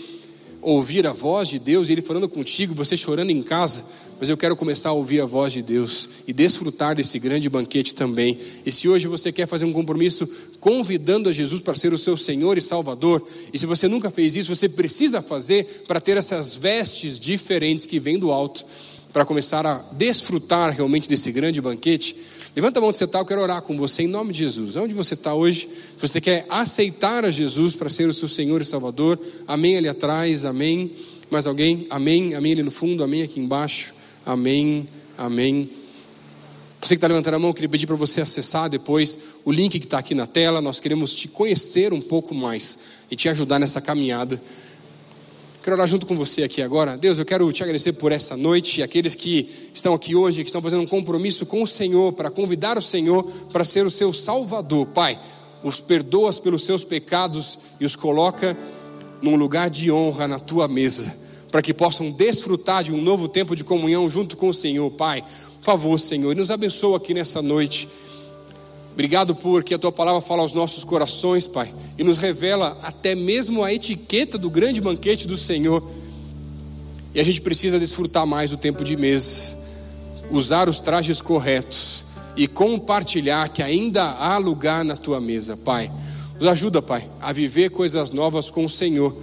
ouvir 0.61 1.07
a 1.07 1.13
voz 1.13 1.47
de 1.49 1.59
Deus 1.59 1.89
e 1.89 1.93
Ele 1.93 2.01
falando 2.01 2.27
contigo, 2.27 2.73
você 2.73 2.97
chorando 2.97 3.29
em 3.29 3.41
casa, 3.41 3.83
mas 4.19 4.29
eu 4.29 4.35
quero 4.35 4.55
começar 4.55 4.89
a 4.89 4.93
ouvir 4.93 5.21
a 5.21 5.25
voz 5.25 5.53
de 5.53 5.61
Deus 5.61 6.09
e 6.27 6.33
desfrutar 6.33 6.95
desse 6.95 7.17
grande 7.19 7.49
banquete 7.49 7.95
também. 7.95 8.37
E 8.65 8.71
se 8.71 8.89
hoje 8.89 9.07
você 9.07 9.31
quer 9.31 9.47
fazer 9.47 9.65
um 9.65 9.71
compromisso 9.71 10.27
convidando 10.59 11.29
a 11.29 11.31
Jesus 11.31 11.61
para 11.61 11.75
ser 11.75 11.93
o 11.93 11.97
seu 11.97 12.17
Senhor 12.17 12.57
e 12.57 12.61
Salvador, 12.61 13.25
e 13.53 13.57
se 13.57 13.65
você 13.65 13.87
nunca 13.87 14.11
fez 14.11 14.35
isso, 14.35 14.53
você 14.53 14.67
precisa 14.67 15.21
fazer 15.21 15.83
para 15.87 16.01
ter 16.01 16.17
essas 16.17 16.55
vestes 16.55 17.17
diferentes 17.19 17.85
que 17.85 17.99
vêm 17.99 18.19
do 18.19 18.31
alto, 18.31 18.65
para 19.13 19.25
começar 19.25 19.65
a 19.65 19.77
desfrutar 19.93 20.71
realmente 20.71 21.07
desse 21.07 21.31
grande 21.31 21.61
banquete. 21.61 22.15
Levanta 22.59 22.77
a 22.77 22.81
mão 22.81 22.89
onde 22.89 22.97
você 22.97 23.05
está, 23.05 23.19
eu 23.19 23.25
quero 23.25 23.39
orar 23.39 23.61
com 23.61 23.77
você 23.77 24.03
em 24.03 24.07
nome 24.07 24.33
de 24.33 24.39
Jesus. 24.39 24.75
Onde 24.75 24.93
você 24.93 25.13
está 25.13 25.33
hoje? 25.33 25.61
Se 25.61 26.05
você 26.05 26.19
quer 26.19 26.45
aceitar 26.49 27.23
a 27.23 27.31
Jesus 27.31 27.73
para 27.73 27.89
ser 27.89 28.09
o 28.09 28.13
seu 28.13 28.27
Senhor 28.27 28.61
e 28.61 28.65
Salvador, 28.65 29.17
amém 29.47 29.77
ali 29.77 29.87
atrás, 29.87 30.43
amém. 30.43 30.91
Mais 31.31 31.47
alguém? 31.47 31.87
Amém, 31.89 32.35
amém 32.35 32.51
ali 32.51 32.63
no 32.63 32.69
fundo, 32.69 33.01
amém 33.01 33.21
aqui 33.21 33.39
embaixo, 33.39 33.93
amém, 34.25 34.85
amém. 35.17 35.69
Você 36.81 36.95
que 36.95 36.97
está 36.97 37.07
levantando 37.07 37.35
a 37.35 37.39
mão, 37.39 37.51
eu 37.51 37.53
queria 37.53 37.69
pedir 37.69 37.87
para 37.87 37.95
você 37.95 38.19
acessar 38.19 38.69
depois 38.69 39.17
o 39.45 39.53
link 39.53 39.79
que 39.79 39.85
está 39.85 39.99
aqui 39.99 40.13
na 40.13 40.27
tela. 40.27 40.59
Nós 40.59 40.81
queremos 40.81 41.15
te 41.15 41.29
conhecer 41.29 41.93
um 41.93 42.01
pouco 42.01 42.35
mais 42.35 42.79
e 43.09 43.15
te 43.15 43.29
ajudar 43.29 43.57
nessa 43.57 43.79
caminhada 43.79 44.41
Quero 45.61 45.75
orar 45.75 45.87
junto 45.87 46.05
com 46.05 46.15
você 46.15 46.43
aqui 46.43 46.61
agora. 46.61 46.97
Deus, 46.97 47.19
eu 47.19 47.25
quero 47.25 47.51
te 47.51 47.61
agradecer 47.61 47.91
por 47.93 48.13
essa 48.13 48.37
noite 48.37 48.79
e 48.79 48.83
aqueles 48.83 49.13
que 49.13 49.69
estão 49.73 49.93
aqui 49.93 50.15
hoje, 50.15 50.41
que 50.41 50.47
estão 50.49 50.61
fazendo 50.61 50.83
um 50.83 50.87
compromisso 50.87 51.45
com 51.45 51.61
o 51.61 51.67
Senhor, 51.67 52.13
para 52.13 52.29
convidar 52.29 52.77
o 52.77 52.81
Senhor 52.81 53.23
para 53.51 53.65
ser 53.65 53.85
o 53.85 53.91
seu 53.91 54.13
Salvador. 54.13 54.87
Pai, 54.87 55.19
os 55.61 55.81
perdoas 55.81 56.39
pelos 56.39 56.65
seus 56.65 56.85
pecados 56.85 57.59
e 57.77 57.85
os 57.85 57.93
coloca 57.93 58.57
num 59.21 59.35
lugar 59.35 59.69
de 59.69 59.91
honra 59.91 60.29
na 60.29 60.39
tua 60.39 60.65
mesa, 60.65 61.13
para 61.51 61.61
que 61.61 61.73
possam 61.73 62.09
desfrutar 62.09 62.81
de 62.81 62.93
um 62.93 63.01
novo 63.01 63.27
tempo 63.27 63.53
de 63.53 63.65
comunhão 63.65 64.09
junto 64.09 64.37
com 64.37 64.47
o 64.47 64.53
Senhor, 64.53 64.89
Pai. 64.91 65.21
Por 65.57 65.65
favor, 65.65 65.99
Senhor, 65.99 66.31
e 66.31 66.35
nos 66.35 66.51
abençoa 66.51 66.95
aqui 66.95 67.13
nessa 67.13 67.41
noite. 67.41 67.89
Obrigado 68.99 69.33
porque 69.33 69.73
a 69.73 69.79
tua 69.79 69.93
palavra 69.93 70.19
fala 70.19 70.41
aos 70.41 70.51
nossos 70.51 70.83
corações, 70.83 71.47
Pai, 71.47 71.73
e 71.97 72.03
nos 72.03 72.17
revela 72.17 72.77
até 72.83 73.15
mesmo 73.15 73.63
a 73.63 73.73
etiqueta 73.73 74.37
do 74.37 74.49
grande 74.49 74.81
banquete 74.81 75.25
do 75.25 75.37
Senhor. 75.37 75.81
E 77.15 77.19
a 77.21 77.23
gente 77.23 77.39
precisa 77.39 77.79
desfrutar 77.79 78.27
mais 78.27 78.51
do 78.51 78.57
tempo 78.57 78.83
de 78.83 78.97
mesa, 78.97 79.55
usar 80.29 80.67
os 80.67 80.79
trajes 80.79 81.21
corretos 81.21 82.03
e 82.35 82.45
compartilhar 82.45 83.47
que 83.47 83.63
ainda 83.63 84.03
há 84.03 84.37
lugar 84.37 84.83
na 84.83 84.97
tua 84.97 85.21
mesa, 85.21 85.55
Pai. 85.55 85.89
Nos 86.37 86.47
ajuda, 86.47 86.81
Pai, 86.81 87.09
a 87.21 87.31
viver 87.31 87.69
coisas 87.69 88.11
novas 88.11 88.51
com 88.51 88.65
o 88.65 88.69
Senhor, 88.69 89.15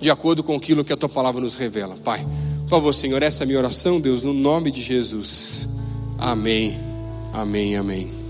de 0.00 0.08
acordo 0.08 0.44
com 0.44 0.54
aquilo 0.54 0.84
que 0.84 0.92
a 0.92 0.96
tua 0.96 1.08
palavra 1.08 1.40
nos 1.40 1.56
revela, 1.56 1.96
Pai. 1.96 2.24
Por 2.62 2.70
favor, 2.70 2.94
Senhor, 2.94 3.20
essa 3.24 3.42
é 3.42 3.44
a 3.44 3.46
minha 3.48 3.58
oração, 3.58 4.00
Deus, 4.00 4.22
no 4.22 4.32
nome 4.32 4.70
de 4.70 4.80
Jesus. 4.80 5.68
Amém, 6.16 6.78
amém, 7.34 7.76
amém. 7.76 8.21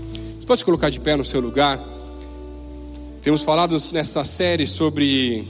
Você 0.43 0.47
pode 0.47 0.65
colocar 0.65 0.89
de 0.89 0.99
pé 0.99 1.15
no 1.15 1.23
seu 1.23 1.39
lugar? 1.39 1.81
Temos 3.21 3.43
falado 3.43 3.81
nessa 3.93 4.25
série 4.25 4.67
sobre 4.67 5.47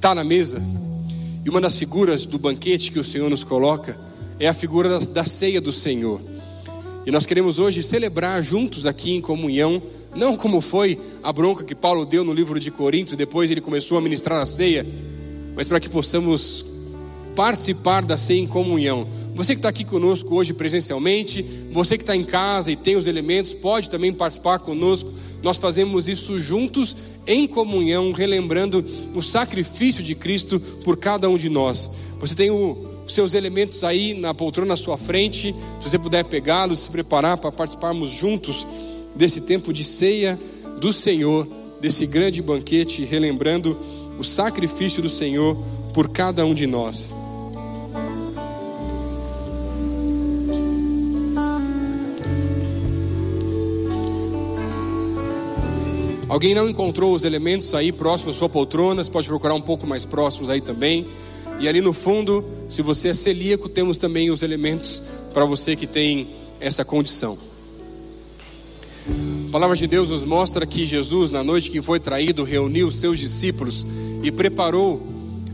tá 0.00 0.16
na 0.16 0.24
mesa, 0.24 0.60
e 1.44 1.48
uma 1.48 1.60
das 1.60 1.76
figuras 1.76 2.26
do 2.26 2.40
banquete 2.40 2.90
que 2.90 2.98
o 2.98 3.04
Senhor 3.04 3.30
nos 3.30 3.44
coloca 3.44 3.96
é 4.40 4.48
a 4.48 4.52
figura 4.52 4.98
da 4.98 5.24
ceia 5.24 5.60
do 5.60 5.70
Senhor. 5.70 6.20
E 7.06 7.12
nós 7.12 7.24
queremos 7.24 7.60
hoje 7.60 7.84
celebrar 7.84 8.42
juntos 8.42 8.84
aqui 8.84 9.12
em 9.12 9.20
comunhão, 9.20 9.80
não 10.12 10.36
como 10.36 10.60
foi 10.60 10.98
a 11.22 11.32
bronca 11.32 11.62
que 11.62 11.76
Paulo 11.76 12.04
deu 12.04 12.24
no 12.24 12.32
livro 12.32 12.58
de 12.58 12.68
Coríntios, 12.68 13.16
depois 13.16 13.48
ele 13.48 13.60
começou 13.60 13.96
a 13.96 14.00
ministrar 14.00 14.42
a 14.42 14.44
ceia, 14.44 14.84
mas 15.54 15.68
para 15.68 15.78
que 15.78 15.88
possamos 15.88 16.64
participar 17.36 18.04
da 18.04 18.16
ceia 18.16 18.40
em 18.40 18.46
comunhão. 18.48 19.06
Você 19.34 19.54
que 19.54 19.60
está 19.60 19.70
aqui 19.70 19.84
conosco 19.84 20.34
hoje 20.34 20.52
presencialmente, 20.52 21.42
você 21.72 21.96
que 21.96 22.02
está 22.02 22.14
em 22.14 22.22
casa 22.22 22.70
e 22.70 22.76
tem 22.76 22.96
os 22.96 23.06
elementos, 23.06 23.54
pode 23.54 23.88
também 23.88 24.12
participar 24.12 24.58
conosco. 24.58 25.10
Nós 25.42 25.56
fazemos 25.56 26.06
isso 26.06 26.38
juntos 26.38 26.94
em 27.26 27.46
comunhão, 27.46 28.12
relembrando 28.12 28.84
o 29.14 29.22
sacrifício 29.22 30.02
de 30.02 30.14
Cristo 30.14 30.60
por 30.84 30.98
cada 30.98 31.28
um 31.30 31.36
de 31.36 31.48
nós. 31.48 31.90
Você 32.20 32.34
tem 32.34 32.50
os 32.50 32.76
seus 33.06 33.32
elementos 33.32 33.82
aí 33.82 34.14
na 34.14 34.34
poltrona 34.34 34.74
à 34.74 34.76
sua 34.76 34.98
frente, 34.98 35.54
se 35.80 35.88
você 35.88 35.98
puder 35.98 36.24
pegá-los, 36.26 36.80
se 36.80 36.90
preparar 36.90 37.38
para 37.38 37.50
participarmos 37.50 38.10
juntos 38.10 38.66
desse 39.16 39.40
tempo 39.40 39.72
de 39.72 39.82
ceia 39.82 40.38
do 40.78 40.92
Senhor, 40.92 41.48
desse 41.80 42.06
grande 42.06 42.42
banquete, 42.42 43.04
relembrando 43.04 43.76
o 44.18 44.22
sacrifício 44.22 45.02
do 45.02 45.08
Senhor 45.08 45.56
por 45.94 46.10
cada 46.10 46.44
um 46.44 46.54
de 46.54 46.66
nós. 46.66 47.21
Alguém 56.32 56.54
não 56.54 56.66
encontrou 56.66 57.14
os 57.14 57.24
elementos 57.24 57.74
aí 57.74 57.92
próximos 57.92 58.36
à 58.36 58.38
sua 58.38 58.48
poltrona, 58.48 59.04
você 59.04 59.10
pode 59.10 59.28
procurar 59.28 59.52
um 59.52 59.60
pouco 59.60 59.86
mais 59.86 60.06
próximos 60.06 60.48
aí 60.48 60.62
também. 60.62 61.06
E 61.60 61.68
ali 61.68 61.82
no 61.82 61.92
fundo, 61.92 62.42
se 62.70 62.80
você 62.80 63.08
é 63.08 63.14
celíaco, 63.14 63.68
temos 63.68 63.98
também 63.98 64.30
os 64.30 64.42
elementos 64.42 65.02
para 65.34 65.44
você 65.44 65.76
que 65.76 65.86
tem 65.86 66.30
essa 66.58 66.86
condição. 66.86 67.36
A 69.46 69.52
palavra 69.52 69.76
de 69.76 69.86
Deus 69.86 70.08
nos 70.08 70.24
mostra 70.24 70.64
que 70.64 70.86
Jesus, 70.86 71.30
na 71.30 71.44
noite 71.44 71.70
que 71.70 71.82
foi 71.82 72.00
traído, 72.00 72.44
reuniu 72.44 72.86
os 72.86 72.94
seus 72.94 73.18
discípulos 73.18 73.86
e 74.22 74.32
preparou 74.32 75.06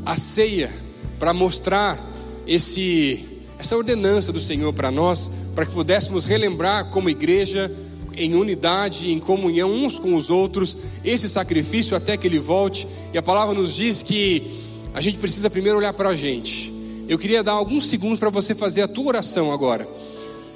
a 0.06 0.14
ceia 0.14 0.70
para 1.18 1.34
mostrar 1.34 1.98
esse 2.46 3.26
essa 3.58 3.76
ordenança 3.76 4.30
do 4.30 4.38
Senhor 4.38 4.72
para 4.72 4.92
nós, 4.92 5.28
para 5.56 5.66
que 5.66 5.72
pudéssemos 5.72 6.24
relembrar 6.24 6.88
como 6.90 7.10
igreja 7.10 7.68
em 8.16 8.34
unidade, 8.34 9.10
em 9.10 9.18
comunhão 9.18 9.70
uns 9.70 9.98
com 9.98 10.14
os 10.14 10.30
outros, 10.30 10.76
esse 11.04 11.28
sacrifício 11.28 11.96
até 11.96 12.16
que 12.16 12.26
ele 12.26 12.38
volte. 12.38 12.86
E 13.12 13.18
a 13.18 13.22
palavra 13.22 13.54
nos 13.54 13.74
diz 13.74 14.02
que 14.02 14.42
a 14.94 15.00
gente 15.00 15.18
precisa 15.18 15.50
primeiro 15.50 15.78
olhar 15.78 15.92
para 15.92 16.10
a 16.10 16.16
gente. 16.16 16.72
Eu 17.08 17.18
queria 17.18 17.42
dar 17.42 17.52
alguns 17.52 17.86
segundos 17.86 18.18
para 18.18 18.30
você 18.30 18.54
fazer 18.54 18.82
a 18.82 18.88
tua 18.88 19.06
oração 19.06 19.52
agora. 19.52 19.88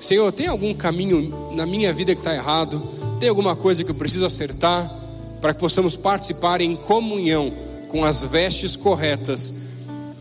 Senhor, 0.00 0.30
tem 0.32 0.48
algum 0.48 0.74
caminho 0.74 1.52
na 1.54 1.64
minha 1.64 1.92
vida 1.92 2.14
que 2.14 2.20
está 2.20 2.34
errado? 2.34 2.82
Tem 3.20 3.28
alguma 3.28 3.54
coisa 3.54 3.84
que 3.84 3.90
eu 3.90 3.94
preciso 3.94 4.26
acertar? 4.26 4.92
Para 5.40 5.54
que 5.54 5.60
possamos 5.60 5.96
participar 5.96 6.60
em 6.60 6.74
comunhão 6.74 7.52
com 7.88 8.04
as 8.04 8.24
vestes 8.24 8.74
corretas 8.74 9.52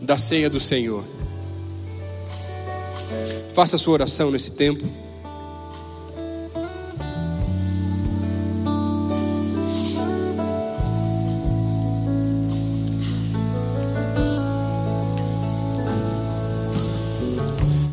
da 0.00 0.16
ceia 0.16 0.48
do 0.48 0.60
Senhor. 0.60 1.04
Faça 3.52 3.76
a 3.76 3.78
sua 3.78 3.94
oração 3.94 4.30
nesse 4.30 4.52
tempo. 4.52 4.84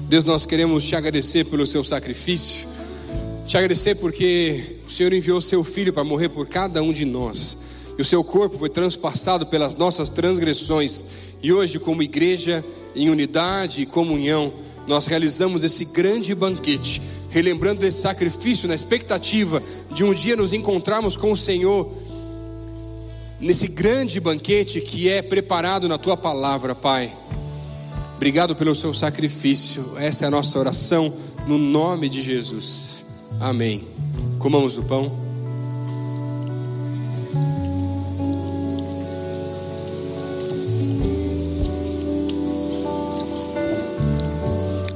Deus, 0.09 0.23
nós 0.23 0.43
queremos 0.43 0.85
te 0.85 0.95
agradecer 0.95 1.45
pelo 1.45 1.67
seu 1.67 1.83
sacrifício, 1.83 2.67
te 3.45 3.55
agradecer 3.55 3.93
porque 3.93 4.77
o 4.87 4.91
Senhor 4.91 5.13
enviou 5.13 5.39
seu 5.39 5.63
filho 5.63 5.93
para 5.93 6.03
morrer 6.03 6.29
por 6.29 6.47
cada 6.47 6.81
um 6.81 6.91
de 6.91 7.05
nós, 7.05 7.59
e 7.95 8.01
o 8.01 8.05
seu 8.05 8.23
corpo 8.23 8.57
foi 8.57 8.69
transpassado 8.69 9.45
pelas 9.45 9.75
nossas 9.75 10.09
transgressões, 10.09 11.03
e 11.43 11.53
hoje, 11.53 11.77
como 11.77 12.01
igreja, 12.01 12.65
em 12.95 13.07
unidade 13.07 13.83
e 13.83 13.85
comunhão, 13.85 14.51
nós 14.87 15.05
realizamos 15.05 15.63
esse 15.63 15.85
grande 15.85 16.33
banquete, 16.33 16.99
relembrando 17.29 17.81
desse 17.81 18.01
sacrifício 18.01 18.67
na 18.67 18.73
expectativa 18.73 19.61
de 19.91 20.03
um 20.03 20.11
dia 20.11 20.35
nos 20.35 20.53
encontrarmos 20.53 21.15
com 21.15 21.31
o 21.31 21.37
Senhor, 21.37 21.87
nesse 23.39 23.67
grande 23.67 24.19
banquete 24.19 24.81
que 24.81 25.07
é 25.07 25.21
preparado 25.21 25.87
na 25.87 25.99
tua 25.99 26.17
palavra, 26.17 26.73
Pai. 26.73 27.15
Obrigado 28.19 28.53
pelo 28.53 28.75
seu 28.75 28.93
sacrifício. 28.93 29.97
Essa 29.97 30.25
é 30.25 30.27
a 30.27 30.29
nossa 30.29 30.59
oração 30.59 31.15
no 31.47 31.57
nome 31.57 32.09
de 32.09 32.21
Jesus. 32.21 33.05
Amém. 33.39 33.87
Comamos 34.37 34.77
o 34.77 34.83
pão. 34.83 35.09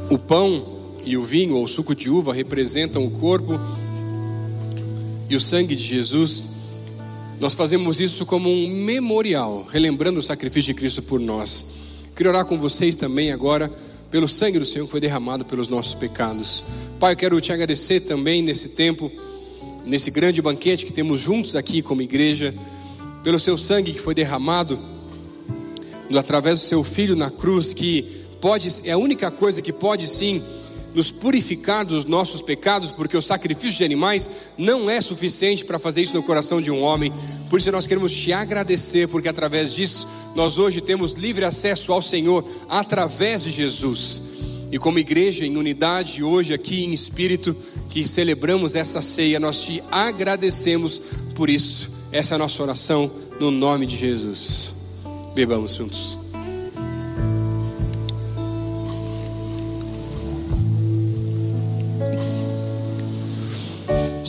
O 0.10 0.18
pão 0.18 0.66
e 1.06 1.16
o 1.16 1.24
vinho 1.24 1.56
ou 1.56 1.66
suco 1.66 1.96
de 1.96 2.10
uva 2.10 2.34
representam 2.34 3.06
o 3.06 3.10
corpo 3.10 3.58
e 5.30 5.36
o 5.38 5.40
sangue 5.40 5.78
de 5.78 5.84
Jesus. 5.84 6.44
Nós 7.40 7.54
fazemos 7.54 8.02
isso 8.02 8.26
como 8.26 8.50
um 8.50 8.68
memorial, 8.84 9.66
relembrando 9.72 10.20
o 10.20 10.24
sacrifício 10.24 10.74
de 10.74 10.78
Cristo 10.78 11.02
por 11.02 11.22
nós. 11.22 11.83
Queria 12.16 12.32
orar 12.32 12.46
com 12.46 12.60
vocês 12.60 12.96
também 12.96 13.32
agora 13.32 13.72
pelo 14.12 14.28
sangue 14.28 14.60
do 14.60 14.66
Senhor 14.66 14.86
que 14.86 14.92
foi 14.92 15.00
derramado 15.00 15.44
pelos 15.44 15.68
nossos 15.68 15.96
pecados. 15.96 16.64
Pai, 17.00 17.14
eu 17.14 17.18
quero 17.18 17.42
te 17.42 17.52
agradecer 17.52 18.02
também 18.02 18.44
nesse 18.44 18.70
tempo, 18.70 19.12
nesse 19.84 20.12
grande 20.12 20.40
banquete 20.40 20.86
que 20.86 20.94
temos 20.94 21.20
juntos 21.20 21.56
aqui 21.56 21.82
como 21.82 22.04
igreja, 22.04 22.54
pelo 23.24 23.40
seu 23.40 23.58
sangue 23.58 23.94
que 23.94 24.00
foi 24.00 24.14
derramado 24.14 24.78
através 26.16 26.60
do 26.60 26.66
seu 26.66 26.84
filho 26.84 27.16
na 27.16 27.32
cruz, 27.32 27.74
que 27.74 28.04
pode 28.40 28.72
é 28.84 28.92
a 28.92 28.98
única 28.98 29.32
coisa 29.32 29.60
que 29.60 29.74
pode 29.74 30.08
sim 30.08 30.44
nos 30.94 31.12
purificar 31.12 31.86
dos 31.86 32.06
nossos 32.06 32.42
pecados, 32.42 32.92
porque 32.92 33.18
o 33.18 33.22
sacrifício 33.22 33.78
de 33.78 33.84
animais 33.84 34.30
não 34.58 34.90
é 34.90 35.02
suficiente 35.02 35.66
para 35.66 35.80
fazer 35.80 36.02
isso 36.02 36.14
no 36.14 36.24
coração 36.24 36.62
de 36.62 36.72
um 36.72 36.82
homem. 36.82 37.12
Por 37.50 37.60
isso 37.60 37.72
nós 37.72 37.88
queremos 37.88 38.14
te 38.14 38.32
agradecer, 38.32 39.08
porque 39.08 39.30
através 39.30 39.74
disso 39.74 40.08
nós 40.36 40.58
hoje 40.58 40.82
temos 40.82 41.14
livre 41.14 41.46
acesso 41.46 41.92
ao 41.92 42.02
Senhor 42.02 42.46
através 42.70 43.44
de 43.44 43.52
Jesus. 43.52 44.22
E 44.72 44.80
como 44.80 44.98
igreja 44.98 45.46
em 45.46 45.56
unidade, 45.56 46.24
hoje 46.24 46.54
aqui 46.54 46.84
em 46.84 46.94
espírito, 46.94 47.56
que 47.90 48.08
celebramos 48.08 48.76
essa 48.76 49.04
ceia, 49.04 49.40
nós 49.40 49.62
te 49.62 49.84
agradecemos 49.92 51.00
por 51.36 51.50
isso. 51.50 51.92
Essa 52.12 52.34
é 52.34 52.36
a 52.36 52.40
nossa 52.40 52.64
oração 52.64 53.10
no 53.40 53.52
nome 53.52 53.86
de 53.86 53.96
Jesus. 53.96 54.74
Bebamos 55.36 55.76
juntos. 55.76 56.23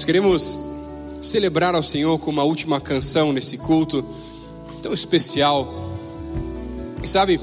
Queremos 0.04 0.60
celebrar 1.22 1.74
ao 1.74 1.82
Senhor 1.82 2.18
com 2.18 2.30
uma 2.30 2.44
última 2.44 2.78
canção 2.78 3.32
nesse 3.32 3.56
culto 3.56 4.04
tão 4.82 4.92
especial. 4.92 5.66
E 7.02 7.08
sabe, 7.08 7.40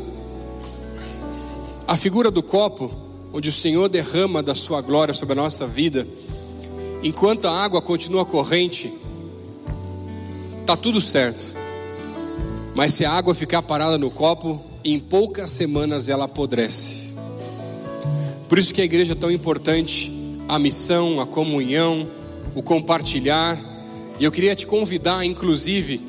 a 1.88 1.98
figura 1.98 2.30
do 2.30 2.44
copo, 2.44 2.92
onde 3.34 3.50
o 3.50 3.52
Senhor 3.52 3.90
derrama 3.90 4.44
da 4.44 4.54
sua 4.54 4.80
glória 4.80 5.12
sobre 5.12 5.34
a 5.34 5.42
nossa 5.42 5.66
vida, 5.66 6.08
enquanto 7.02 7.48
a 7.48 7.64
água 7.64 7.82
continua 7.82 8.26
corrente, 8.26 8.94
está 10.60 10.78
tudo 10.78 11.02
certo. 11.02 11.56
Mas 12.76 12.94
se 12.94 13.04
a 13.04 13.12
água 13.12 13.34
ficar 13.34 13.64
parada 13.64 13.98
no 13.98 14.12
copo, 14.12 14.62
em 14.86 15.00
poucas 15.00 15.50
semanas 15.50 16.10
ela 16.10 16.26
apodrece. 16.26 17.16
Por 18.48 18.60
isso 18.60 18.72
que 18.72 18.84
a 18.84 18.86
igreja 18.86 19.14
é 19.14 19.16
tão 19.16 19.32
importante, 19.32 20.12
a 20.48 20.60
missão, 20.60 21.20
a 21.20 21.26
comunhão, 21.26 22.21
o 22.56 22.62
compartilhar. 22.62 23.58
E 24.20 24.24
eu 24.24 24.32
queria 24.32 24.56
te 24.56 24.68
convidar, 24.68 25.26
inclusive, 25.26 26.00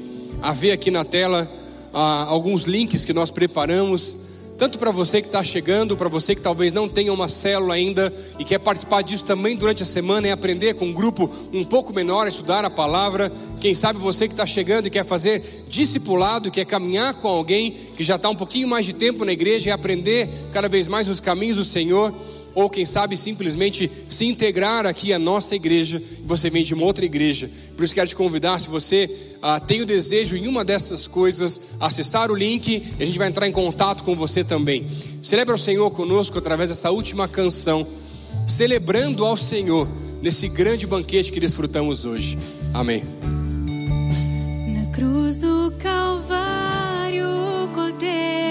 a 0.41 0.53
ver 0.53 0.73
aqui 0.73 0.91
na 0.91 1.05
tela 1.05 1.51
ah, 1.93 2.25
alguns 2.29 2.65
links 2.65 3.05
que 3.05 3.13
nós 3.13 3.31
preparamos 3.31 4.23
tanto 4.63 4.79
para 4.79 4.93
você 4.93 5.21
que 5.21 5.27
está 5.27 5.43
chegando, 5.43 5.97
para 5.97 6.09
você 6.09 6.37
que 6.37 6.41
talvez 6.41 6.73
não 6.73 6.89
tenha 6.89 7.13
uma 7.13 7.29
célula 7.29 7.75
ainda 7.75 8.15
e 8.39 8.45
quer 8.45 8.61
participar 8.61 9.03
disso 9.03 9.25
também 9.25 9.57
durante 9.57 9.83
a 9.83 9.87
semana 9.87 10.29
e 10.29 10.31
aprender 10.31 10.75
com 10.75 10.85
um 10.85 10.93
grupo 10.93 11.29
um 11.53 11.65
pouco 11.65 11.93
menor, 11.93 12.29
estudar 12.29 12.65
a 12.65 12.71
palavra. 12.71 13.33
Quem 13.61 13.75
sabe 13.75 13.99
você 13.99 14.29
que 14.29 14.35
está 14.35 14.47
chegando 14.47 14.87
e 14.87 14.91
quer 14.91 15.05
fazer 15.05 15.65
discipulado, 15.69 16.49
quer 16.49 16.65
caminhar 16.65 17.15
com 17.15 17.27
alguém 17.27 17.73
que 17.97 18.05
já 18.05 18.15
está 18.15 18.29
um 18.29 18.37
pouquinho 18.37 18.69
mais 18.69 18.87
de 18.87 18.93
tempo 18.93 19.25
na 19.25 19.33
igreja 19.33 19.71
e 19.71 19.73
aprender 19.73 20.29
cada 20.53 20.69
vez 20.69 20.87
mais 20.87 21.09
os 21.09 21.19
caminhos 21.19 21.57
do 21.57 21.65
Senhor 21.65 22.15
ou 22.55 22.69
quem 22.69 22.85
sabe 22.85 23.17
simplesmente 23.17 23.91
se 24.09 24.25
integrar 24.25 24.87
aqui 24.87 25.13
à 25.13 25.19
nossa 25.19 25.55
igreja, 25.55 26.03
você 26.25 26.51
vem 26.51 26.63
de 26.63 26.75
uma 26.75 26.85
outra 26.85 27.05
igreja. 27.05 27.51
Por 27.77 27.85
isso 27.85 27.95
quero 27.95 28.09
te 28.09 28.17
convidar, 28.17 28.59
se 28.61 28.69
você 28.69 29.11
ah, 29.41 29.59
tem 29.59 29.83
o 29.83 29.87
desejo 29.87 30.37
em 30.37 30.47
uma 30.47 30.65
dessas 30.65 31.07
coisas, 31.07 31.61
acessar 31.81 32.31
o 32.31 32.35
link 32.35 32.83
e 32.99 33.03
a 33.03 33.07
gente 33.07 33.19
vai 33.19 33.29
entrar 33.29 33.49
em 33.49 33.53
contato 33.53 34.05
com 34.05 34.15
você 34.15 34.45
também. 34.45 34.87
Celebra 35.23 35.55
o 35.55 35.59
Senhor 35.59 35.91
conosco 35.91 36.39
através 36.39 36.69
dessa 36.69 36.91
última 36.91 37.27
canção, 37.27 37.87
celebrando 38.47 39.25
ao 39.25 39.37
Senhor 39.37 39.89
nesse 40.21 40.49
grande 40.49 40.87
banquete 40.87 41.33
que 41.33 41.41
desfrutamos 41.41 42.05
hoje. 42.05 42.39
Amém. 42.73 43.03
Na 44.73 44.87
cruz 44.93 45.39
do 45.39 45.73
Calvário, 45.79 47.27
Cordeiro 47.75 48.42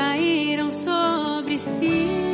caíram 0.00 0.70
sobre 0.70 1.58
si. 1.58 2.29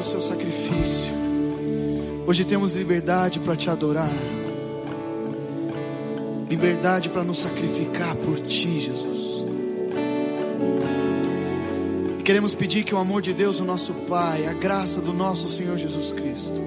Pelo 0.00 0.04
seu 0.04 0.22
sacrifício. 0.22 1.12
Hoje 2.26 2.44
temos 2.44 2.74
liberdade 2.74 3.38
para 3.38 3.54
te 3.54 3.68
adorar. 3.68 4.10
Liberdade 6.48 7.10
para 7.10 7.22
nos 7.22 7.38
sacrificar 7.38 8.16
por 8.16 8.38
ti, 8.40 8.80
Jesus. 8.80 9.44
E 12.18 12.22
queremos 12.22 12.54
pedir 12.54 12.82
que 12.82 12.94
o 12.94 12.98
amor 12.98 13.20
de 13.20 13.34
Deus, 13.34 13.60
o 13.60 13.64
nosso 13.64 13.92
Pai, 14.08 14.46
a 14.46 14.54
graça 14.54 15.00
do 15.00 15.12
nosso 15.12 15.48
Senhor 15.48 15.76
Jesus 15.76 16.12
Cristo 16.12 16.60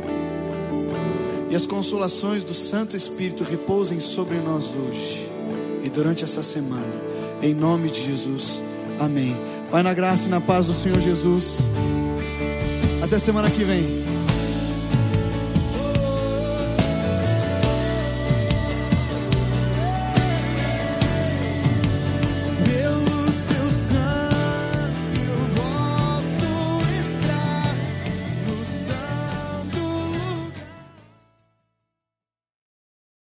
e 1.49 1.55
as 1.55 1.65
consolações 1.65 2.43
do 2.43 2.53
Santo 2.53 2.95
Espírito 2.95 3.43
repousem 3.43 3.99
sobre 3.99 4.37
nós 4.37 4.69
hoje 4.75 5.27
e 5.83 5.89
durante 5.89 6.23
essa 6.23 6.43
semana. 6.43 7.01
Em 7.41 7.53
nome 7.53 7.89
de 7.89 8.05
Jesus. 8.05 8.61
Amém. 8.99 9.35
Vai 9.71 9.81
na 9.81 9.93
graça 9.93 10.27
e 10.27 10.31
na 10.31 10.39
paz 10.39 10.67
do 10.67 10.73
Senhor 10.73 11.01
Jesus. 11.01 11.67
Até 13.03 13.19
semana 13.19 13.49
que 13.49 13.65
vem. 13.65 14.12